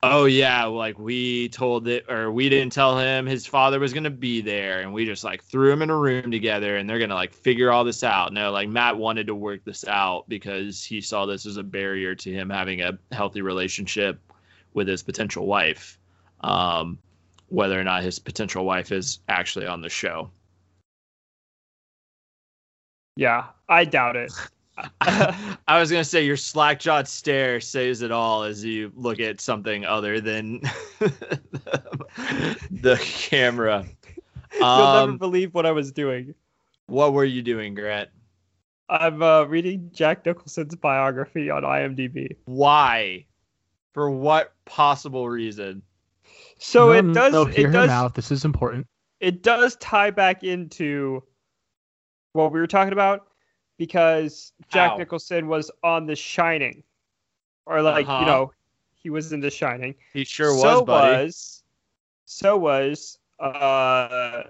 oh 0.02 0.26
yeah, 0.26 0.66
like 0.66 0.98
we 0.98 1.48
told 1.48 1.88
it 1.88 2.04
or 2.10 2.30
we 2.30 2.50
didn't 2.50 2.74
tell 2.74 2.98
him 2.98 3.24
his 3.24 3.46
father 3.46 3.80
was 3.80 3.94
gonna 3.94 4.10
be 4.10 4.42
there, 4.42 4.80
and 4.80 4.92
we 4.92 5.06
just 5.06 5.24
like 5.24 5.42
threw 5.42 5.72
him 5.72 5.80
in 5.80 5.88
a 5.88 5.96
room 5.96 6.30
together, 6.30 6.76
and 6.76 6.90
they're 6.90 6.98
gonna 6.98 7.14
like 7.14 7.32
figure 7.32 7.72
all 7.72 7.84
this 7.84 8.04
out. 8.04 8.34
No, 8.34 8.52
like 8.52 8.68
Matt 8.68 8.98
wanted 8.98 9.28
to 9.28 9.34
work 9.34 9.64
this 9.64 9.88
out 9.88 10.28
because 10.28 10.84
he 10.84 11.00
saw 11.00 11.24
this 11.24 11.46
as 11.46 11.56
a 11.56 11.62
barrier 11.62 12.14
to 12.16 12.30
him 12.30 12.50
having 12.50 12.82
a 12.82 12.98
healthy 13.12 13.40
relationship 13.40 14.20
with 14.74 14.86
his 14.86 15.02
potential 15.02 15.46
wife 15.46 15.98
um, 16.42 16.98
whether 17.48 17.78
or 17.80 17.84
not 17.84 18.02
his 18.02 18.18
potential 18.18 18.64
wife 18.64 18.92
is 18.92 19.20
actually 19.28 19.66
on 19.66 19.80
the 19.80 19.88
show. 19.88 20.30
Yeah, 23.16 23.46
I 23.68 23.84
doubt 23.84 24.16
it. 24.16 24.32
I 25.00 25.80
was 25.80 25.90
gonna 25.90 26.04
say 26.04 26.24
your 26.24 26.36
slack 26.36 26.78
jawed 26.78 27.08
stare 27.08 27.60
says 27.60 28.02
it 28.02 28.12
all 28.12 28.44
as 28.44 28.64
you 28.64 28.92
look 28.94 29.18
at 29.18 29.40
something 29.40 29.84
other 29.84 30.20
than 30.20 30.60
the 32.70 32.96
camera. 33.04 33.84
You'll 34.54 34.60
never 34.62 35.10
Um, 35.12 35.18
believe 35.18 35.52
what 35.52 35.66
I 35.66 35.72
was 35.72 35.90
doing. 35.90 36.34
what 36.86 37.12
were 37.12 37.24
you 37.24 37.42
doing, 37.42 37.74
Grant? 37.74 38.08
I'm 38.88 39.20
uh, 39.22 39.42
reading 39.44 39.90
Jack 39.92 40.24
Nicholson's 40.24 40.74
biography 40.76 41.50
on 41.50 41.62
IMDb. 41.62 42.36
Why? 42.46 43.26
For 43.94 44.08
what 44.10 44.54
possible 44.64 45.28
reason? 45.28 45.82
So 46.58 46.86
no, 46.86 46.92
it 47.10 47.14
does 47.14 47.32
No, 47.32 47.44
hear 47.44 47.60
it 47.60 47.66
him 47.66 47.72
does 47.72 47.90
out. 47.90 48.14
This 48.14 48.30
is 48.30 48.44
important. 48.44 48.86
it 49.20 49.42
does 49.42 49.76
tie 49.76 50.10
back 50.10 50.42
into 50.44 51.22
what 52.32 52.52
we 52.52 52.60
were 52.60 52.66
talking 52.66 52.92
about 52.92 53.26
because 53.78 54.52
Jack 54.70 54.90
How? 54.92 54.96
Nicholson 54.98 55.48
was 55.48 55.70
on 55.82 56.06
The 56.06 56.16
Shining, 56.16 56.82
or 57.66 57.80
like 57.82 58.06
Uh-huh. 58.08 58.20
you 58.20 58.26
know, 58.26 58.52
he 58.94 59.10
was 59.10 59.32
in 59.32 59.40
The 59.40 59.50
Shining. 59.50 59.94
He 60.12 60.24
sure 60.24 60.52
was, 60.52 60.62
so 60.62 60.84
buddy. 60.84 61.24
was, 61.24 61.62
so 62.26 62.56
was. 62.56 63.18
Uh, 63.40 64.42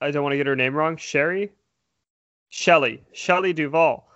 I 0.00 0.10
don't 0.10 0.22
want 0.22 0.32
to 0.32 0.36
get 0.38 0.46
her 0.46 0.56
name 0.56 0.74
wrong. 0.74 0.96
Sherry, 0.96 1.50
Shelley, 2.48 3.02
Shelley 3.12 3.52
Duvall, 3.52 4.08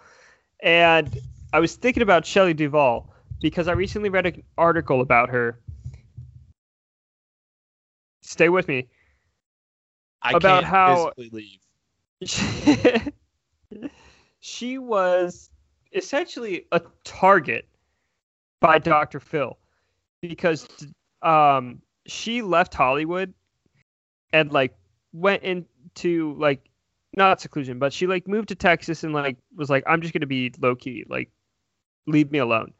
and 0.62 1.14
I 1.52 1.60
was 1.60 1.76
thinking 1.76 2.02
about 2.02 2.24
Shelley 2.26 2.54
Duvall 2.54 3.12
because 3.40 3.68
I 3.68 3.72
recently 3.72 4.08
read 4.08 4.26
an 4.26 4.42
article 4.56 5.00
about 5.02 5.28
her. 5.30 5.60
Stay 8.28 8.50
with 8.50 8.68
me. 8.68 8.86
I 10.20 10.32
about 10.32 10.64
can't 10.64 10.66
how- 10.66 11.12
physically 11.16 11.58
leave. 12.20 13.12
she 14.40 14.76
was 14.76 15.48
essentially 15.94 16.66
a 16.70 16.82
target 17.04 17.66
by 18.60 18.78
Dr. 18.78 19.18
Phil 19.18 19.56
because 20.20 20.68
um 21.22 21.80
she 22.06 22.42
left 22.42 22.74
Hollywood 22.74 23.32
and 24.34 24.52
like 24.52 24.74
went 25.14 25.42
into 25.42 26.34
like 26.34 26.68
not 27.16 27.40
seclusion, 27.40 27.78
but 27.78 27.94
she 27.94 28.06
like 28.06 28.28
moved 28.28 28.48
to 28.48 28.54
Texas 28.54 29.04
and 29.04 29.14
like 29.14 29.38
was 29.56 29.70
like 29.70 29.84
I'm 29.86 30.02
just 30.02 30.12
going 30.12 30.20
to 30.20 30.26
be 30.26 30.52
low 30.60 30.74
key, 30.76 31.06
like 31.08 31.30
leave 32.06 32.30
me 32.30 32.40
alone. 32.40 32.74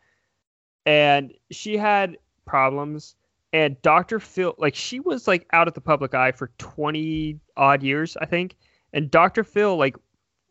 And 0.84 1.32
she 1.50 1.78
had 1.78 2.18
problems 2.44 3.16
and 3.52 3.80
Dr. 3.82 4.20
Phil 4.20 4.54
like 4.58 4.74
she 4.74 5.00
was 5.00 5.26
like 5.26 5.46
out 5.52 5.68
of 5.68 5.74
the 5.74 5.80
public 5.80 6.14
eye 6.14 6.32
for 6.32 6.50
20 6.58 7.40
odd 7.56 7.82
years, 7.82 8.16
I 8.20 8.26
think. 8.26 8.56
And 8.92 9.11
Dr. 9.11 9.44
Phil 9.44 9.76
like 9.76 9.96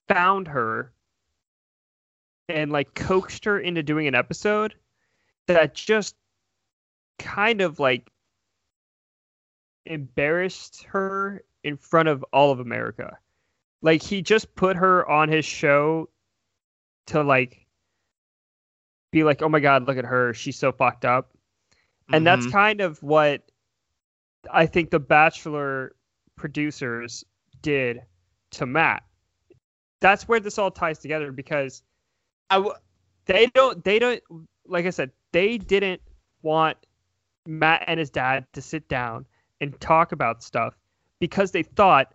found 0.07 0.47
her 0.47 0.93
and 2.49 2.71
like 2.71 2.93
coaxed 2.93 3.45
her 3.45 3.59
into 3.59 3.83
doing 3.83 4.07
an 4.07 4.15
episode 4.15 4.75
that 5.47 5.75
just 5.75 6.15
kind 7.19 7.61
of 7.61 7.79
like 7.79 8.11
embarrassed 9.85 10.83
her 10.83 11.43
in 11.63 11.77
front 11.77 12.09
of 12.09 12.23
all 12.33 12.51
of 12.51 12.59
America. 12.59 13.17
Like 13.81 14.01
he 14.01 14.21
just 14.21 14.55
put 14.55 14.75
her 14.75 15.07
on 15.09 15.29
his 15.29 15.45
show 15.45 16.09
to 17.07 17.23
like 17.23 17.67
be 19.11 19.23
like, 19.23 19.41
"Oh 19.41 19.49
my 19.49 19.59
god, 19.59 19.87
look 19.87 19.97
at 19.97 20.05
her. 20.05 20.33
She's 20.33 20.57
so 20.57 20.71
fucked 20.71 21.05
up." 21.05 21.36
And 22.13 22.25
that's 22.25 22.47
Mhm. 22.47 22.51
kind 22.51 22.81
of 22.81 23.01
what 23.03 23.43
I 24.51 24.65
think 24.65 24.91
the 24.91 24.99
Bachelor 24.99 25.95
producers 26.35 27.25
did 27.61 28.01
to 28.51 28.65
Matt. 28.65 29.03
That's 29.99 30.27
where 30.27 30.39
this 30.39 30.57
all 30.57 30.71
ties 30.71 30.99
together 30.99 31.31
because 31.31 31.83
I 32.49 32.55
w- 32.55 32.75
they 33.25 33.47
don't 33.47 33.83
they 33.83 33.99
don't 33.99 34.21
like 34.65 34.85
I 34.85 34.91
said, 34.91 35.11
they 35.31 35.57
didn't 35.57 36.01
want 36.41 36.77
Matt 37.45 37.83
and 37.87 37.99
his 37.99 38.09
dad 38.09 38.45
to 38.53 38.61
sit 38.61 38.87
down 38.87 39.25
and 39.59 39.79
talk 39.81 40.11
about 40.11 40.43
stuff 40.43 40.77
because 41.19 41.51
they 41.51 41.63
thought 41.63 42.13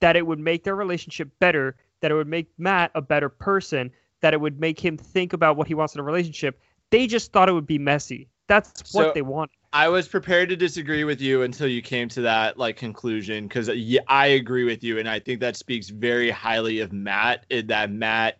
that 0.00 0.16
it 0.16 0.26
would 0.26 0.38
make 0.38 0.64
their 0.64 0.76
relationship 0.76 1.28
better, 1.38 1.76
that 2.00 2.10
it 2.10 2.14
would 2.14 2.28
make 2.28 2.48
Matt 2.58 2.90
a 2.94 3.02
better 3.02 3.28
person, 3.28 3.90
that 4.20 4.32
it 4.34 4.40
would 4.40 4.60
make 4.60 4.78
him 4.78 4.96
think 4.96 5.32
about 5.32 5.56
what 5.56 5.66
he 5.66 5.74
wants 5.74 5.94
in 5.94 6.00
a 6.00 6.04
relationship. 6.04 6.60
They 6.90 7.06
just 7.06 7.32
thought 7.32 7.48
it 7.48 7.52
would 7.52 7.66
be 7.66 7.78
messy. 7.78 8.28
That's 8.46 8.90
So- 8.90 9.06
what 9.06 9.14
they 9.14 9.22
wanted. 9.22 9.52
I 9.72 9.88
was 9.88 10.06
prepared 10.06 10.50
to 10.50 10.56
disagree 10.56 11.02
with 11.02 11.20
you 11.20 11.42
until 11.42 11.66
you 11.66 11.82
came 11.82 12.08
to 12.10 12.20
that 12.20 12.56
like 12.56 12.76
conclusion 12.76 13.48
because 13.48 13.68
yeah, 13.68 14.02
I 14.06 14.26
agree 14.28 14.62
with 14.62 14.84
you, 14.84 15.00
and 15.00 15.08
I 15.08 15.18
think 15.18 15.40
that 15.40 15.56
speaks 15.56 15.88
very 15.88 16.30
highly 16.30 16.78
of 16.78 16.92
Matt. 16.92 17.44
In 17.50 17.66
that 17.66 17.90
Matt 17.90 18.38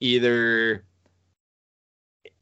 either 0.00 0.84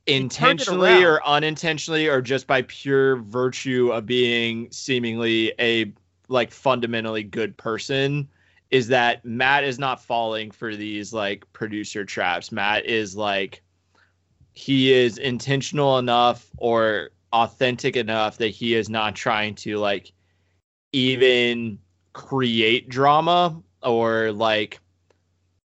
intentionally 0.07 1.05
or 1.05 1.25
unintentionally 1.27 2.09
or 2.09 2.23
just 2.23 2.47
by 2.47 2.63
pure 2.63 3.17
virtue 3.17 3.93
of 3.93 4.07
being 4.07 4.69
seemingly 4.71 5.53
a 5.59 5.93
like 6.29 6.51
fundamentally 6.51 7.23
good 7.23 7.57
person 7.57 8.27
is 8.71 8.89
that 8.89 9.25
Matt 9.25 9.65
is 9.65 9.79
not 9.79 10.03
falling 10.03 10.51
for 10.51 10.75
these 10.75 11.13
like 11.13 11.45
producer 11.53 12.07
traps. 12.07 12.51
Matt 12.51 12.87
is 12.87 13.15
like 13.15 13.63
he 14.53 14.93
is 14.93 15.19
intentional 15.19 15.99
enough 15.99 16.47
or 16.59 17.11
authentic 17.33 17.97
enough 17.97 18.39
that 18.39 18.49
he 18.49 18.75
is 18.75 18.89
not 18.89 19.15
trying 19.15 19.55
to 19.55 19.79
like 19.79 20.13
even 20.93 21.79
create 22.13 22.89
drama 22.89 23.61
or 23.83 24.33
like 24.33 24.81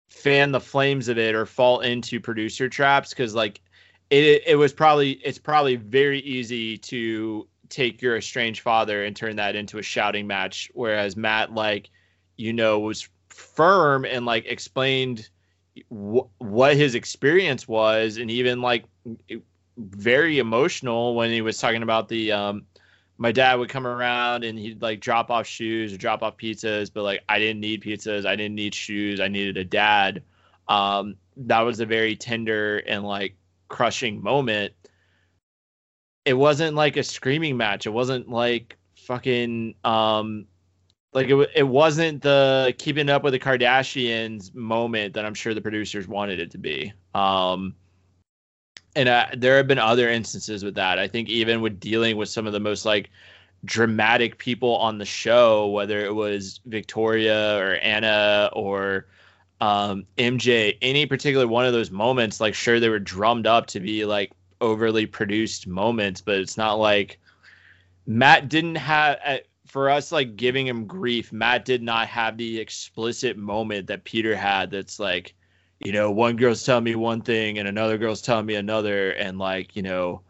fan 0.09 0.53
the 0.53 0.61
flames 0.61 1.09
of 1.09 1.19
it 1.19 1.35
or 1.35 1.45
fall 1.47 1.81
into 1.81 2.21
producer 2.21 2.69
traps. 2.69 3.11
Because 3.11 3.35
like 3.35 3.61
it 4.09 4.43
it 4.47 4.57
was 4.57 4.73
probably 4.73 5.13
it's 5.13 5.39
probably 5.39 5.77
very 5.77 6.21
easy 6.21 6.79
to 6.79 7.47
take 7.69 8.03
your 8.03 8.17
estranged 8.17 8.61
father 8.61 9.05
and 9.05 9.15
turn 9.15 9.37
that 9.37 9.57
into 9.57 9.79
a 9.79 9.83
shouting 9.83 10.27
match. 10.27 10.71
Whereas 10.75 11.17
matt 11.17 11.53
like 11.53 11.91
you 12.37 12.53
know 12.53 12.79
was 12.79 13.09
firm 13.29 14.05
and 14.05 14.25
like 14.25 14.47
explained 14.47 15.29
wh- 15.91 16.29
what 16.39 16.77
his 16.77 16.95
experience 16.95 17.67
was 17.67 18.17
and 18.17 18.31
even 18.31 18.61
like 18.61 18.85
very 19.79 20.39
emotional 20.39 21.15
when 21.15 21.31
he 21.31 21.41
was 21.41 21.59
talking 21.59 21.83
about 21.83 22.09
the 22.09 22.33
um 22.33 22.63
my 23.19 23.33
dad 23.33 23.57
would 23.57 23.69
come 23.69 23.87
around 23.87 24.45
and 24.45 24.59
he'd 24.59 24.81
like 24.81 25.01
drop 25.01 25.31
off 25.31 25.47
shoes 25.47 25.93
or 25.93 25.97
drop 25.97 26.23
off 26.23 26.37
pizzas 26.37 26.91
but 26.93 27.03
like 27.03 27.23
i 27.29 27.39
didn't 27.39 27.61
need 27.61 27.83
pizzas. 27.83 28.27
I 28.27 28.37
didn't 28.37 28.55
need 28.55 28.75
shoes. 28.75 29.21
I 29.21 29.29
needed 29.29 29.57
a 29.57 29.65
dad. 29.65 30.23
Um 30.69 31.17
that 31.37 31.61
was 31.61 31.81
a 31.81 31.87
very 31.87 32.17
tender 32.17 32.79
and 32.79 33.05
like 33.05 33.37
crushing 33.69 34.23
moment. 34.23 34.73
It 36.25 36.35
wasn't 36.35 36.77
like 36.77 36.97
a 36.97 37.03
screaming 37.03 37.57
match. 37.57 37.87
It 37.87 37.91
wasn't 37.91 38.29
like 38.29 38.77
fucking 38.97 39.75
um 39.85 40.47
like 41.13 41.29
it, 41.29 41.51
it 41.55 41.69
wasn't 41.69 42.23
the 42.23 42.75
keeping 42.79 43.09
up 43.09 43.23
with 43.23 43.33
the 43.33 43.39
kardashians 43.39 44.55
moment 44.55 45.15
that 45.15 45.25
i'm 45.25 45.35
sure 45.35 45.55
the 45.55 45.61
producers 45.61 46.07
wanted 46.09 46.41
it 46.41 46.51
to 46.51 46.59
be. 46.59 46.93
Um 47.15 47.75
and 48.97 49.09
uh, 49.09 49.27
there 49.37 49.57
have 49.57 49.69
been 49.69 49.79
other 49.79 50.09
instances 50.09 50.65
with 50.65 50.75
that. 50.75 50.99
I 50.99 51.07
think 51.07 51.29
even 51.29 51.61
with 51.61 51.79
dealing 51.79 52.17
with 52.17 52.29
some 52.29 52.49
of 52.49 52.53
the 52.53 52.59
most 52.59 52.85
like 52.85 53.09
dramatic 53.65 54.39
people 54.39 54.77
on 54.77 54.99
the 54.99 55.05
show 55.05 55.69
whether 55.69 56.05
it 56.05 56.15
was 56.15 56.61
victoria 56.65 57.59
or 57.59 57.75
anna 57.77 58.49
or 58.55 59.07
um, 59.61 60.07
mj 60.17 60.79
any 60.81 61.05
particular 61.05 61.47
one 61.47 61.67
of 61.67 61.75
those 61.75 61.91
moments 61.91 62.41
like 62.41 62.55
sure 62.55 62.81
they 62.81 62.89
were 62.89 62.99
drummed 62.99 63.47
up 63.47 63.67
to 63.67 63.81
be 63.81 64.07
like 64.07 64.33
overly 64.63 65.05
produced 65.05 65.67
moments 65.67 66.23
but 66.23 66.37
it's 66.37 66.57
not 66.57 66.75
like 66.75 67.19
matt 68.07 68.49
didn't 68.49 68.77
have 68.77 69.19
uh, 69.27 69.37
for 69.71 69.89
us 69.89 70.13
like 70.13 70.37
giving 70.37 70.67
him 70.67 70.87
grief 70.87 71.33
matt 71.33 71.65
did 71.65 71.83
not 71.83 72.09
have 72.09 72.37
the 72.37 72.59
explicit 72.59 73.37
moment 73.37 73.87
that 73.87 74.05
peter 74.05 74.35
had 74.35 74.71
that's 74.71 74.99
like 74.99 75.35
you 75.81 75.93
know, 75.93 76.11
one 76.11 76.37
girl's 76.37 76.63
telling 76.63 76.85
me 76.85 76.95
one 76.95 77.23
thing 77.23 77.59
and 77.59 77.67
another 77.67 77.97
girl's 77.97 78.21
telling 78.21 78.47
me 78.47 78.55
another, 78.55 79.13
and 79.13 79.39
like, 79.39 79.75
you 79.75 79.83
know, 79.83 80.21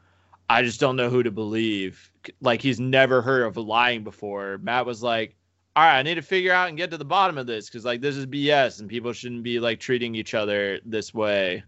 I 0.49 0.63
just 0.63 0.81
don't 0.81 0.97
know 0.97 1.11
who 1.11 1.25
to 1.25 1.31
believe. 1.31 2.11
Like 2.41 2.63
he's 2.63 2.79
never 2.79 3.21
heard 3.21 3.43
of 3.43 3.57
lying 3.57 4.05
before. 4.05 4.59
Matt 4.59 4.87
was 4.87 5.03
like, 5.03 5.35
all 5.75 5.85
right, 5.85 5.99
I 5.99 6.03
need 6.03 6.15
to 6.15 6.23
figure 6.23 6.53
out 6.53 6.69
and 6.69 6.77
get 6.77 6.91
to 6.93 6.99
the 6.99 7.05
bottom 7.05 7.37
of 7.37 7.47
this 7.47 7.69
because 7.69 7.85
like 7.85 8.01
this 8.01 8.17
is 8.17 8.27
BS 8.27 8.81
and 8.81 8.89
people 8.89 9.13
shouldn't 9.13 9.43
be 9.43 9.59
like 9.59 9.81
treating 9.81 10.15
each 10.15 10.35
other 10.35 10.79
this 10.85 11.13
way, 11.13 11.65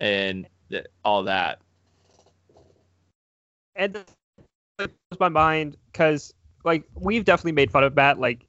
and 0.00 0.48
th- 0.70 0.86
all 1.04 1.22
that. 1.24 1.60
and 3.74 4.02
blows 4.78 4.88
my 5.20 5.28
mind 5.28 5.76
because 5.92 6.32
like 6.66 6.84
we've 6.94 7.24
definitely 7.24 7.52
made 7.52 7.70
fun 7.70 7.82
of 7.84 7.94
Matt 7.96 8.18
like 8.18 8.44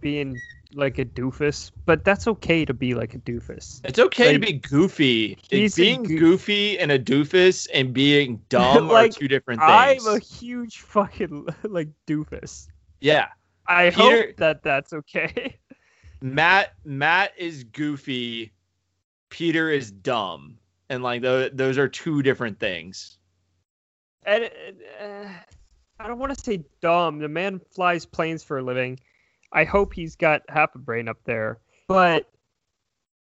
being 0.00 0.40
like 0.72 0.98
a 0.98 1.04
doofus, 1.04 1.70
but 1.84 2.04
that's 2.04 2.26
okay 2.28 2.64
to 2.64 2.72
be 2.72 2.94
like 2.94 3.14
a 3.14 3.18
doofus. 3.18 3.80
It's 3.84 3.98
okay 3.98 4.26
Like, 4.26 4.34
to 4.34 4.38
be 4.46 4.52
goofy. 4.54 5.36
he's 5.50 5.74
being 5.74 6.02
goo- 6.04 6.18
goofy 6.18 6.78
and 6.78 6.90
a 6.92 6.98
doofus 6.98 7.66
and 7.74 7.92
being 7.92 8.40
dumb 8.48 8.88
Like, 8.88 9.10
are 9.12 9.14
two 9.18 9.28
different 9.28 9.60
things. 9.60 10.06
I'm 10.06 10.14
a 10.16 10.18
huge 10.20 10.78
fucking 10.78 11.46
like 11.64 11.88
doofus. 12.06 12.66
yeah. 13.00 13.28
I 13.66 13.90
Peter- 13.90 14.26
hope 14.28 14.36
that 14.38 14.62
that's 14.64 14.92
okay. 14.92 15.58
Matt 16.22 16.72
Matt 16.84 17.32
is 17.38 17.64
goofy, 17.64 18.52
Peter 19.28 19.70
is 19.70 19.90
dumb, 19.92 20.58
and 20.88 21.02
like 21.02 21.22
those 21.22 21.50
those 21.54 21.78
are 21.78 21.88
two 21.88 22.22
different 22.22 22.58
things. 22.60 23.16
And 24.24 24.50
uh, 25.00 25.28
I 26.00 26.08
don't 26.08 26.18
want 26.18 26.34
to 26.34 26.42
say 26.42 26.64
dumb. 26.80 27.18
The 27.18 27.28
man 27.28 27.60
flies 27.74 28.06
planes 28.06 28.42
for 28.42 28.58
a 28.58 28.62
living. 28.62 28.98
I 29.52 29.64
hope 29.64 29.92
he's 29.92 30.16
got 30.16 30.42
half 30.48 30.74
a 30.74 30.78
brain 30.78 31.08
up 31.08 31.18
there, 31.24 31.58
but 31.88 32.30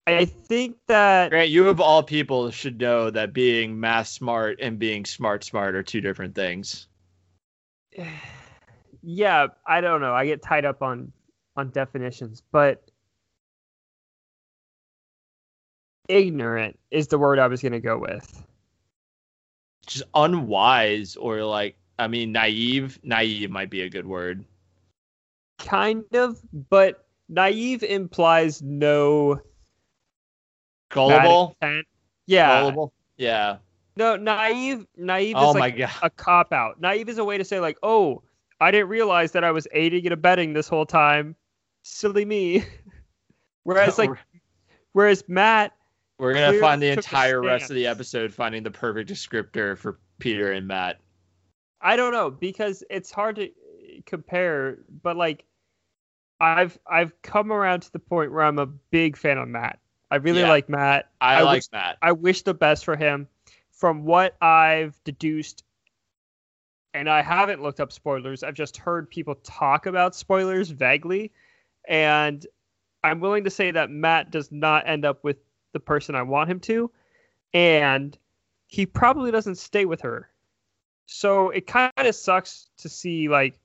I 0.06 0.24
think 0.24 0.76
that 0.86 1.30
Grant, 1.30 1.50
you 1.50 1.68
of 1.68 1.80
all 1.80 2.02
people 2.02 2.50
should 2.50 2.80
know 2.80 3.10
that 3.10 3.34
being 3.34 3.78
math 3.78 4.06
smart 4.06 4.60
and 4.62 4.78
being 4.78 5.04
smart 5.04 5.44
smart 5.44 5.74
are 5.74 5.82
two 5.82 6.00
different 6.00 6.34
things. 6.34 6.86
yeah, 9.02 9.48
I 9.66 9.80
don't 9.82 10.00
know. 10.00 10.14
I 10.14 10.24
get 10.24 10.42
tied 10.42 10.64
up 10.64 10.82
on 10.82 11.12
on 11.56 11.70
definitions, 11.70 12.42
but 12.50 12.82
ignorant 16.08 16.78
is 16.90 17.08
the 17.08 17.18
word 17.18 17.38
I 17.38 17.48
was 17.48 17.60
going 17.60 17.72
to 17.72 17.80
go 17.80 17.98
with. 17.98 18.42
Just 19.86 20.04
unwise 20.14 21.16
or 21.16 21.44
like 21.44 21.76
I 21.98 22.08
mean 22.08 22.32
naive. 22.32 22.98
Naive 23.02 23.50
might 23.50 23.70
be 23.70 23.82
a 23.82 23.88
good 23.88 24.06
word. 24.06 24.44
Kind 25.58 26.04
of, 26.14 26.40
but 26.68 27.06
naive 27.28 27.82
implies 27.82 28.60
no 28.62 29.40
Gullible. 30.90 31.56
Yeah. 32.26 32.60
Gullible. 32.60 32.92
Yeah. 33.16 33.56
No, 33.96 34.16
naive 34.16 34.86
naive 34.96 35.36
Oh 35.36 35.50
is 35.50 35.54
my 35.54 35.60
like 35.60 35.78
god. 35.78 35.90
a 36.02 36.10
cop 36.10 36.52
out. 36.52 36.80
Naive 36.80 37.08
is 37.08 37.18
a 37.18 37.24
way 37.24 37.38
to 37.38 37.44
say 37.44 37.60
like, 37.60 37.78
"Oh, 37.82 38.22
I 38.60 38.70
didn't 38.70 38.88
realize 38.88 39.32
that 39.32 39.44
I 39.44 39.50
was 39.52 39.68
aiding 39.72 40.06
and 40.06 40.12
abetting 40.12 40.52
this 40.52 40.68
whole 40.68 40.86
time. 40.86 41.36
Silly 41.82 42.24
me." 42.24 42.64
whereas 43.62 43.98
like 43.98 44.10
whereas 44.92 45.24
Matt 45.28 45.72
We're 46.18 46.34
gonna 46.34 46.58
find 46.58 46.82
the 46.82 46.90
entire 46.90 47.40
rest 47.40 47.70
of 47.70 47.76
the 47.76 47.86
episode 47.86 48.32
finding 48.32 48.62
the 48.62 48.70
perfect 48.70 49.10
descriptor 49.10 49.76
for 49.76 49.98
Peter 50.18 50.52
and 50.52 50.66
Matt. 50.66 51.00
I 51.84 51.96
don't 51.96 52.12
know 52.12 52.30
because 52.30 52.82
it's 52.90 53.10
hard 53.12 53.36
to 53.36 53.44
uh, 53.44 53.50
compare, 54.06 54.78
but 55.02 55.16
like 55.16 55.44
I've 56.40 56.78
I've 56.90 57.12
come 57.22 57.52
around 57.52 57.80
to 57.82 57.92
the 57.92 57.98
point 57.98 58.32
where 58.32 58.42
I'm 58.42 58.58
a 58.58 58.66
big 58.66 59.16
fan 59.16 59.38
of 59.38 59.46
Matt. 59.48 59.78
I 60.10 60.16
really 60.16 60.40
Yeah. 60.40 60.48
like 60.48 60.68
Matt. 60.68 61.10
I, 61.20 61.36
I 61.36 61.42
like 61.42 61.56
wish- 61.58 61.72
Matt. 61.72 61.98
I 62.02 62.12
wish 62.12 62.42
the 62.42 62.54
best 62.54 62.84
for 62.84 62.96
him. 62.96 63.28
From 63.70 64.04
what 64.04 64.36
I've 64.40 64.98
deduced, 65.04 65.64
and 66.94 67.08
I 67.10 67.22
haven't 67.22 67.60
looked 67.62 67.80
up 67.80 67.92
spoilers, 67.92 68.42
I've 68.42 68.54
just 68.54 68.76
heard 68.76 69.10
people 69.10 69.34
talk 69.42 69.86
about 69.86 70.14
spoilers 70.14 70.70
vaguely, 70.70 71.32
and 71.88 72.46
I'm 73.02 73.20
willing 73.20 73.44
to 73.44 73.50
say 73.50 73.72
that 73.72 73.90
Matt 73.90 74.30
does 74.30 74.50
not 74.52 74.88
end 74.88 75.04
up 75.04 75.22
with 75.24 75.36
the 75.72 75.80
person 75.80 76.14
I 76.14 76.22
want 76.22 76.48
him 76.50 76.60
to, 76.60 76.90
and 77.52 78.16
he 78.68 78.86
probably 78.86 79.30
doesn't 79.32 79.56
stay 79.56 79.84
with 79.84 80.00
her. 80.02 80.30
So 81.06 81.50
it 81.50 81.66
kind 81.66 81.92
of 81.98 82.14
sucks 82.14 82.68
to 82.78 82.88
see 82.88 83.28
like 83.28 83.58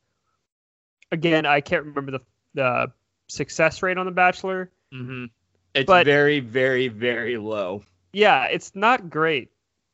again, 1.11 1.45
I 1.45 1.61
can't 1.61 1.85
remember 1.85 2.11
the 2.11 2.21
the 2.53 2.91
success 3.27 3.81
rate 3.83 3.97
on 3.97 4.05
The 4.05 4.11
Bachelor. 4.11 4.71
hmm 4.91 5.25
It's 5.73 5.85
But- 5.87 6.05
very, 6.05 6.39
very, 6.39 6.87
very 6.87 7.37
low. 7.37 7.83
yeah 8.11 8.45
it's 8.45 8.75
not 8.75 9.09
great 9.09 9.49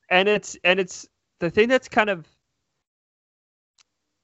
and 0.10 0.29
it's 0.29 0.55
and 0.63 0.79
it's 0.79 1.05
the 1.39 1.49
thing 1.49 1.67
that's 1.67 1.89
kind 1.89 2.10
of 2.10 2.25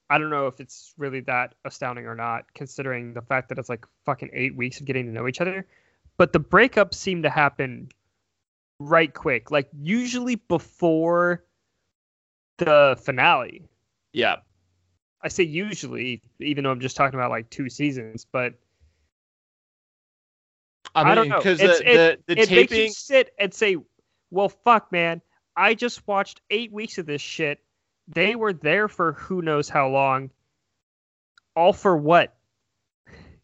i 0.10 0.17
don't 0.17 0.29
know 0.29 0.47
if 0.47 0.62
it's 0.62 0.93
really 0.97 1.19
that 1.21 1.55
astounding 1.65 2.05
or 2.05 2.15
not 2.15 2.45
considering 2.53 3.13
the 3.13 3.21
fact 3.21 3.49
that 3.49 3.57
it's 3.57 3.67
like 3.67 3.86
fucking 4.05 4.29
eight 4.31 4.55
weeks 4.55 4.79
of 4.79 4.86
getting 4.86 5.05
to 5.07 5.12
know 5.12 5.27
each 5.27 5.41
other 5.41 5.67
but 6.17 6.31
the 6.31 6.39
breakups 6.39 6.93
seem 6.93 7.23
to 7.23 7.29
happen 7.29 7.89
right 8.79 9.13
quick 9.13 9.51
like 9.51 9.67
usually 9.77 10.36
before 10.36 11.43
the 12.65 12.97
finale 13.02 13.63
Yeah. 14.13 14.38
i 15.21 15.28
say 15.28 15.43
usually 15.43 16.21
even 16.39 16.63
though 16.63 16.71
i'm 16.71 16.80
just 16.80 16.95
talking 16.95 17.19
about 17.19 17.30
like 17.32 17.50
two 17.50 17.69
seasons 17.69 18.26
but 18.32 18.54
I, 20.93 21.12
I 21.12 21.15
don't 21.15 21.30
know. 21.30 21.38
because 21.38 21.60
the, 21.60 21.71
it- 21.86 22.24
the, 22.28 22.36
the 22.36 22.41
it 22.41 22.52
makes 22.52 22.74
you 22.74 22.89
sit 22.89 23.34
and 23.39 23.54
say, 23.54 23.78
"Well, 24.30 24.50
fuck, 24.50 24.91
man, 24.91 25.21
I 25.56 25.74
just 25.74 26.06
watched 26.06 26.41
eight 26.50 26.69
weeks 26.74 26.97
of 26.97 27.06
this 27.06 27.21
shit. 27.21 27.60
They 28.10 28.36
were 28.36 28.52
there 28.52 28.89
for 28.89 29.13
who 29.13 29.41
knows 29.41 29.69
how 29.69 29.88
long. 29.88 30.32
All 31.56 31.71
for 31.71 31.95
what? 31.95 32.36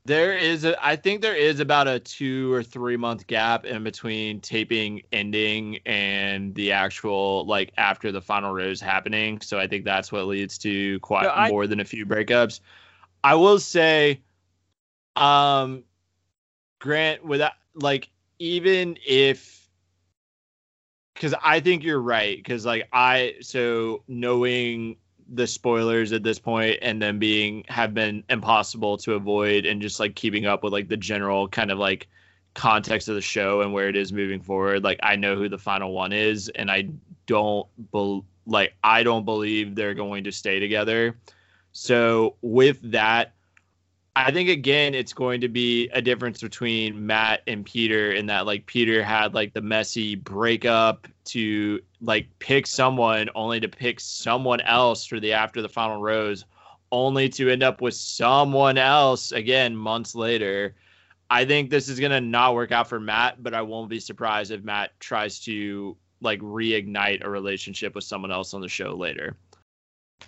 There 0.08 0.38
is 0.38 0.64
a 0.64 0.74
I 0.82 0.96
think 0.96 1.22
there 1.22 1.36
is 1.36 1.60
about 1.60 1.90
a 1.90 2.00
2 2.00 2.54
or 2.54 2.64
3 2.64 2.96
month 2.96 3.28
gap 3.28 3.66
in 3.66 3.84
between 3.84 4.40
taping 4.40 5.02
ending 5.12 5.80
and 5.86 6.56
the 6.56 6.72
actual 6.72 7.46
like 7.46 7.74
after 7.78 8.14
the 8.14 8.22
final 8.22 8.54
rose 8.54 8.80
happening. 8.80 9.42
So 9.42 9.60
I 9.60 9.68
think 9.68 9.84
that's 9.84 10.10
what 10.10 10.26
leads 10.28 10.58
to 10.60 10.98
quite 11.02 11.24
No, 11.24 11.32
I- 11.32 11.50
more 11.50 11.68
than 11.68 11.82
a 11.82 11.86
few 11.86 12.06
breakups. 12.06 12.62
I 13.22 13.36
will 13.36 13.60
say 13.60 14.22
um 15.18 15.84
Grant 16.80 17.26
without 17.26 17.54
like 17.76 18.08
even 18.40 18.98
if 19.06 19.68
cuz 21.16 21.34
I 21.44 21.60
think 21.60 21.84
you're 21.84 22.00
right 22.00 22.42
cuz 22.46 22.66
like 22.66 22.88
I 22.94 23.36
so 23.42 24.04
knowing 24.08 24.96
the 25.34 25.48
spoilers 25.48 26.12
at 26.14 26.24
this 26.24 26.40
point 26.40 26.78
and 26.82 27.02
then 27.02 27.20
being 27.20 27.64
have 27.68 27.94
been 27.94 28.24
impossible 28.30 28.98
to 28.98 29.14
avoid 29.14 29.66
and 29.66 29.82
just 29.82 30.00
like 30.00 30.16
keeping 30.16 30.46
up 30.46 30.64
with 30.64 30.72
like 30.74 30.88
the 30.88 30.98
general 30.98 31.48
kind 31.48 31.72
of 31.72 31.78
like 31.78 32.08
context 32.54 33.08
of 33.08 33.16
the 33.16 33.22
show 33.22 33.62
and 33.62 33.74
where 33.74 33.88
it 33.88 33.96
is 33.96 34.12
moving 34.12 34.42
forward 34.42 34.84
like 34.84 35.00
i 35.04 35.16
know 35.16 35.36
who 35.36 35.48
the 35.48 35.58
final 35.58 35.92
one 35.92 36.12
is 36.12 36.50
and 36.56 36.72
i 36.72 36.88
don't 37.28 37.68
bel 37.92 38.26
like 38.48 38.74
i 38.84 39.04
don't 39.04 39.26
believe 39.26 39.76
they're 39.76 39.94
going 39.94 40.24
to 40.24 40.32
stay 40.32 40.60
together. 40.60 41.18
So 41.74 42.36
with 42.42 42.80
that 42.92 43.34
i 44.16 44.32
think 44.32 44.50
again 44.50 44.96
it's 44.96 45.14
going 45.14 45.42
to 45.42 45.50
be 45.50 45.90
a 45.90 46.02
difference 46.02 46.42
between 46.42 47.06
matt 47.06 47.42
and 47.46 47.64
peter 47.64 48.12
in 48.12 48.26
that 48.26 48.48
like 48.48 48.66
peter 48.66 49.04
had 49.04 49.36
like 49.36 49.54
the 49.54 49.62
messy 49.62 50.16
breakup 50.16 51.08
to 51.26 51.80
like 52.02 52.28
pick 52.40 52.68
someone 52.68 53.30
only 53.36 53.60
to 53.60 53.68
pick 53.68 54.00
someone 54.00 54.62
else 54.62 55.06
for 55.06 55.20
the 55.20 55.34
after 55.34 55.62
the 55.62 55.70
final 55.70 56.02
rose 56.02 56.46
only 56.92 57.28
to 57.28 57.50
end 57.50 57.64
up 57.64 57.82
with 57.82 57.94
someone 57.94 58.78
else 58.78 59.32
again 59.32 59.76
months 59.76 60.16
later 60.16 60.76
i 61.30 61.44
think 61.44 61.70
this 61.70 61.90
is 61.90 62.00
going 62.00 62.12
to 62.12 62.22
not 62.22 62.54
work 62.54 62.72
out 62.72 62.88
for 62.88 63.00
matt 63.00 63.42
but 63.42 63.54
i 63.54 63.62
won't 63.62 63.90
be 63.90 64.00
surprised 64.00 64.52
if 64.52 64.64
matt 64.64 64.98
tries 65.00 65.40
to 65.40 65.98
like 66.22 66.40
reignite 66.40 67.24
a 67.24 67.30
relationship 67.30 67.96
with 67.96 68.04
someone 68.04 68.32
else 68.32 68.54
on 68.54 68.62
the 68.62 68.70
show 68.70 68.96
later 68.96 69.36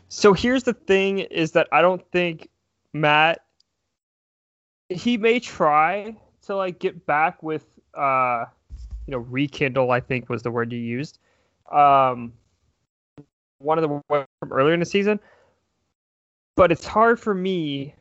So 0.10 0.34
here's 0.34 0.64
the 0.64 0.74
thing: 0.74 1.20
is 1.20 1.52
that 1.54 1.68
I 1.72 1.82
don't 1.82 2.04
think 2.12 2.50
Matt. 2.94 3.44
He 4.90 5.18
may 5.18 5.40
try 5.40 6.16
to 6.44 6.56
like 6.56 6.80
get 6.80 7.06
back 7.06 7.44
with, 7.44 7.66
uh, 7.94 8.46
you 9.06 9.12
know, 9.12 9.20
rekindle. 9.20 9.92
I 9.92 10.00
think 10.00 10.30
was 10.30 10.42
the 10.42 10.52
word 10.52 10.72
you 10.72 10.80
used. 10.80 11.20
Um, 11.72 12.34
one 13.60 13.78
of 13.78 13.82
the 13.82 14.02
ones 14.10 14.28
from 14.40 14.52
earlier 14.52 14.74
in 14.74 14.80
the 14.80 14.86
season. 14.86 15.20
But 16.56 16.72
it's 16.72 16.86
hard 16.86 17.20
for 17.20 17.34
me, 17.34 17.96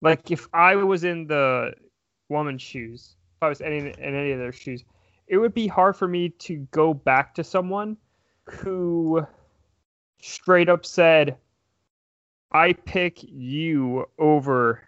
like 0.00 0.30
if 0.30 0.48
I 0.52 0.74
was 0.76 1.04
in 1.04 1.26
the 1.26 1.74
woman's 2.28 2.62
shoes, 2.62 3.16
if 3.36 3.42
I 3.42 3.48
was 3.48 3.60
in, 3.60 3.72
in 3.72 4.14
any 4.14 4.32
of 4.32 4.38
their 4.38 4.52
shoes, 4.52 4.84
it 5.28 5.38
would 5.38 5.54
be 5.54 5.66
hard 5.66 5.96
for 5.96 6.08
me 6.08 6.30
to 6.30 6.56
go 6.72 6.94
back 6.94 7.34
to 7.36 7.44
someone 7.44 7.96
who 8.44 9.24
straight 10.20 10.68
up 10.68 10.84
said, 10.84 11.36
I 12.50 12.72
pick 12.72 13.22
you 13.22 14.08
over, 14.18 14.82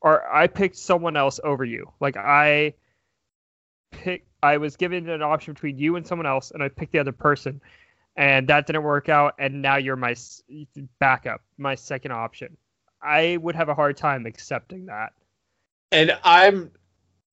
or 0.00 0.26
I 0.32 0.46
picked 0.46 0.76
someone 0.76 1.16
else 1.16 1.40
over 1.42 1.64
you. 1.64 1.92
Like 2.00 2.16
I 2.16 2.74
pick, 3.90 4.26
I 4.42 4.56
was 4.58 4.76
given 4.76 5.08
an 5.08 5.22
option 5.22 5.54
between 5.54 5.78
you 5.78 5.96
and 5.96 6.06
someone 6.06 6.26
else, 6.26 6.50
and 6.50 6.62
I 6.62 6.68
picked 6.68 6.92
the 6.92 6.98
other 6.98 7.12
person, 7.12 7.60
and 8.16 8.48
that 8.48 8.66
didn't 8.66 8.82
work 8.82 9.08
out. 9.08 9.34
And 9.38 9.62
now 9.62 9.76
you're 9.76 9.96
my 9.96 10.14
backup, 10.98 11.42
my 11.58 11.74
second 11.74 12.12
option. 12.12 12.56
I 13.02 13.36
would 13.38 13.54
have 13.54 13.68
a 13.68 13.74
hard 13.74 13.96
time 13.96 14.26
accepting 14.26 14.86
that. 14.86 15.12
and 15.92 16.16
i'm 16.24 16.70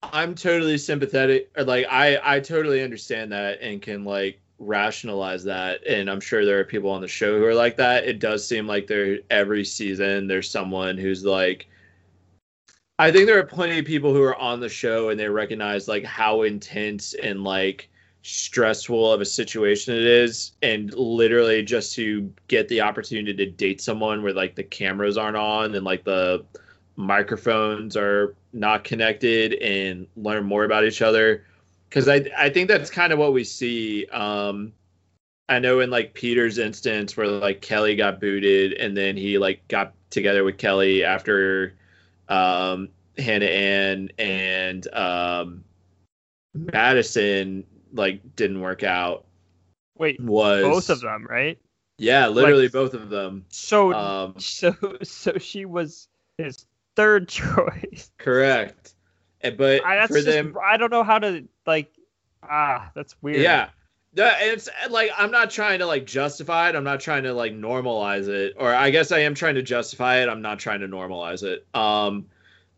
i'm 0.02 0.34
totally 0.34 0.78
sympathetic 0.78 1.50
or 1.56 1.64
like 1.64 1.86
i 1.90 2.18
i 2.36 2.40
totally 2.40 2.82
understand 2.82 3.32
that 3.32 3.60
and 3.60 3.82
can 3.82 4.04
like 4.04 4.40
rationalize 4.58 5.44
that 5.44 5.84
and 5.86 6.10
i'm 6.10 6.20
sure 6.20 6.44
there 6.44 6.58
are 6.58 6.64
people 6.64 6.90
on 6.90 7.00
the 7.00 7.08
show 7.08 7.38
who 7.38 7.44
are 7.44 7.54
like 7.54 7.76
that 7.76 8.04
it 8.04 8.18
does 8.18 8.46
seem 8.46 8.66
like 8.66 8.86
there 8.86 9.18
every 9.30 9.64
season 9.64 10.26
there's 10.26 10.50
someone 10.50 10.98
who's 10.98 11.24
like 11.24 11.68
i 12.98 13.10
think 13.10 13.26
there 13.26 13.38
are 13.38 13.44
plenty 13.44 13.78
of 13.78 13.84
people 13.84 14.12
who 14.12 14.22
are 14.22 14.36
on 14.36 14.60
the 14.60 14.68
show 14.68 15.10
and 15.10 15.18
they 15.18 15.28
recognize 15.28 15.88
like 15.88 16.04
how 16.04 16.42
intense 16.42 17.14
and 17.14 17.44
like 17.44 17.88
stressful 18.22 19.12
of 19.12 19.20
a 19.20 19.24
situation 19.24 19.94
it 19.94 20.04
is 20.04 20.52
and 20.62 20.92
literally 20.94 21.62
just 21.62 21.94
to 21.94 22.32
get 22.48 22.68
the 22.68 22.80
opportunity 22.80 23.32
to 23.32 23.46
date 23.46 23.80
someone 23.80 24.22
where 24.22 24.34
like 24.34 24.54
the 24.54 24.62
cameras 24.62 25.16
aren't 25.16 25.36
on 25.36 25.74
and 25.74 25.84
like 25.84 26.04
the 26.04 26.44
microphones 26.96 27.96
are 27.96 28.34
not 28.52 28.82
connected 28.82 29.54
and 29.54 30.06
learn 30.16 30.44
more 30.44 30.64
about 30.64 30.84
each 30.84 31.00
other 31.00 31.44
because 31.88 32.08
I 32.08 32.26
I 32.36 32.50
think 32.50 32.68
that's 32.68 32.90
kind 32.90 33.12
of 33.12 33.18
what 33.18 33.32
we 33.32 33.44
see. 33.44 34.06
Um, 34.06 34.72
I 35.48 35.58
know 35.58 35.80
in 35.80 35.90
like 35.90 36.12
Peter's 36.12 36.58
instance 36.58 37.16
where 37.16 37.28
like 37.28 37.62
Kelley 37.62 37.96
got 37.96 38.20
booted 38.20 38.74
and 38.74 38.96
then 38.96 39.16
he 39.16 39.38
like 39.38 39.66
got 39.68 39.94
together 40.10 40.44
with 40.44 40.58
Kelley 40.58 41.04
after 41.04 41.74
um, 42.28 42.88
Hannah 43.16 43.44
Ann 43.46 44.10
and 44.18 44.86
um, 44.94 45.64
Madison 46.54 47.64
like 47.92 48.36
didn't 48.36 48.60
work 48.60 48.82
out 48.82 49.26
Wait, 49.96 50.20
was 50.22 50.62
both 50.62 50.90
of 50.90 51.00
them, 51.00 51.26
right? 51.28 51.58
Yeah, 51.98 52.28
literally 52.28 52.64
Like- 52.64 52.72
both 52.72 52.94
of 52.94 53.10
them. 53.10 53.44
So, 53.48 53.92
Um, 53.92 54.34
so, 54.38 54.74
so 55.02 55.36
she 55.38 55.64
was 55.64 56.08
his 56.36 56.66
third 56.96 57.28
choice. 57.28 58.10
correct. 58.18 58.94
And- 59.40 59.56
But 59.56 59.84
I, 59.84 60.06
for 60.06 60.14
just, 60.14 60.26
them, 60.26 60.56
I 60.64 60.76
don't 60.76 60.90
know 60.90 61.02
how 61.04 61.18
to 61.18 61.46
like. 61.66 61.92
Ah, 62.42 62.90
that's 62.94 63.20
weird. 63.20 63.40
Yeah. 63.40 63.70
It's 64.14 64.68
like 64.90 65.10
I'm 65.16 65.30
not 65.30 65.50
trying 65.50 65.78
to 65.80 65.86
like 65.86 66.06
justify 66.06 66.68
it. 66.68 66.74
I'm 66.74 66.84
not 66.84 67.00
trying 67.00 67.24
to 67.24 67.32
like 67.34 67.52
normalize 67.52 68.28
it. 68.28 68.54
Or 68.58 68.74
I 68.74 68.90
guess 68.90 69.12
I 69.12 69.20
am 69.20 69.34
trying 69.34 69.54
to 69.56 69.62
justify 69.62 70.22
it. 70.22 70.28
I'm 70.28 70.42
not 70.42 70.58
trying 70.58 70.80
to 70.80 70.88
normalize 70.88 71.42
it. 71.42 71.66
Um 71.74 72.26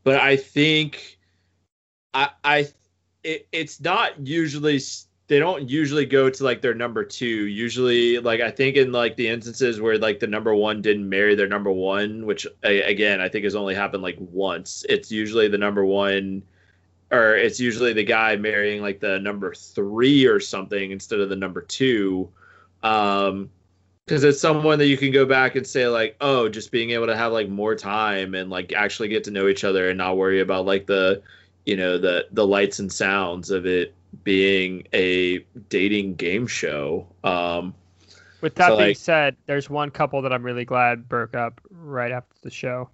but 0.05 0.17
I 0.17 0.37
think 0.37 1.19
I 2.15 2.31
I 2.45 2.69
it, 3.23 3.47
it's 3.53 3.81
not 3.81 4.27
usually 4.27 4.81
they 5.29 5.39
don't 5.39 5.71
usually 5.71 6.07
go 6.07 6.29
to 6.29 6.45
like 6.45 6.61
their 6.61 6.75
number 6.75 7.05
2. 7.05 7.25
Usually 7.25 8.19
like 8.19 8.41
I 8.41 8.51
think 8.51 8.77
in 8.77 8.91
like 8.91 9.17
the 9.17 9.29
instances 9.29 9.81
where 9.81 9.97
like 9.97 10.19
the 10.19 10.27
number 10.27 10.55
1 10.55 10.83
didn't 10.83 11.09
marry 11.09 11.37
their 11.37 11.47
number 11.47 11.71
1, 11.71 12.27
which 12.27 12.47
again 12.65 13.21
I 13.21 13.29
think 13.29 13.45
has 13.45 13.55
only 13.55 13.75
happened 13.75 14.03
like 14.03 14.17
once. 14.19 14.85
It's 14.89 15.13
usually 15.13 15.47
the 15.49 15.59
number 15.59 15.85
1 15.85 16.43
or 17.11 17.35
it's 17.37 17.59
usually 17.61 17.93
the 17.93 18.05
guy 18.05 18.37
marrying 18.37 18.81
like 18.83 19.01
the 19.01 19.19
number 19.21 19.53
three 19.55 20.27
or 20.27 20.39
something 20.41 20.91
instead 20.91 21.21
of 21.21 21.29
the 21.29 21.37
number 21.37 21.61
two 21.63 22.29
um 22.83 23.51
because 24.07 24.25
it's 24.25 24.41
someone 24.41 24.79
that 24.79 24.87
you 24.87 24.97
can 24.97 25.13
go 25.13 25.25
back 25.25 25.55
and 25.57 25.67
say 25.67 25.87
like 25.87 26.17
oh 26.21 26.49
just 26.49 26.71
being 26.73 26.91
able 26.91 27.07
to 27.07 27.17
have 27.17 27.33
like 27.33 27.49
more 27.49 27.75
time 27.75 28.35
and 28.35 28.51
like 28.51 28.73
actually 28.73 29.09
get 29.09 29.25
to 29.25 29.31
know 29.31 29.49
each 29.49 29.65
other 29.65 29.89
and 29.89 29.99
not 29.99 30.17
worry 30.17 30.41
about 30.41 30.65
like 30.67 30.87
the 30.87 31.23
you 31.67 31.77
know 31.77 31.99
the 31.99 32.27
the 32.33 32.47
lights 32.47 32.79
and 32.79 32.93
sounds 32.93 33.51
of 33.51 33.67
it 33.67 33.95
being 34.25 34.87
a 34.93 35.39
dating 35.69 36.15
game 36.17 36.47
show 36.47 37.07
um 37.23 37.75
With 38.41 38.55
that 38.57 38.69
So, 38.69 38.77
being 38.79 38.89
like- 38.89 38.97
said, 38.97 39.37
there's 39.47 39.69
one 39.71 39.91
couple 39.91 40.23
that 40.23 40.33
I'm 40.33 40.43
really 40.43 40.65
glad 40.65 41.09
broke 41.09 41.35
up 41.37 41.61
right 41.71 42.11
after 42.11 42.35
the 42.43 42.51
show. 42.51 42.89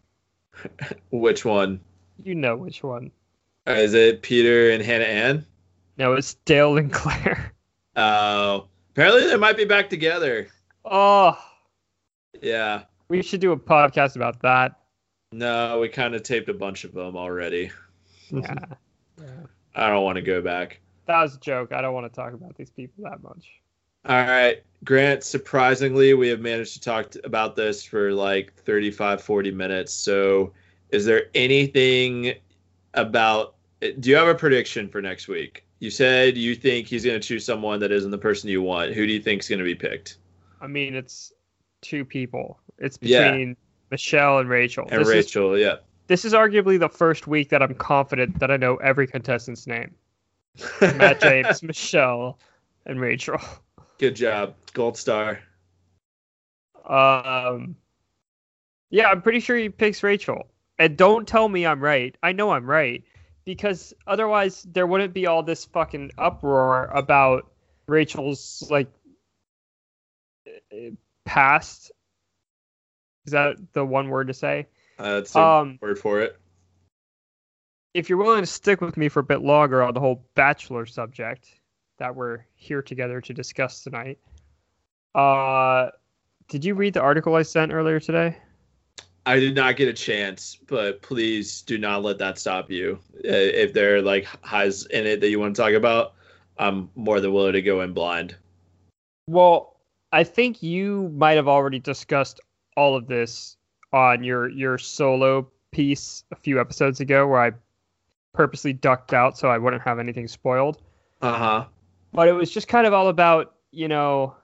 which 1.11 1.45
one 1.45 1.81
You 2.23 2.35
know 2.35 2.57
which 2.57 2.83
one? 2.83 3.11
Uh, 3.67 3.73
is 3.73 3.95
it 3.95 4.23
peter 4.23 4.71
and 4.71 4.83
hannah 4.83 5.05
ann 5.05 5.45
No, 5.99 6.13
it's 6.15 6.35
Dale 6.45 6.77
and 6.79 6.93
Clare. 6.93 7.53
oh 7.97 8.67
apparently 8.91 9.27
they 9.27 9.37
might 9.37 9.57
be 9.57 9.65
back 9.65 9.89
together 9.91 10.49
Oh, 10.85 11.37
yeah 12.41 12.83
we 13.09 13.23
should 13.23 13.41
do 13.41 13.53
a 13.53 13.57
podcast 13.57 14.17
about 14.17 14.41
that. 14.43 14.79
no 15.33 15.79
we 15.81 15.89
kind 15.89 16.15
of 16.15 16.23
taped 16.23 16.49
a 16.49 16.55
bunch 16.55 16.85
of 16.85 16.93
them 16.93 17.17
already 17.17 17.71
Yeah, 18.31 18.55
I 19.75 19.91
don't 19.91 20.05
want 20.05 20.17
to 20.17 20.23
go 20.23 20.41
back. 20.43 20.81
that 21.07 21.21
was 21.23 21.37
a 21.37 21.41
joke. 21.41 21.73
I 21.73 21.81
don't 21.81 21.95
want 21.95 22.11
to 22.13 22.15
talk 22.17 22.33
about 22.33 22.57
these 22.57 22.71
people 22.71 23.05
that 23.05 23.23
much. 23.23 23.47
All 24.07 24.17
right, 24.25 24.63
Grant, 24.85 25.23
surprisingly, 25.25 26.15
we 26.15 26.29
have 26.29 26.41
managed 26.41 26.75
to 26.75 26.81
talk 26.81 27.11
t- 27.11 27.21
about 27.25 27.57
this 27.57 27.85
for 27.85 28.13
like 28.13 28.55
35, 28.55 29.21
40 29.21 29.51
minutes. 29.51 29.93
So, 29.93 30.53
is 30.91 31.05
there 31.05 31.25
anything 31.35 32.35
about 32.95 33.56
do 33.81 34.11
you 34.11 34.17
have 34.17 34.29
a 34.29 34.35
prediction 34.35 34.89
for 34.89 35.03
next 35.03 35.29
week? 35.29 35.65
You 35.79 35.91
said 35.91 36.37
you 36.37 36.55
think 36.55 36.87
he's 36.87 37.05
going 37.05 37.21
to 37.21 37.27
choose 37.27 37.45
someone 37.45 37.81
that 37.81 37.93
isn't 37.93 38.11
the 38.11 38.19
person 38.19 38.49
you 38.49 38.63
want. 38.63 38.93
Who 38.93 39.07
do 39.07 39.13
you 39.13 39.21
think 39.21 39.43
is 39.43 39.49
going 39.49 39.59
to 39.59 39.65
be 39.65 39.75
picked? 39.75 40.19
I 40.61 40.67
mean, 40.67 40.95
it's 40.95 41.33
two 41.83 42.05
people. 42.05 42.59
It's 42.79 42.99
Yeah. 43.01 43.31
between 43.31 43.57
Michelle 43.91 44.39
and 44.39 44.49
Rachel. 44.49 44.87
And 44.91 45.01
this 45.03 45.09
Is, 45.09 45.15
Rachel, 45.15 45.59
yeah. 45.59 45.77
this 46.07 46.25
is 46.25 46.33
arguably 46.33 46.79
the 46.79 46.89
first 46.89 47.27
week 47.27 47.51
that 47.51 47.63
I'm 47.63 47.75
confident 47.75 48.39
that 48.39 48.51
I 48.51 48.57
know 48.57 48.77
every 48.77 49.07
contestant's 49.07 49.67
name. 49.67 49.95
Matt 50.81 51.21
James, 51.23 51.63
Michelle, 51.63 52.39
and 52.87 52.99
Rachel. 53.01 53.39
Good 53.99 54.17
job. 54.17 54.55
Gold 54.73 54.97
star. 54.97 55.41
Um, 56.87 57.77
yeah, 58.91 59.09
I'm 59.09 59.21
pretty 59.21 59.41
sure 59.41 59.57
he 59.57 59.69
picks 59.69 60.03
Rachel. 60.03 60.49
And 60.79 60.97
don't 60.97 61.27
tell 61.27 61.49
me 61.49 61.67
I'm 61.67 61.83
right. 61.83 62.17
I 62.23 62.33
know 62.33 62.51
I'm 62.51 62.67
right 62.67 63.03
because 63.47 63.95
otherwise 64.07 64.63
there 64.65 64.87
wouldn't 64.87 65.15
be 65.15 65.27
all 65.27 65.43
this 65.43 65.65
fucking 65.65 66.11
uproar 66.19 66.85
about 66.93 67.51
Rachel's 67.87 68.67
like 68.71 68.89
past. 71.25 71.93
Is 73.25 73.33
that 73.33 73.57
the 73.73 73.85
one 73.85 74.09
word 74.11 74.27
to 74.27 74.35
say? 74.35 74.67
Uh, 74.99 75.15
that's 75.15 75.33
the 75.33 75.41
Um, 75.41 75.79
word 75.81 75.99
for 75.99 76.21
it. 76.21 76.39
if 77.95 78.09
you're 78.11 78.19
willing 78.19 78.43
to 78.43 78.47
stick 78.47 78.81
with 78.83 78.97
me 78.97 79.09
for 79.09 79.21
a 79.21 79.25
bit 79.25 79.41
longer 79.41 79.83
on 79.83 79.95
the 79.95 80.01
whole 80.01 80.27
bachelor 80.35 80.85
subject 80.85 81.49
that 81.99 82.15
we're 82.15 82.45
here 82.55 82.83
together 82.83 83.21
to 83.23 83.33
discuss 83.33 83.83
tonight, 83.83 84.19
uh, 85.15 85.91
did 86.49 86.65
you 86.65 86.75
read 86.75 86.95
the 86.95 87.01
article 87.01 87.35
I 87.35 87.43
sent 87.43 87.73
earlier 87.73 87.99
today? 88.01 88.37
I 89.27 89.41
did 89.41 89.57
not 89.57 89.77
get 89.77 89.89
a 89.89 89.93
chance, 89.93 90.57
but 90.67 91.03
please 91.03 91.63
do 91.63 91.79
not 91.79 92.03
let 92.05 92.19
that 92.19 92.39
stop 92.39 92.71
you. 92.71 92.99
Uh, 93.17 93.29
If 93.29 93.73
there 93.73 93.97
are 93.97 94.03
like 94.03 94.25
highs 94.43 94.87
in 94.87 95.05
it 95.07 95.21
that 95.21 95.29
you 95.31 95.41
want 95.41 95.57
to 95.57 95.63
talk 95.63 95.73
about, 95.73 96.15
I'm 96.59 96.89
more 96.95 97.21
than 97.21 97.33
willing 97.33 97.55
to 97.55 97.63
go 97.63 97.81
in 97.83 97.93
blind. 97.93 98.37
Well, 99.27 99.77
I 100.13 100.23
think 100.25 100.63
you 100.63 101.13
might 101.17 101.35
have 101.35 101.49
already 101.49 101.81
discussed 101.81 102.41
all 102.77 102.95
of 102.97 103.09
this 103.09 103.57
on 103.93 104.23
your 104.23 104.49
your 104.49 104.79
solo 104.79 105.51
piece 105.73 106.25
a 106.31 106.37
few 106.37 106.61
episodes 106.61 107.01
ago, 107.01 107.27
where 107.27 107.41
I 107.41 107.51
purposely 108.33 108.73
ducked 108.73 109.13
out 109.13 109.37
so 109.37 109.49
I 109.49 109.59
wouldn't 109.59 109.83
have 109.83 109.99
anything 109.99 110.29
spoiled. 110.29 110.81
Uh 111.21 111.33
huh. 111.33 111.65
but 112.13 112.29
it 112.29 112.33
was 112.33 112.51
just 112.51 112.69
kind 112.69 112.87
of 112.87 112.93
all 112.93 113.09
about 113.09 113.55
you 113.73 113.89
know 113.89 114.37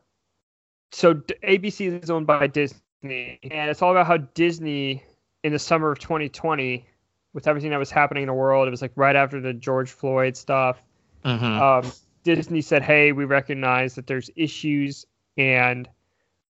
so 0.91 1.15
abc 1.15 2.03
is 2.03 2.11
owned 2.11 2.27
by 2.27 2.47
disney 2.47 2.81
and 3.03 3.71
it's 3.71 3.83
all 3.83 3.91
about 3.91 4.07
how 4.07 4.17
disney 4.17 5.03
in 5.43 5.53
the 5.53 5.59
summer 5.59 5.91
of 5.91 5.99
2020 5.99 6.87
with 7.35 7.49
everything 7.49 7.71
that 7.71 7.79
was 7.79 7.91
happening 7.91 8.23
in 8.23 8.27
the 8.29 8.35
world 8.35 8.69
it 8.69 8.71
was 8.71 8.83
like 8.83 8.93
right 8.97 9.17
after 9.17 9.41
the 9.41 9.53
george 9.53 9.91
floyd 9.91 10.37
stuff 10.37 10.83
Mm-hmm. 11.25 11.45
um, 11.45 11.93
disney 12.25 12.61
said 12.61 12.83
hey 12.83 13.13
we 13.13 13.25
recognize 13.25 13.95
that 13.95 14.09
there's 14.09 14.29
issues 14.35 15.07
and 15.37 15.89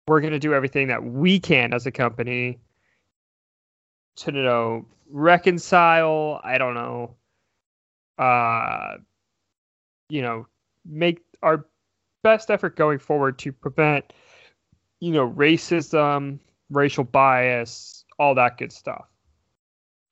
we're 0.08 0.22
going 0.22 0.34
to 0.34 0.39
do 0.39 0.54
everything 0.54 0.88
that 0.88 1.04
we 1.04 1.39
can 1.39 1.74
as 1.74 1.86
a 1.86 1.91
company 1.91 2.60
to 4.16 4.32
you 4.32 4.43
know 4.43 4.86
reconcile 5.10 6.39
i 6.43 6.58
don't 6.58 6.74
know 6.74 7.16
uh 8.18 8.95
you 10.10 10.22
know 10.22 10.47
make 10.86 11.22
our 11.43 11.66
best 12.24 12.49
effort 12.49 12.76
going 12.76 12.99
forward 12.99 13.38
to 13.39 13.52
prevent 13.52 14.14
you 15.02 15.12
know 15.12 15.30
racism 15.30 16.39
racial 16.70 17.04
bias 17.04 18.06
all 18.18 18.34
that 18.34 18.58
good 18.58 18.72
stuff 18.72 19.06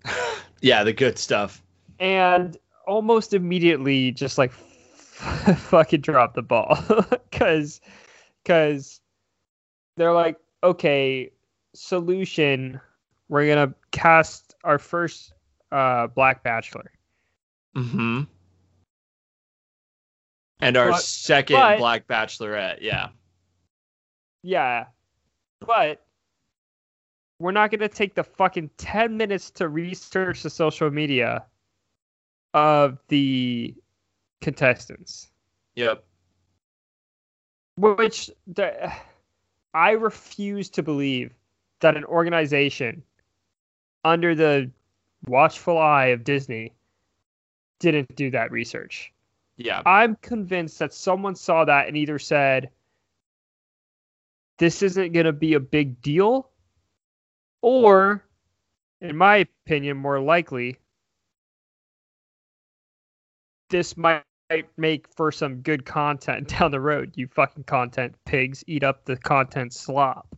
yeah, 0.62 0.84
the 0.84 0.92
good 0.94 1.18
stuff. 1.18 1.64
and 2.00 2.58
almost 2.88 3.34
immediately 3.34 4.12
just 4.12 4.38
like 4.38 4.52
fucking 5.58 6.02
drop 6.02 6.34
the 6.34 6.42
ball 6.42 6.78
because 7.30 7.80
because 8.44 9.00
they're 9.96 10.14
like 10.14 10.38
okay 10.64 11.30
solution 11.76 12.80
we're 13.30 13.48
gonna 13.48 13.74
cast 13.92 14.56
our 14.64 14.80
first 14.80 15.34
uh 15.72 16.08
black 16.08 16.44
bachelor 16.44 16.92
Mm-hmm. 17.76 18.22
And 20.60 20.76
our 20.76 20.92
But- 20.92 21.02
second 21.04 21.56
but- 21.58 21.78
Black 21.78 22.08
Bachelorette, 22.08 22.80
yeah. 22.82 23.10
Yeah 24.44 24.86
but 25.66 26.06
we're 27.40 27.52
not 27.52 27.72
gonna 27.72 27.88
take 27.88 28.16
the 28.16 28.24
fucking 28.24 28.70
10 28.78 29.18
minutes 29.18 29.52
to 29.52 29.68
research 29.68 30.44
the 30.44 30.50
social 30.50 30.90
media 30.90 31.46
of 32.54 32.98
the 33.08 33.74
contestants 34.42 35.30
Yep. 35.76 36.04
which 37.78 38.30
the, 38.48 38.92
I 39.74 39.92
refuse 39.92 40.70
to 40.72 40.84
believe 40.84 41.34
that 41.80 41.96
an 41.96 42.04
organization 42.06 43.04
under 44.04 44.36
the 44.36 44.72
watchful 45.28 45.78
eye 45.78 46.08
of 46.08 46.24
Disney 46.24 46.74
didn't 47.80 48.16
do 48.16 48.32
that 48.32 48.52
research. 48.52 49.14
Yeah. 49.58 49.82
I'm 49.86 50.16
convinced 50.18 50.80
that 50.80 50.94
someone 50.94 51.36
saw 51.36 51.66
that 51.66 51.88
and 51.88 51.96
either 51.98 52.20
said, 52.20 52.70
this 54.60 54.84
isn't 54.84 55.14
going 55.14 55.26
to 55.26 55.34
be 55.34 55.54
a 55.56 55.60
big 55.60 56.02
deal, 56.02 56.50
or, 57.62 58.24
in 59.02 59.16
my 59.18 59.38
opinion, 59.66 59.98
more 59.98 60.20
likely, 60.20 60.78
this 63.70 63.98
might 63.98 64.24
make 64.78 65.08
for 65.16 65.32
some 65.32 65.62
good 65.62 65.86
content 65.86 66.48
down 66.60 66.72
the 66.72 66.80
road. 66.80 67.14
You 67.16 67.28
fucking 67.28 67.64
content 67.64 68.16
pigs 68.26 68.64
eat 68.68 68.84
up 68.84 69.06
the 69.06 69.18
content 69.18 69.74
slop. 69.74 70.36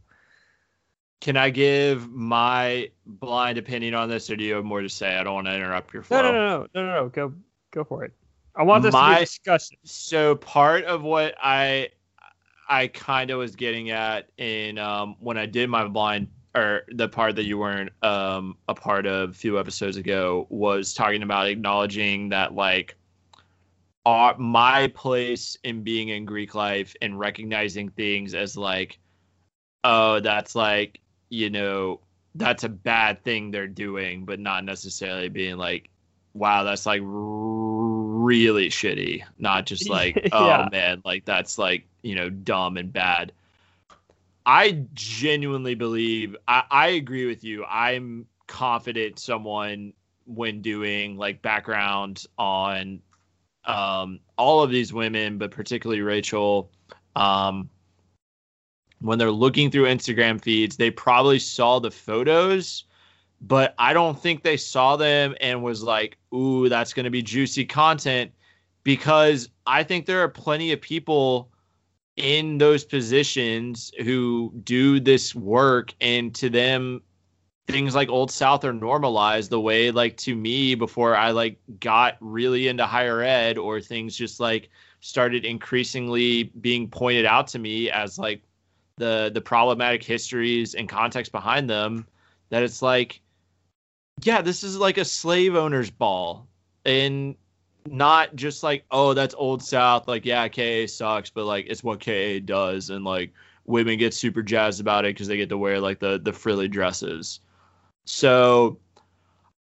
Can 1.20 1.38
I 1.38 1.52
give 1.52 2.10
my 2.10 2.90
blind 3.06 3.60
opinion 3.60 3.94
on 3.94 4.10
this, 4.10 4.30
or 4.30 4.36
do 4.36 4.44
you 4.44 4.56
have 4.56 4.66
more 4.66 4.82
to 4.82 4.90
say? 4.90 5.18
I 5.18 5.24
don't 5.24 5.36
want 5.36 5.48
to 5.48 5.56
interrupt 5.56 5.94
your 5.94 6.02
flow. 6.02 6.22
No, 6.22 6.32
no, 6.32 6.34
no, 6.34 6.68
no, 6.74 6.86
no, 6.86 7.04
no. 7.04 7.10
Go, 7.10 7.34
go 7.72 7.84
for 7.84 8.04
it. 8.04 8.12
I 8.56 8.64
want 8.64 8.84
this 8.84 8.94
to 8.94 8.98
be 8.98 9.02
My- 9.02 9.18
a 9.18 9.20
discussion. 9.22 9.78
So 9.86 10.36
part 10.36 10.84
of 10.86 11.04
what 11.04 11.36
I 11.42 11.90
I 12.72 12.88
kind 12.88 13.32
of 13.32 13.38
was 13.38 13.58
getting 13.58 13.90
at 13.90 14.30
in 14.38 14.78
um, 14.78 15.18
when 15.20 15.38
I 15.38 15.46
did 15.46 15.70
my 15.70 15.86
blind 15.90 16.30
or 16.56 16.84
the 16.90 17.10
part 17.10 17.36
that 17.36 17.44
you 17.44 17.58
weren't 17.58 17.92
um, 18.02 18.56
a 18.70 18.74
part 18.74 19.06
of 19.06 19.32
a 19.32 19.34
few 19.34 19.60
episodes 19.60 19.98
ago 19.98 20.48
was 20.50 20.94
talking 20.94 21.22
about 21.22 21.48
acknowledging 21.48 22.30
that 22.30 22.56
like 22.56 22.96
our, 24.06 24.38
my 24.38 24.88
place 24.88 25.58
in 25.66 25.84
being 25.84 26.10
in 26.10 26.24
Greek 26.24 26.56
life 26.56 26.96
and 27.02 27.20
recognizing 27.20 27.90
things 27.90 28.34
as 28.34 28.56
like 28.56 29.00
oh 29.84 30.22
that's 30.22 30.56
like 30.56 31.02
you 31.30 31.50
know 31.50 32.00
that's 32.36 32.64
a 32.64 32.70
bad 32.70 33.22
thing 33.22 33.52
they're 33.52 33.68
doing 33.68 34.24
but 34.24 34.40
not 34.40 34.64
necessarily 34.64 35.28
being 35.28 35.58
like 35.58 35.90
wow 36.34 36.64
that's 36.64 36.86
like 36.86 37.02
really 38.02 38.70
shitty 38.70 39.24
not 39.38 39.66
just 39.66 39.90
like 39.98 40.30
oh 40.32 40.68
man 40.72 41.02
like 41.06 41.26
that's 41.26 41.58
like 41.58 41.86
you 42.02 42.16
know 42.16 42.30
dumb 42.30 42.78
and 42.78 42.92
bad. 42.92 43.32
I 44.46 44.86
genuinely 44.94 45.76
believe 45.76 46.36
I, 46.48 46.64
I 46.70 46.88
agree 46.90 47.28
with 47.28 47.44
you. 47.44 47.64
I'm 47.66 48.26
confident 48.48 49.20
someone 49.20 49.94
when 50.26 50.62
doing 50.62 51.18
like 51.18 51.42
background 51.42 52.26
on 52.38 53.02
um 53.66 54.20
all 54.38 54.64
of 54.64 54.72
these 54.72 54.92
women 54.92 55.38
but 55.38 55.52
particularly 55.52 56.02
rachel 56.02 56.72
um 57.16 57.70
when 59.00 59.20
they're 59.20 59.32
looking 59.32 59.70
through 59.70 59.86
instagram 59.86 60.42
feeds 60.42 60.78
they 60.78 60.90
probably 60.90 61.38
saw 61.38 61.80
the 61.80 61.92
photos 61.92 62.86
but 63.42 63.74
I 63.80 63.94
don't 63.94 64.20
think 64.20 64.44
they 64.44 64.58
saw 64.58 64.96
them 64.96 65.36
and 65.42 65.64
was 65.64 65.82
like, 65.82 66.18
"Ooh, 66.34 66.70
that's 66.70 66.94
going 66.94 67.06
to 67.06 67.10
be 67.10 67.24
juicy 67.24 67.66
content," 67.66 68.32
because 68.84 69.50
I 69.66 69.84
think 69.84 70.06
there 70.06 70.22
are 70.22 70.30
plenty 70.30 70.72
of 70.72 70.82
people 70.82 71.50
in 72.16 72.58
those 72.60 72.84
positions 72.86 73.92
who 74.04 74.54
do 74.64 75.00
this 75.00 75.34
work, 75.34 75.94
and 76.00 76.34
to 76.36 76.50
them, 76.50 77.02
things 77.68 77.96
like 77.96 78.10
Old 78.10 78.32
South 78.32 78.64
are 78.64 78.74
normalized. 78.74 79.50
The 79.50 79.60
way, 79.60 79.92
like 79.92 80.18
to 80.18 80.36
me, 80.36 80.76
before 80.76 81.16
I 81.16 81.32
like 81.32 81.60
got 81.80 82.18
really 82.20 82.68
into 82.68 82.86
higher 82.86 83.22
ed, 83.22 83.58
or 83.58 83.82
things 83.82 84.16
just 84.16 84.40
like 84.40 84.70
started 85.00 85.46
increasingly 85.46 86.44
being 86.44 86.88
pointed 86.88 87.26
out 87.26 87.48
to 87.48 87.60
me 87.60 87.90
as 87.90 88.20
like 88.20 88.44
the 88.98 89.32
the 89.34 89.42
problematic 89.42 90.04
histories 90.04 90.76
and 90.76 90.88
context 90.88 91.32
behind 91.32 91.68
them 91.68 92.06
that 92.52 92.62
it's 92.62 92.84
like 92.84 93.22
yeah 94.24 94.42
this 94.42 94.64
is 94.64 94.78
like 94.78 94.98
a 94.98 95.06
slave 95.06 95.56
owner's 95.56 95.90
ball. 95.90 96.48
And 96.86 97.36
not 97.88 98.36
just 98.36 98.64
like 98.64 98.86
oh 98.92 99.14
that's 99.14 99.34
old 99.36 99.64
south 99.64 100.08
like 100.08 100.24
yeah 100.24 100.48
ka 100.48 100.86
sucks 100.86 101.32
but 101.32 101.46
like 101.46 101.66
it's 101.68 101.84
what 101.84 102.04
ka 102.04 102.40
does. 102.44 102.90
And 102.90 103.04
like 103.06 103.32
women 103.66 103.98
get 103.98 104.14
super 104.14 104.42
jazzed 104.42 104.82
about 104.82 105.06
it 105.06 105.16
because 105.16 105.28
they 105.28 105.38
get 105.38 105.50
to 105.50 105.58
wear 105.58 105.80
like 105.80 106.00
the 106.00 106.20
the 106.20 106.34
frilly 106.34 106.68
dresses. 106.68 107.40
So 108.06 108.78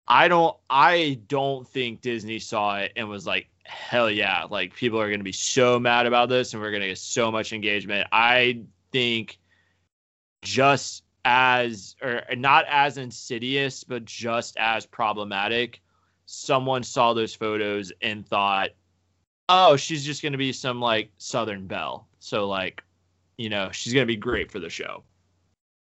i 0.07 0.29
don't 0.29 0.55
i 0.69 1.19
don't 1.29 1.67
think 1.67 2.03
disney 2.03 2.39
saw 2.39 2.77
it 2.77 2.93
and 2.95 3.09
was 3.09 3.27
like 3.27 3.49
hell 3.65 4.11
yeah 4.11 4.45
like 4.51 4.75
people 4.75 5.01
are 5.01 5.09
to 5.17 5.25
be 5.25 5.33
so 5.33 5.79
mad 5.79 6.07
about 6.07 6.29
this 6.29 6.53
and 6.53 6.63
we're 6.63 6.71
to 6.83 6.89
get 6.89 6.99
so 6.99 7.33
much 7.33 7.53
engagement. 7.53 8.07
I 8.13 8.61
think 8.93 9.39
just 10.43 11.04
as 11.25 11.97
or 12.03 12.23
not 12.37 12.65
as 12.69 12.99
insidious 12.99 13.85
but 13.85 14.05
just 14.05 14.57
as 14.59 14.85
problematic 14.85 15.81
someone 16.27 16.83
saw 16.83 17.15
those 17.15 17.35
photos 17.35 17.93
and 18.03 18.27
thought 18.27 18.71
oh 19.49 19.77
she's 19.77 20.05
just 20.05 20.23
going 20.23 20.33
to 20.33 20.39
be 20.39 20.53
some 20.53 20.81
like 20.81 21.11
southern 21.19 21.67
belle 21.67 22.07
so 22.19 22.47
like 22.47 22.83
you 23.39 23.49
know 23.49 23.71
she's 23.73 23.93
going 23.93 24.03
to 24.03 24.13
be 24.13 24.17
great 24.17 24.51
for 24.51 24.59
the 24.59 24.71
show 24.71 25.03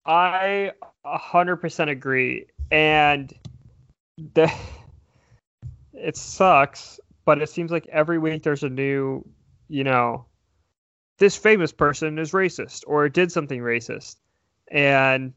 I 0.08 0.72
100% 1.04 1.90
agree. 1.90 2.46
And 2.70 3.32
the, 4.16 4.50
it 5.92 6.16
sucks, 6.16 6.98
but 7.26 7.42
it 7.42 7.50
seems 7.50 7.70
like 7.70 7.86
every 7.88 8.18
week 8.18 8.42
there's 8.42 8.62
a 8.62 8.70
new, 8.70 9.22
you 9.68 9.84
know, 9.84 10.24
this 11.18 11.36
famous 11.36 11.72
person 11.72 12.18
is 12.18 12.32
racist 12.32 12.84
or 12.86 13.08
did 13.10 13.30
something 13.30 13.60
racist. 13.60 14.16
And 14.70 15.32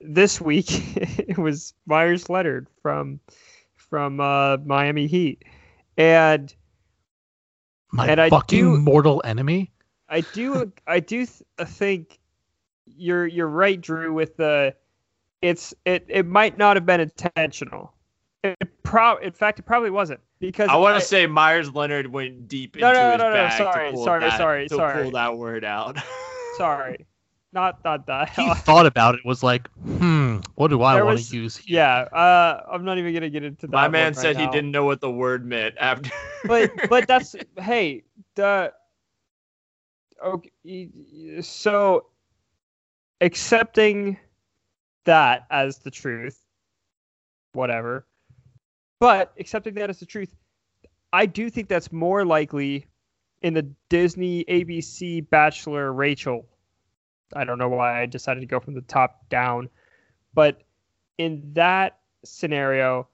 this 0.00 0.40
week 0.40 0.66
it 0.96 1.38
was 1.38 1.74
Myers 1.86 2.28
Leonard 2.28 2.66
from 2.82 3.20
from 3.76 4.20
uh, 4.20 4.56
Miami 4.58 5.06
Heat. 5.06 5.44
And 5.96 6.54
My 7.90 8.06
And 8.08 8.20
I 8.20 8.30
fucking 8.30 8.58
do- 8.58 8.78
mortal 8.80 9.20
enemy. 9.24 9.70
I 10.08 10.20
do 10.20 10.72
I 10.86 11.00
do 11.00 11.26
th- 11.26 11.42
uh, 11.58 11.64
think 11.64 12.18
you're 12.86 13.26
you're 13.26 13.48
right, 13.48 13.80
Drew. 13.80 14.12
With 14.12 14.36
the 14.36 14.74
it's 15.40 15.72
it 15.84 16.04
it 16.08 16.26
might 16.26 16.58
not 16.58 16.76
have 16.76 16.84
been 16.86 17.00
intentional. 17.00 17.92
It 18.44 18.58
pro 18.82 19.16
in 19.16 19.32
fact 19.32 19.58
it 19.58 19.62
probably 19.62 19.90
wasn't 19.90 20.20
because 20.38 20.68
I 20.68 20.76
want 20.76 21.00
to 21.00 21.06
say 21.06 21.26
Myers 21.26 21.72
Leonard 21.74 22.08
went 22.08 22.48
deep 22.48 22.76
No, 22.76 22.88
into 22.88 23.00
no, 23.00 23.10
his 23.12 23.18
no, 23.18 23.28
no, 23.28 23.34
bag 23.34 23.58
sorry, 23.58 23.86
to 23.88 23.92
pull 23.94 24.04
sorry, 24.04 24.20
that, 24.20 24.36
sorry, 24.36 24.68
to 24.68 24.74
sorry. 24.74 25.02
pull 25.02 25.10
that 25.12 25.36
word 25.36 25.64
out. 25.64 25.96
sorry, 26.56 27.06
not 27.52 27.84
not 27.84 28.06
that. 28.06 28.30
He 28.30 28.54
thought 28.54 28.86
about 28.86 29.14
it. 29.14 29.24
Was 29.24 29.42
like, 29.42 29.70
hmm, 29.74 30.38
what 30.54 30.68
do 30.68 30.82
I 30.82 31.02
want 31.02 31.18
to 31.18 31.36
use? 31.36 31.56
Here? 31.56 31.78
yeah, 31.78 31.96
uh, 32.16 32.62
I'm 32.70 32.84
not 32.84 32.98
even 32.98 33.12
gonna 33.12 33.30
get 33.30 33.44
into 33.44 33.66
that. 33.66 33.72
My 33.72 33.82
one 33.82 33.92
man 33.92 34.12
right 34.12 34.16
said 34.16 34.36
he 34.36 34.46
now. 34.46 34.50
didn't 34.50 34.70
know 34.70 34.84
what 34.84 35.00
the 35.00 35.10
word 35.10 35.46
meant 35.46 35.74
after. 35.78 36.10
but 36.44 36.70
but 36.88 37.06
that's 37.06 37.36
hey 37.60 38.02
the 38.34 38.72
okay 40.24 40.88
so 41.40 42.06
accepting 43.20 44.16
that 45.04 45.46
as 45.50 45.78
the 45.78 45.90
truth 45.90 46.38
whatever 47.52 48.06
but 49.00 49.32
accepting 49.38 49.74
that 49.74 49.90
as 49.90 49.98
the 49.98 50.06
truth 50.06 50.34
i 51.12 51.26
do 51.26 51.50
think 51.50 51.68
that's 51.68 51.92
more 51.92 52.24
likely 52.24 52.86
in 53.42 53.52
the 53.54 53.68
disney 53.90 54.44
abc 54.44 55.28
bachelor 55.30 55.92
rachel 55.92 56.46
i 57.34 57.44
don't 57.44 57.58
know 57.58 57.68
why 57.68 58.02
i 58.02 58.06
decided 58.06 58.40
to 58.40 58.46
go 58.46 58.60
from 58.60 58.74
the 58.74 58.82
top 58.82 59.28
down 59.28 59.68
but 60.34 60.62
in 61.18 61.42
that 61.54 61.98
scenario 62.24 63.06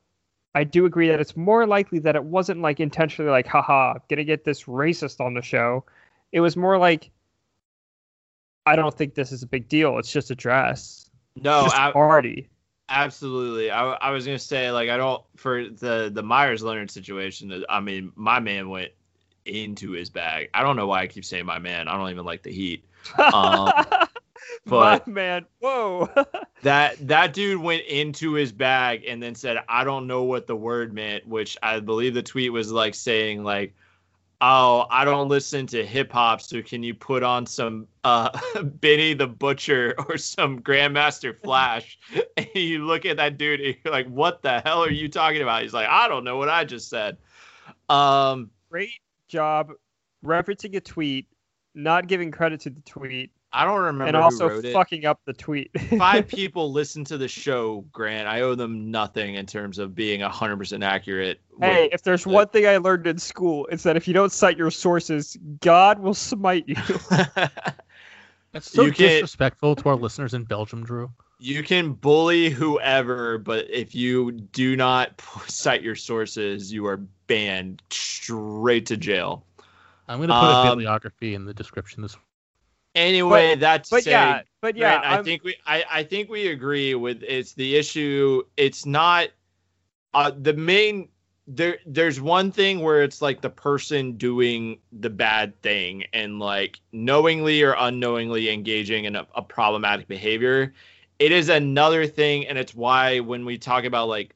I 0.55 0.65
do 0.65 0.87
agree 0.87 1.09
that 1.09 1.21
it's 1.21 1.37
more 1.37 1.67
likely 1.67 2.01
that 2.01 2.17
it 2.17 2.25
wasn't 2.25 2.61
like 2.63 2.81
intentionally 2.81 3.31
like, 3.31 3.47
haha, 3.47 3.95
gonna 4.09 4.25
get 4.25 4.45
this 4.45 4.65
racist 4.65 5.21
on 5.21 5.35
the 5.35 5.43
show. 5.43 5.85
It 6.33 6.41
was 6.41 6.57
more 6.57 6.79
like, 6.79 7.11
I 8.67 8.75
don't 8.75 8.93
think 8.93 9.15
this 9.15 9.31
is 9.31 9.43
a 9.43 9.47
big 9.47 9.69
deal. 9.69 9.99
It's 9.99 10.11
just 10.11 10.31
a 10.31 10.35
dress. 10.35 11.11
no, 11.37 11.63
just 11.63 11.77
a 11.77 11.81
I, 11.81 11.93
party. 11.93 12.49
absolutely. 12.89 13.71
I, 13.71 13.93
I 13.93 14.11
was 14.11 14.27
gonna 14.27 14.39
say 14.39 14.71
like 14.73 14.91
I 14.91 14.97
don't 14.97 15.23
for 15.37 15.69
the 15.69 16.11
the 16.13 16.23
Myers 16.23 16.63
Leonard 16.63 16.91
situation. 16.91 17.65
I 17.69 17.81
mean, 17.81 18.13
my 18.17 18.41
man 18.41 18.69
went 18.69 18.91
into 19.45 19.93
his 19.93 20.11
bag. 20.11 20.51
I 20.55 20.63
don't 20.63 20.77
know 20.77 20.87
why 20.87 21.03
I 21.03 21.07
keep 21.07 21.25
saying 21.25 21.47
my 21.47 21.59
man. 21.59 21.89
I 21.89 21.97
don't 21.97 22.11
even 22.11 22.25
like 22.25 22.43
the 22.43 22.53
Heat. 22.53 22.85
Um, 23.19 23.73
My 24.69 24.99
but- 24.99 25.07
man, 25.09 25.47
whoa. 25.61 26.09
That 26.63 27.07
that 27.07 27.35
dude 27.35 27.63
went 27.63 27.85
into 27.85 28.33
his 28.33 28.51
bag 28.51 29.05
and 29.07 29.23
then 29.23 29.37
said, 29.37 29.59
"I 29.69 29.85
don't 29.85 30.09
know 30.09 30.25
what 30.25 30.49
the 30.49 30.57
word 30.57 30.93
meant," 30.93 31.25
which 31.25 31.57
I 31.63 31.79
believe 31.79 32.15
the 32.15 32.23
tweet 32.23 32.53
was 32.53 32.73
like 32.73 32.97
saying 32.97 33.45
like, 33.45 33.75
"Oh, 34.41 34.87
I 34.91 35.05
don't 35.05 35.29
listen 35.29 35.69
to 35.69 35.87
hip 35.87 36.11
hop, 36.11 36.41
so 36.41 36.61
can 36.61 36.83
you 36.83 36.95
put 36.95 37.23
on 37.23 37.47
some 37.47 37.87
uh 38.03 38.37
Benny 38.65 39.15
the 39.15 39.29
Butcher 39.29 39.95
or 40.09 40.19
some 40.19 40.61
Grandmaster 40.61 41.33
Flash?" 41.33 41.97
and 42.37 42.49
you 42.55 42.85
look 42.87 43.07
at 43.07 43.19
that 43.19 43.39
dude 43.39 43.61
and 43.61 43.77
you're 43.85 43.93
like, 43.93 44.09
"What 44.09 44.43
the 44.43 44.59
hell 44.61 44.83
are 44.83 44.91
you 44.91 45.09
talking 45.09 45.41
about?" 45.41 45.63
He's 45.63 45.73
like, 45.75 45.89
"I 45.89 46.09
don't 46.09 46.25
know 46.25 46.39
what 46.39 46.49
I 46.49 46.65
just 46.65 46.89
said." 46.89 47.19
Um, 47.89 48.51
Great 48.69 48.99
job 49.29 49.71
referencing 50.25 50.75
a 50.75 50.81
tweet, 50.81 51.27
not 51.77 52.09
giving 52.09 52.33
credit 52.33 52.59
to 52.63 52.71
the 52.71 52.81
tweet, 52.81 53.31
I 53.59 53.65
don't 53.65 53.81
remember 53.81 54.05
and 54.07 54.17
who 54.17 54.23
also 54.23 54.49
wrote 54.49 54.65
it. 54.65 54.73
fucking 54.73 55.05
up 55.05 55.21
the 55.25 55.33
tweet. 55.33 55.71
five 55.99 56.29
people 56.41 56.71
listen 56.73 57.05
to 57.07 57.19
the 57.19 57.27
show, 57.27 57.85
Grant. 57.93 58.29
I 58.29 58.43
owe 58.43 58.55
them 58.55 58.91
nothing 58.93 59.35
in 59.35 59.47
terms 59.47 59.79
of 59.79 59.95
being 59.97 60.21
100% 60.21 60.85
accurate. 60.85 61.41
Hey, 61.61 61.89
if 61.93 62.03
there's 62.05 62.25
Like- 62.25 62.35
one 62.35 62.49
thing 62.49 62.67
I 62.69 62.77
learned 62.77 63.07
in 63.09 63.19
school, 63.19 63.67
it's 63.73 63.83
that 63.83 63.97
if 63.97 64.07
you 64.07 64.15
don't 64.15 64.31
cite 64.33 64.57
your 64.57 64.71
sources, 64.71 65.37
God 65.61 65.99
will 65.99 66.15
smite 66.15 66.65
you. 66.69 66.77
That's 68.53 68.71
so 68.71 68.83
You 68.85 68.93
can't- 68.93 69.11
disrespectful 69.11 69.77
to 69.77 69.89
our 69.89 69.97
listeners 69.97 70.35
in 70.35 70.45
Belgium, 70.45 70.85
Drew. 70.85 71.11
you 71.39 71.63
can 71.63 71.93
bully 71.93 72.51
whoever, 72.51 73.39
but 73.39 73.67
if 73.71 73.95
you 73.95 74.33
do 74.33 74.77
not 74.77 75.21
cite 75.49 75.83
your 75.83 75.95
sources, 75.97 76.73
you 76.73 76.87
are 76.87 76.97
banned 77.27 77.83
straight 77.91 78.87
to 78.87 78.97
jail. 78.97 79.45
I'm 80.09 80.21
gonna 80.21 80.33
put 80.33 80.39
Um, 80.55 80.67
a 80.67 80.71
bibliography 80.71 81.35
in 81.35 81.45
the 81.45 81.53
description. 81.53 82.01
This 82.03 82.17
Anyway, 82.99 83.55
that's 83.57 83.91
But 83.91 84.07
yeah, 84.07 84.43
but 84.61 84.77
yeah, 84.77 84.99
Grant, 84.99 85.21
I 85.21 85.23
think 85.23 85.45
we 85.45 85.57
I, 85.67 85.85
I 85.91 86.03
think 86.03 86.29
we 86.29 86.49
agree 86.49 86.95
with 86.95 87.23
it's 87.23 87.53
the 87.53 87.77
issue. 87.77 88.43
It's 88.57 88.85
not 88.85 89.29
uh, 90.15 90.33
the 90.37 90.55
main 90.55 91.09
there 91.47 91.79
there's 91.87 92.21
one 92.21 92.53
thing 92.53 92.81
where 92.81 93.03
it's 93.03 93.23
like 93.23 93.41
the 93.41 93.51
person 93.51 94.13
doing 94.13 94.79
the 94.93 95.11
bad 95.11 95.61
thing 95.63 96.05
and 96.13 96.39
like 96.39 96.81
knowingly 96.93 97.63
or 97.63 97.75
unknowingly 97.79 98.51
engaging 98.51 99.05
in 99.05 99.17
a, 99.17 99.27
a 99.35 99.43
problematic 99.43 100.09
behavior. 100.09 100.75
It 101.19 101.33
is 101.33 101.49
another 101.49 102.07
thing, 102.07 102.47
and 102.47 102.59
it's 102.59 102.75
why 102.75 103.21
when 103.21 103.45
we 103.45 103.59
talk 103.59 103.85
about 103.85 104.09
like 104.09 104.35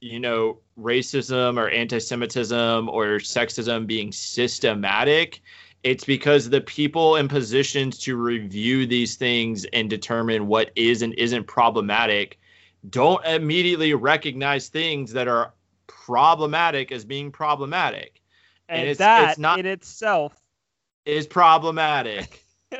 you 0.00 0.20
know 0.20 0.58
racism 0.78 1.58
or 1.58 1.68
anti-Semitism 1.70 2.88
or 2.88 3.18
sexism 3.18 3.86
being 3.86 4.12
systematic, 4.12 5.40
it's 5.82 6.04
because 6.04 6.48
the 6.50 6.60
people 6.60 7.16
in 7.16 7.28
positions 7.28 7.98
to 8.00 8.16
review 8.16 8.86
these 8.86 9.16
things 9.16 9.64
and 9.72 9.88
determine 9.88 10.46
what 10.46 10.70
is 10.76 11.02
and 11.02 11.14
isn't 11.14 11.46
problematic 11.46 12.38
don't 12.88 13.24
immediately 13.26 13.94
recognize 13.94 14.68
things 14.68 15.12
that 15.12 15.28
are 15.28 15.52
problematic 15.86 16.92
as 16.92 17.04
being 17.04 17.30
problematic. 17.30 18.22
And, 18.68 18.80
and 18.80 18.90
it's- 18.90 18.98
that 18.98 19.30
it's 19.30 19.38
not- 19.38 19.58
in 19.58 19.66
itself 19.66 20.34
is 21.04 21.26
problematic. 21.26 22.42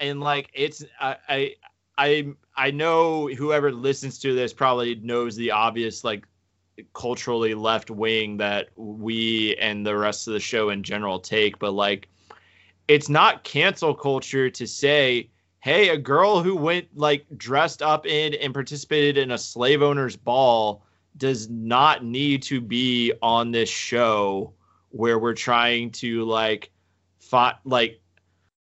And 0.00 0.20
like 0.20 0.50
it's 0.52 0.84
I, 1.00 1.16
I 1.28 1.54
i 1.96 2.26
i 2.56 2.70
know 2.72 3.28
whoever 3.28 3.70
listens 3.72 4.18
to 4.18 4.34
this 4.34 4.52
probably 4.52 4.96
knows 4.96 5.36
the 5.36 5.52
obvious 5.52 6.02
like 6.02 6.26
culturally 6.92 7.54
left 7.54 7.90
wing 7.90 8.38
that 8.38 8.70
we 8.76 9.54
and 9.56 9.86
the 9.86 9.96
rest 9.96 10.26
of 10.26 10.34
the 10.34 10.40
show 10.40 10.70
in 10.70 10.82
general 10.82 11.20
take 11.20 11.60
but 11.60 11.72
like 11.72 12.08
it's 12.88 13.08
not 13.08 13.44
cancel 13.44 13.94
culture 13.94 14.50
to 14.50 14.66
say 14.66 15.28
hey 15.60 15.88
a 15.88 15.96
girl 15.96 16.42
who 16.42 16.54
went 16.54 16.86
like 16.94 17.24
dressed 17.36 17.82
up 17.82 18.06
in 18.06 18.34
and 18.34 18.52
participated 18.52 19.16
in 19.16 19.30
a 19.30 19.38
slave 19.38 19.82
owner's 19.82 20.16
ball 20.16 20.84
does 21.16 21.48
not 21.48 22.04
need 22.04 22.42
to 22.42 22.60
be 22.60 23.12
on 23.22 23.50
this 23.50 23.68
show 23.68 24.52
where 24.90 25.18
we're 25.18 25.34
trying 25.34 25.90
to 25.90 26.24
like 26.24 26.70
fi- 27.18 27.56
like 27.64 28.00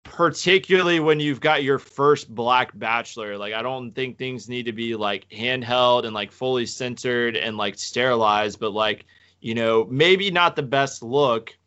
particularly 0.03 0.99
when 0.99 1.19
you've 1.19 1.41
got 1.41 1.63
your 1.63 1.79
first 1.79 2.33
black 2.33 2.71
bachelor. 2.77 3.37
Like 3.37 3.53
i 3.53 3.61
don't 3.61 3.91
think 3.91 4.17
things 4.17 4.47
need 4.47 4.65
to 4.67 4.71
be 4.71 4.95
like 4.95 5.27
handheld 5.29 6.05
and 6.05 6.13
like 6.13 6.31
fully 6.31 6.65
censored 6.65 7.35
and 7.35 7.57
like 7.57 7.77
sterilized 7.77 8.59
but 8.59 8.71
like 8.71 9.05
you 9.41 9.53
know 9.53 9.85
maybe 9.89 10.31
not 10.31 10.55
the 10.55 10.63
best 10.63 11.03
look. 11.03 11.57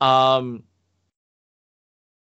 Um 0.00 0.62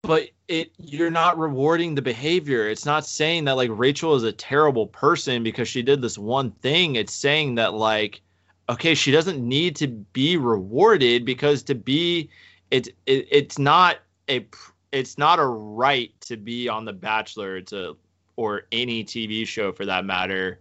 but 0.06 0.30
it 0.48 0.72
you're 0.78 1.12
not 1.12 1.38
rewarding 1.38 1.96
the 1.96 2.02
behavior. 2.02 2.70
It's 2.70 2.86
not 2.86 3.06
saying 3.06 3.46
that 3.46 3.54
like 3.56 3.70
rachel 3.74 4.16
is 4.16 4.24
a 4.24 4.32
terrible 4.32 4.88
person 4.88 5.44
because 5.44 5.68
she 5.68 5.82
did 5.82 6.02
this 6.02 6.18
one 6.18 6.52
thing. 6.52 6.96
It's 6.96 7.14
saying 7.14 7.56
that 7.56 7.74
like 7.74 8.22
okay 8.70 8.96
she 8.96 9.12
doesn't 9.12 9.46
need 9.46 9.76
to 9.78 9.88
be 9.88 10.38
rewarded 10.38 11.26
because 11.26 11.64
to 11.64 11.76
be 11.76 12.30
it's 12.72 12.90
it, 13.06 13.28
it's 13.32 13.58
not 13.58 13.98
a 14.30 14.46
it's 14.92 15.18
not 15.18 15.40
a 15.40 15.46
right 15.46 16.12
to 16.22 16.38
be 16.38 16.70
on 16.70 16.86
the 16.86 16.94
bachelor 16.94 17.62
to 17.62 17.98
or 18.38 18.64
any 18.72 19.04
tv 19.04 19.48
show 19.48 19.72
for 19.72 19.86
that 19.86 20.06
matter. 20.06 20.60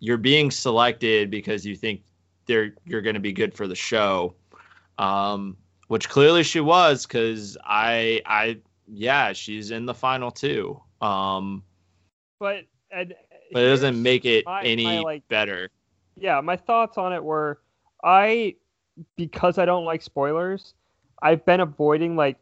You're 0.00 0.18
being 0.18 0.50
selected 0.50 1.30
because 1.30 1.64
you 1.64 1.76
think 1.76 2.02
they're 2.46 2.74
you're 2.84 3.02
going 3.02 3.14
to 3.14 3.20
be 3.20 3.32
good 3.32 3.54
for 3.54 3.68
the 3.68 3.76
show. 3.76 4.34
Um 4.98 5.56
which 5.88 6.08
clearly 6.08 6.42
she 6.42 6.58
was 6.58 7.04
because 7.04 7.58
i 7.64 8.22
i 8.24 8.56
yeah 8.92 9.32
she's 9.32 9.70
in 9.70 9.86
the 9.86 9.94
final 9.94 10.30
two 10.30 10.80
um 11.00 11.62
but 12.38 12.64
and 12.90 13.14
but 13.52 13.62
it 13.62 13.68
doesn't 13.68 14.02
make 14.02 14.24
it 14.24 14.44
my- 14.44 14.62
any 14.62 14.84
my, 14.84 14.98
like, 15.00 15.26
better 15.28 15.70
yeah, 16.16 16.40
my 16.40 16.56
thoughts 16.56 16.98
on 16.98 17.12
it 17.12 17.22
were 17.22 17.60
I 18.02 18.56
because 19.16 19.58
I 19.58 19.64
don't 19.64 19.84
like 19.84 20.02
spoilers, 20.02 20.74
I've 21.22 21.44
been 21.44 21.60
avoiding 21.60 22.16
like 22.16 22.36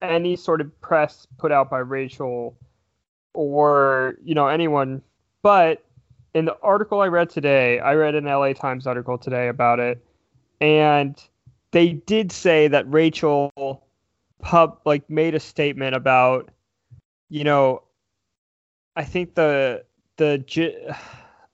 any 0.00 0.36
sort 0.36 0.60
of 0.60 0.80
press 0.80 1.26
put 1.38 1.52
out 1.52 1.68
by 1.70 1.78
Rachel 1.78 2.56
or, 3.34 4.16
you 4.22 4.34
know, 4.34 4.48
anyone. 4.48 5.02
But 5.42 5.84
in 6.34 6.44
the 6.44 6.56
article 6.62 7.00
I 7.00 7.08
read 7.08 7.30
today, 7.30 7.80
I 7.80 7.94
read 7.94 8.14
an 8.14 8.24
LA 8.24 8.52
Times 8.52 8.86
article 8.86 9.18
today 9.18 9.48
about 9.48 9.80
it, 9.80 10.04
and 10.60 11.20
they 11.72 11.90
did 11.92 12.32
say 12.32 12.68
that 12.68 12.90
Rachel 12.90 13.82
pub 14.40 14.80
like 14.84 15.08
made 15.08 15.34
a 15.34 15.40
statement 15.40 15.94
about, 15.94 16.50
you 17.28 17.44
know, 17.44 17.82
I 18.96 19.04
think 19.04 19.34
the 19.34 19.84
the 20.16 20.96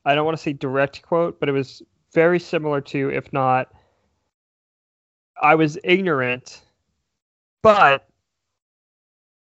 I 0.05 0.15
don't 0.15 0.25
want 0.25 0.37
to 0.37 0.43
say 0.43 0.53
direct 0.53 1.03
quote, 1.03 1.41
but 1.41 1.49
it 1.49 1.53
was 1.53 1.83
very 2.13 2.39
similar 2.39 2.81
to, 2.81 3.11
if 3.11 3.33
not, 3.33 3.73
I 5.41 5.55
was 5.55 5.79
ignorant, 5.83 6.63
but 7.63 8.07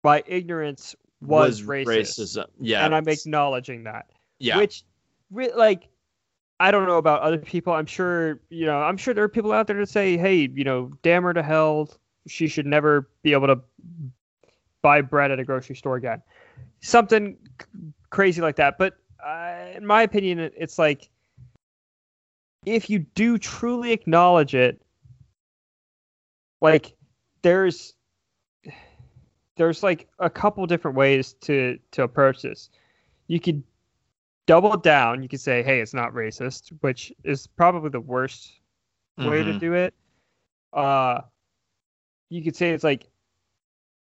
my 0.04 0.24
ignorance 0.28 0.96
was, 1.22 1.62
racist, 1.62 1.86
racism. 1.86 2.46
Yeah. 2.60 2.86
and 2.86 2.96
I'm 2.96 3.08
acknowledging 3.10 3.84
that 3.84 4.06
yeah. 4.40 4.58
which 4.58 4.84
like 5.32 5.88
I 6.60 6.72
don't 6.72 6.88
know 6.88 6.98
about 6.98 7.22
other 7.22 7.38
people. 7.38 7.74
I'm 7.74 7.86
sure 7.86 8.42
you 8.50 8.66
know. 8.66 8.82
I'm 8.82 8.98
sure 8.98 9.14
there 9.14 9.24
are 9.24 9.30
people 9.30 9.52
out 9.52 9.68
there 9.68 9.78
that 9.78 9.90
say, 9.90 10.18
"Hey, 10.18 10.50
you 10.54 10.64
know, 10.64 10.92
damn 11.04 11.24
her 11.24 11.34
to 11.34 11.44
hell. 11.44 11.90
She 12.30 12.48
should 12.48 12.66
never 12.66 13.10
be 13.24 13.34
able 13.34 13.48
to 13.48 13.60
buy 14.82 15.02
bread 15.02 15.32
at 15.32 15.40
a 15.40 15.44
grocery 15.44 15.76
store 15.76 15.96
again." 15.98 16.22
Something 16.82 17.38
c- 17.62 17.68
crazy 18.10 18.42
like 18.42 18.56
that. 18.58 18.78
But 18.78 18.98
uh, 19.26 19.68
in 19.76 19.86
my 19.86 20.04
opinion, 20.04 20.40
it's 20.56 20.80
like 20.80 21.10
if 22.66 22.90
you 22.90 23.00
do 23.00 23.38
truly 23.38 23.92
acknowledge 23.92 24.56
it, 24.56 24.82
like 26.62 26.96
there's 27.42 27.94
there's 29.56 29.84
like 29.84 30.08
a 30.20 30.30
couple 30.30 30.66
different 30.66 30.96
ways 30.96 31.34
to 31.42 31.78
to 31.92 32.04
approach 32.04 32.42
this. 32.42 32.70
You 33.28 33.40
could 33.40 33.64
double 34.46 34.76
down. 34.78 35.22
You 35.22 35.30
could 35.30 35.42
say, 35.42 35.62
"Hey, 35.64 35.80
it's 35.82 35.94
not 35.94 36.14
racist," 36.14 36.70
which 36.82 37.14
is 37.24 37.46
probably 37.48 37.90
the 37.90 38.00
worst 38.00 38.62
way 39.18 39.44
to 39.44 39.54
Mhm. 39.54 39.60
do 39.60 39.74
it. 39.74 39.94
Uh, 40.74 41.22
you 42.30 42.44
could 42.44 42.56
say 42.56 42.72
it's 42.72 42.84
like, 42.84 43.10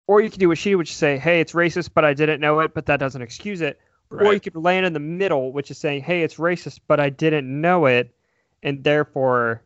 or 0.07 0.21
you 0.21 0.29
could 0.29 0.39
do 0.39 0.49
what 0.49 0.57
she 0.57 0.75
would 0.75 0.87
say, 0.87 1.17
"Hey, 1.17 1.39
it's 1.41 1.53
racist, 1.53 1.91
but 1.93 2.05
I 2.05 2.13
didn't 2.13 2.39
know 2.41 2.59
it, 2.59 2.73
but 2.73 2.85
that 2.87 2.99
doesn't 2.99 3.21
excuse 3.21 3.61
it." 3.61 3.79
Or 4.11 4.33
you 4.33 4.39
could 4.39 4.55
land 4.55 4.85
in 4.85 4.93
the 4.93 4.99
middle, 4.99 5.51
which 5.51 5.71
is 5.71 5.77
saying, 5.77 6.03
"Hey, 6.03 6.21
it's 6.21 6.35
racist, 6.35 6.79
but 6.87 6.99
I 6.99 7.09
didn't 7.09 7.61
know 7.61 7.87
it, 7.87 8.15
and 8.61 8.83
therefore, 8.83 9.63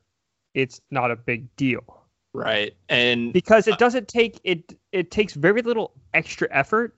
it's 0.53 0.81
not 0.91 1.11
a 1.11 1.15
big 1.15 1.53
deal." 1.55 1.99
Right. 2.33 2.75
And 2.87 3.33
because 3.33 3.67
it 3.67 3.77
doesn't 3.79 4.07
take 4.07 4.39
it 4.43 4.77
it 4.91 5.11
takes 5.11 5.33
very 5.33 5.61
little 5.61 5.93
extra 6.13 6.47
effort 6.51 6.95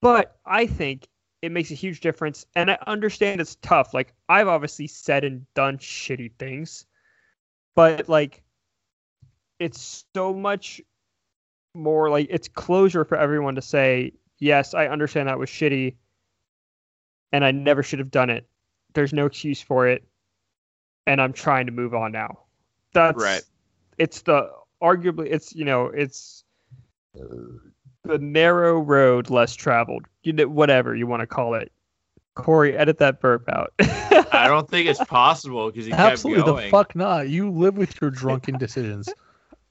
but 0.00 0.36
i 0.44 0.66
think 0.66 1.08
it 1.42 1.52
makes 1.52 1.70
a 1.70 1.74
huge 1.74 2.00
difference 2.00 2.46
and 2.54 2.70
i 2.70 2.78
understand 2.86 3.40
it's 3.40 3.56
tough 3.56 3.94
like 3.94 4.14
i've 4.28 4.48
obviously 4.48 4.86
said 4.86 5.24
and 5.24 5.46
done 5.54 5.78
shitty 5.78 6.32
things 6.38 6.86
but 7.74 8.08
like 8.08 8.42
it's 9.58 10.04
so 10.14 10.32
much 10.34 10.80
more 11.74 12.08
like 12.10 12.26
it's 12.30 12.48
closure 12.48 13.04
for 13.04 13.16
everyone 13.16 13.54
to 13.54 13.62
say 13.62 14.12
yes 14.38 14.72
i 14.74 14.86
understand 14.86 15.28
that 15.28 15.38
was 15.38 15.48
shitty 15.50 15.94
and 17.32 17.44
i 17.44 17.50
never 17.50 17.82
should 17.82 17.98
have 17.98 18.10
done 18.10 18.30
it 18.30 18.48
there's 18.94 19.12
no 19.12 19.26
excuse 19.26 19.60
for 19.60 19.86
it 19.86 20.02
and 21.06 21.20
i'm 21.20 21.32
trying 21.34 21.66
to 21.66 21.72
move 21.72 21.94
on 21.94 22.12
now 22.12 22.38
that's 22.94 23.22
Right. 23.22 23.42
it's 23.98 24.22
the 24.22 24.50
arguably 24.82 25.26
it's 25.30 25.54
you 25.54 25.64
know 25.66 25.86
it's 25.86 26.44
the 28.04 28.18
narrow 28.18 28.78
road 28.78 29.28
less 29.30 29.54
traveled 29.54 30.04
you 30.22 30.32
know 30.32 30.48
whatever 30.48 30.94
you 30.94 31.06
want 31.06 31.20
to 31.20 31.26
call 31.26 31.54
it 31.54 31.70
corey 32.34 32.76
edit 32.76 32.98
that 32.98 33.20
burp 33.20 33.48
out 33.48 33.72
I 34.32 34.48
don't 34.48 34.68
think 34.68 34.88
it's 34.88 35.02
possible 35.08 35.70
because 35.70 35.86
he 35.86 35.90
kept 35.92 36.00
Absolutely 36.12 36.42
going. 36.44 36.64
the 36.64 36.70
fuck 36.70 36.94
not. 36.94 37.28
You 37.28 37.50
live 37.50 37.76
with 37.76 38.00
your 38.00 38.10
drunken 38.10 38.58
decisions. 38.58 39.08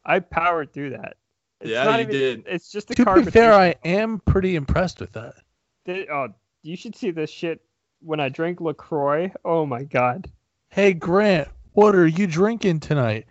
I 0.05 0.19
powered 0.19 0.73
through 0.73 0.91
that 0.91 1.17
It's 1.61 1.71
Yeah, 1.71 1.83
not 1.85 1.95
you 1.99 2.01
even- 2.03 2.11
did. 2.13 2.43
it's 2.47 2.71
just 2.71 2.87
the 2.87 2.95
to 2.95 3.15
be 3.23 3.31
fair, 3.31 3.53
I 3.53 3.75
am 3.83 4.19
pretty 4.19 4.55
impressed 4.55 4.99
with 4.99 5.11
that. 5.13 5.35
Th- 5.85 6.07
oh 6.09 6.29
you 6.63 6.75
should 6.75 6.95
see 6.95 7.11
this 7.11 7.29
shit 7.29 7.61
when 8.01 8.19
i 8.19 8.29
drink 8.29 8.59
lacroix 8.61 9.31
oh 9.43 9.65
my 9.65 9.83
god 9.83 10.29
Hey 10.69 10.93
Grant, 10.93 11.47
what 11.73 11.95
are 11.95 12.07
you 12.07 12.27
drinking 12.27 12.79
tonight? 12.81 13.25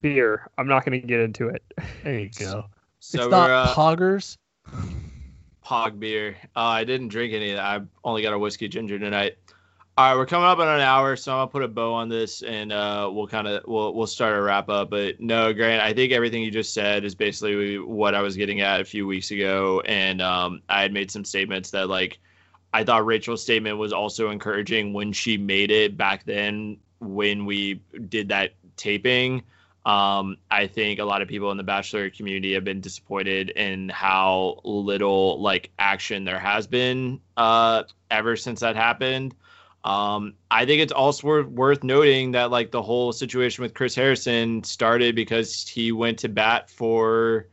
beer 0.00 0.48
i'm 0.58 0.68
not 0.68 0.84
going 0.84 1.00
to 1.00 1.06
get 1.06 1.20
into 1.20 1.48
it 1.48 1.62
There 2.04 2.18
you 2.18 2.30
go. 2.38 2.66
So 3.00 3.22
it's 3.22 3.30
not 3.30 3.50
uh, 3.50 3.74
poggers. 3.74 4.36
Pog 5.64 5.98
beer. 6.00 6.36
Uh, 6.56 6.60
I 6.60 6.84
didn't 6.84 7.08
drink 7.08 7.32
any. 7.32 7.56
I 7.56 7.80
only 8.02 8.22
got 8.22 8.32
a 8.32 8.38
whiskey 8.38 8.68
ginger 8.68 8.98
tonight. 8.98 9.36
All 9.98 10.04
right, 10.04 10.14
we're 10.16 10.26
coming 10.26 10.46
up 10.46 10.60
on 10.60 10.68
an 10.68 10.80
hour, 10.80 11.16
so 11.16 11.32
I'm 11.32 11.38
gonna 11.38 11.50
put 11.50 11.64
a 11.64 11.66
bow 11.66 11.92
on 11.94 12.08
this, 12.08 12.42
and 12.42 12.70
uh, 12.70 13.10
we'll 13.12 13.26
kind 13.26 13.48
of 13.48 13.64
we'll 13.66 13.92
we'll 13.92 14.06
start 14.06 14.38
a 14.38 14.40
wrap 14.40 14.68
up. 14.68 14.90
But 14.90 15.18
no, 15.20 15.52
Grant, 15.52 15.82
I 15.82 15.92
think 15.92 16.12
everything 16.12 16.44
you 16.44 16.52
just 16.52 16.72
said 16.72 17.04
is 17.04 17.16
basically 17.16 17.80
what 17.80 18.14
I 18.14 18.22
was 18.22 18.36
getting 18.36 18.60
at 18.60 18.80
a 18.80 18.84
few 18.84 19.08
weeks 19.08 19.32
ago, 19.32 19.82
and 19.84 20.22
um, 20.22 20.62
I 20.68 20.82
had 20.82 20.92
made 20.92 21.10
some 21.10 21.24
statements 21.24 21.72
that 21.72 21.88
like 21.88 22.20
I 22.72 22.84
thought 22.84 23.06
Rachel's 23.06 23.42
statement 23.42 23.78
was 23.78 23.92
also 23.92 24.30
encouraging 24.30 24.92
when 24.92 25.12
she 25.12 25.36
made 25.36 25.72
it 25.72 25.96
back 25.96 26.24
then 26.24 26.76
when 27.00 27.44
we 27.44 27.82
did 28.08 28.28
that 28.28 28.52
taping. 28.76 29.42
Um, 29.84 30.36
I 30.48 30.68
think 30.68 31.00
a 31.00 31.04
lot 31.04 31.22
of 31.22 31.28
people 31.28 31.50
in 31.50 31.56
the 31.56 31.64
Bachelor 31.64 32.08
community 32.10 32.54
have 32.54 32.62
been 32.62 32.80
disappointed 32.80 33.50
in 33.50 33.88
how 33.88 34.60
little 34.62 35.42
like 35.42 35.70
action 35.76 36.22
there 36.22 36.38
has 36.38 36.68
been 36.68 37.20
uh, 37.36 37.82
ever 38.12 38.36
since 38.36 38.60
that 38.60 38.76
happened. 38.76 39.34
Um, 39.84 40.34
I 40.50 40.66
think 40.66 40.82
it's 40.82 40.92
also 40.92 41.44
worth, 41.44 41.84
noting 41.84 42.32
that 42.32 42.50
like 42.50 42.70
the 42.70 42.82
whole 42.82 43.12
situation 43.12 43.62
with 43.62 43.74
Chris 43.74 43.94
Harrison 43.94 44.62
started 44.64 45.14
because 45.14 45.66
he 45.66 45.92
went 45.92 46.18
to 46.20 46.28
bat 46.28 46.68
for 46.68 47.46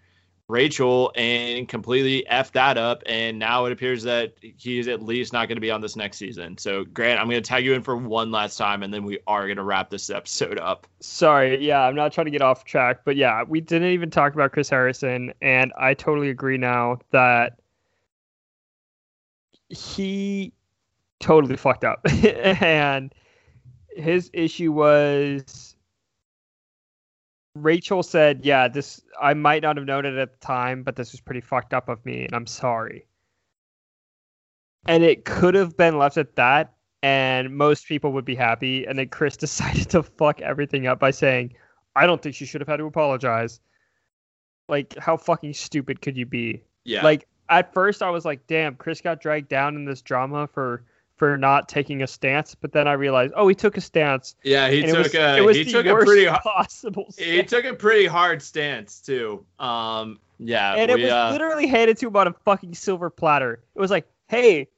Rachel 0.48 1.12
and 1.16 1.68
completely 1.68 2.26
effed 2.32 2.52
that 2.52 2.78
up, 2.78 3.02
and 3.08 3.40
now 3.40 3.66
it 3.66 3.72
appears 3.72 4.04
that 4.04 4.34
he's 4.40 4.88
at 4.88 5.02
least 5.02 5.34
not 5.34 5.48
going 5.48 5.56
to 5.56 5.62
be 5.62 5.72
on 5.72 5.82
this 5.82 5.96
next 5.96 6.18
season. 6.18 6.58
So, 6.58 6.84
Grant, 6.84 7.20
I'm 7.20 7.28
going 7.28 7.42
to 7.42 7.48
tag 7.48 7.66
you 7.66 7.74
in 7.74 7.82
for 7.82 7.98
one 7.98 8.32
last 8.32 8.58
time, 8.58 8.84
and 8.84 8.94
then 8.94 9.04
we 9.06 9.18
are 9.26 9.46
going 9.46 9.58
to 9.58 9.64
wrap 9.64 9.90
this 9.90 10.10
episode 10.12 10.60
up. 10.60 10.86
Sorry, 11.00 11.66
yeah, 11.66 11.82
I'm 11.82 11.96
not 11.96 12.12
trying 12.12 12.26
to 12.26 12.32
get 12.32 12.44
off 12.44 12.64
track, 12.64 13.02
but 13.06 13.16
yeah, 13.16 13.44
we 13.44 13.60
didn't 13.60 13.90
even 13.90 14.12
talk 14.12 14.34
about 14.34 14.52
Chris 14.52 14.70
Harrison, 14.70 15.34
and 15.42 15.74
I 15.80 15.96
totally 15.96 16.30
agree 16.30 16.58
now 16.58 17.00
that 17.10 17.60
he 19.70 20.54
totally 21.20 21.58
fucked 21.58 21.84
up. 21.84 22.06
and 22.62 23.14
his 23.96 24.30
issue 24.34 24.72
was 24.72 25.76
Rachel 27.56 28.04
said, 28.04 28.42
"Yeah, 28.44 28.68
this 28.68 29.02
I 29.20 29.34
might 29.34 29.64
not 29.64 29.78
have 29.78 29.86
known 29.86 30.06
it 30.06 30.16
at 30.16 30.32
the 30.32 30.46
time, 30.46 30.84
but 30.84 30.96
this 30.96 31.14
was 31.14 31.22
pretty 31.22 31.42
fucked 31.42 31.74
up 31.74 31.90
of 31.90 32.06
me, 32.06 32.26
and 32.26 32.36
I'm 32.36 32.46
sorry." 32.46 33.08
And 34.88 35.04
it 35.04 35.26
could 35.26 35.56
have 35.56 35.76
been 35.76 35.98
left 35.98 36.18
at 36.18 36.36
that, 36.36 36.76
and 37.02 37.56
most 37.56 37.88
people 37.88 38.12
would 38.12 38.26
be 38.26 38.36
happy. 38.36 38.86
And 38.86 39.00
then 39.00 39.10
Chris 39.10 39.38
decided 39.46 39.90
to 39.92 40.04
fuck 40.04 40.42
everything 40.42 40.86
up 40.86 41.00
by 41.00 41.12
saying, 41.12 41.56
"I 41.96 42.06
don't 42.06 42.22
think 42.22 42.36
she 42.36 42.46
should 42.46 42.62
have 42.62 42.68
had 42.68 42.78
to 42.78 42.86
apologize." 42.86 43.62
Like, 44.68 44.98
how 44.98 45.16
fucking 45.16 45.54
stupid 45.54 46.02
could 46.02 46.18
you 46.18 46.26
be? 46.26 46.64
Yeah. 46.84 47.04
Like 47.04 47.28
at 47.50 47.74
first, 47.74 48.04
I 48.04 48.10
was 48.10 48.26
like, 48.26 48.46
"Damn, 48.48 48.76
Chris 48.76 49.00
got 49.00 49.22
dragged 49.22 49.48
down 49.48 49.76
in 49.76 49.86
this 49.86 50.02
drama 50.02 50.48
for 50.48 50.84
for 51.18 51.38
not 51.38 51.70
taking 51.70 52.02
a 52.02 52.08
stance." 52.08 52.56
But 52.56 52.72
then 52.72 52.88
I 52.88 52.94
realized, 52.94 53.34
oh, 53.36 53.48
he 53.48 53.56
took 53.56 53.78
a 53.78 53.82
stance. 53.82 54.36
yeah, 54.44 54.70
he 54.70 54.84
took 54.84 54.98
was, 54.98 55.16
a 55.16 55.38
it 55.38 55.42
was 55.42 55.58
he 55.58 55.64
the 55.64 55.72
took 55.72 55.86
a 55.86 55.96
pretty 55.96 56.26
possible. 56.44 57.14
he 57.18 57.44
took 57.44 57.66
a 57.66 57.74
pretty 57.74 58.06
hard 58.06 58.42
stance 58.42 59.02
too. 59.02 59.46
Um, 59.60 60.20
yeah, 60.40 60.74
and 60.76 60.92
it 60.92 61.00
was 61.00 61.12
uh, 61.12 61.30
literally 61.32 61.68
handed 61.68 61.98
to 62.00 62.08
him 62.08 62.16
on 62.16 62.28
a 62.28 62.34
fucking 62.46 62.76
silver 62.76 63.10
platter. 63.10 63.64
It 63.76 63.80
was 63.80 63.92
like, 63.92 64.08
"Hey, 64.28 64.70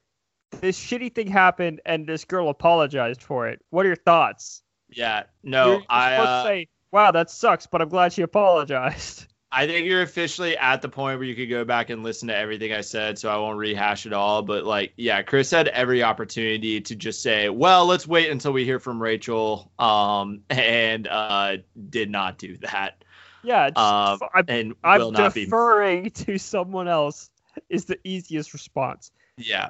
this 0.61 0.79
shitty 0.79 1.13
thing 1.13 1.27
happened, 1.27 1.81
and 1.85 2.07
this 2.07 2.25
girl 2.25 2.49
apologized 2.49 3.23
for 3.23 3.47
it. 3.47 3.61
What 3.69 3.85
are 3.85 3.89
your 3.89 3.95
thoughts?" 3.95 4.61
yeah. 4.89 5.23
No, 5.43 5.73
you're 5.73 5.83
I 5.89 6.15
uh, 6.15 6.43
to 6.43 6.49
say, 6.49 6.67
"Wow, 6.91 7.11
that 7.11 7.29
sucks," 7.29 7.67
but 7.67 7.81
I'm 7.81 7.89
glad 7.89 8.13
she 8.13 8.21
apologized. 8.21 9.25
I 9.57 9.65
think 9.65 9.87
you're 9.87 10.03
officially 10.03 10.55
at 10.55 10.83
the 10.83 10.87
point 10.89 11.17
where 11.17 11.27
you 11.27 11.35
could 11.35 11.49
go 11.49 11.65
back 11.65 11.89
and 11.89 12.03
listen 12.03 12.27
to 12.27 12.35
everything 12.37 12.73
I 12.73 12.81
said, 12.81 13.17
so 13.17 13.27
I 13.29 13.37
won't 13.37 13.57
rehash 13.57 14.05
it 14.05 14.13
all. 14.13 14.43
But 14.43 14.65
like, 14.65 14.93
yeah, 14.97 15.23
Chris 15.23 15.49
had 15.49 15.67
every 15.69 16.03
opportunity 16.03 16.79
to 16.81 16.95
just 16.95 17.23
say, 17.23 17.49
"Well, 17.49 17.87
let's 17.87 18.05
wait 18.07 18.29
until 18.29 18.53
we 18.53 18.65
hear 18.65 18.79
from 18.79 19.01
Rachel," 19.01 19.71
um, 19.79 20.41
and 20.51 21.07
uh, 21.07 21.57
did 21.89 22.11
not 22.11 22.37
do 22.37 22.57
that, 22.57 23.03
Yeah, 23.43 23.65
Um, 23.75 24.19
I'm, 24.31 24.45
and 24.47 24.75
I'm 24.83 24.99
will 24.99 25.11
not 25.11 25.33
be. 25.33 25.45
deferring 25.45 26.11
to 26.27 26.37
someone 26.37 26.87
else. 26.87 27.31
Is 27.67 27.85
the 27.85 27.97
easiest 28.03 28.53
response. 28.53 29.11
Yeah. 29.37 29.69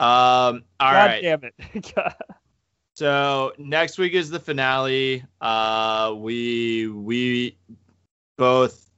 Um. 0.00 0.64
All 0.80 0.92
God 0.92 0.94
right. 0.94 1.22
damn 1.22 1.44
it. 1.44 1.92
So 2.94 3.52
next 3.58 3.98
week 3.98 4.14
is 4.14 4.30
the 4.30 4.38
finale. 4.38 5.24
Uh, 5.40 6.14
we 6.16 6.86
we 6.88 7.58
both 8.38 8.88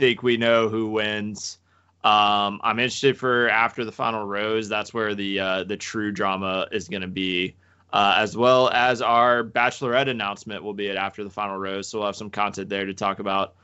think 0.00 0.22
we 0.22 0.38
know 0.38 0.68
who 0.70 0.88
wins. 0.88 1.58
Um, 2.02 2.60
I'm 2.64 2.78
interested 2.78 3.18
for 3.18 3.50
after 3.50 3.84
the 3.84 3.92
final 3.92 4.24
rose. 4.24 4.66
That's 4.66 4.94
where 4.94 5.14
the 5.14 5.38
uh, 5.38 5.64
the 5.64 5.76
true 5.76 6.10
drama 6.10 6.66
is 6.72 6.88
going 6.88 7.02
to 7.02 7.08
be, 7.08 7.54
uh, 7.92 8.14
as 8.16 8.34
well 8.34 8.70
as 8.70 9.02
our 9.02 9.44
bachelorette 9.44 10.08
announcement 10.08 10.64
will 10.64 10.72
be 10.72 10.88
at 10.88 10.96
after 10.96 11.22
the 11.22 11.28
final 11.28 11.58
rose. 11.58 11.86
So 11.88 11.98
we'll 11.98 12.06
have 12.06 12.16
some 12.16 12.30
content 12.30 12.70
there 12.70 12.86
to 12.86 12.94
talk 12.94 13.18
about. 13.18 13.54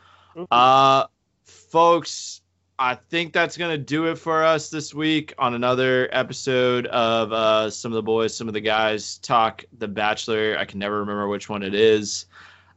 Uh, 0.51 1.07
folks, 1.47 2.43
I 2.79 2.97
think 2.97 3.33
that's 3.33 3.57
going 3.57 3.71
to 3.71 3.83
do 3.83 4.05
it 4.11 4.17
for 4.17 4.45
us 4.45 4.69
this 4.69 4.93
week 4.93 5.33
on 5.39 5.55
another 5.55 6.11
episode 6.13 6.87
of 6.89 7.33
uh, 7.33 7.71
some 7.71 7.91
of 7.93 7.97
the 7.97 8.03
boys, 8.03 8.37
some 8.37 8.49
of 8.49 8.53
the 8.53 8.61
guys 8.61 9.17
talk 9.17 9.65
The 9.79 9.89
Bachelor. 9.89 10.59
I 10.59 10.67
can 10.67 10.79
never 10.81 10.99
remember 10.99 11.27
which 11.29 11.49
one 11.49 11.63
it 11.63 11.75
is. 11.75 12.27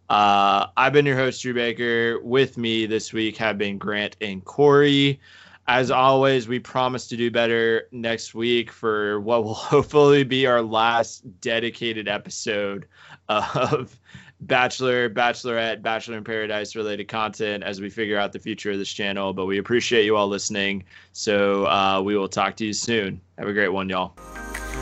Uh, 0.10 0.68
I've 0.76 0.93
been 0.93 1.05
your 1.05 1.16
host, 1.16 1.41
Drew 1.41 1.53
Baker. 1.53 2.20
With 2.22 2.57
me 2.57 2.86
this 2.88 3.14
week 3.14 3.38
have 3.38 3.57
been 3.57 3.78
Grant 3.78 4.16
and 4.22 4.43
Corey. 4.43 5.20
As 5.68 5.91
always, 5.91 6.47
we 6.47 6.57
promise 6.57 7.07
to 7.10 7.18
do 7.18 7.30
better 7.30 7.88
next 7.91 8.34
week 8.34 8.72
for 8.72 9.20
what 9.20 9.43
will 9.43 9.53
hopefully 9.53 10.24
be 10.24 10.47
our 10.47 10.64
last 10.64 11.22
dedicated 11.41 12.07
episode 12.07 12.88
of 13.30 13.99
Bachelor, 14.41 15.10
Bachelorette, 15.12 15.84
Bachelor 15.84 16.18
in 16.18 16.24
Paradise 16.24 16.76
related 16.76 17.07
content 17.07 17.64
as 17.64 17.80
we 17.80 17.91
figure 17.91 18.18
out 18.18 18.34
the 18.34 18.39
future 18.39 18.72
of 18.72 18.80
this 18.80 18.91
channel. 18.91 19.34
But 19.34 19.45
we 19.45 19.60
appreciate 19.60 20.05
you 20.05 20.16
all 20.16 20.28
listening. 20.28 20.86
So 21.12 21.68
uh, 21.68 22.01
we 22.03 22.18
will 22.18 22.30
talk 22.30 22.55
to 22.55 22.66
you 22.66 22.74
soon. 22.74 23.22
Have 23.38 23.47
a 23.47 23.53
great 23.53 23.70
one, 23.70 23.89
y'all. 23.89 24.14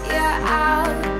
Out 0.09 1.16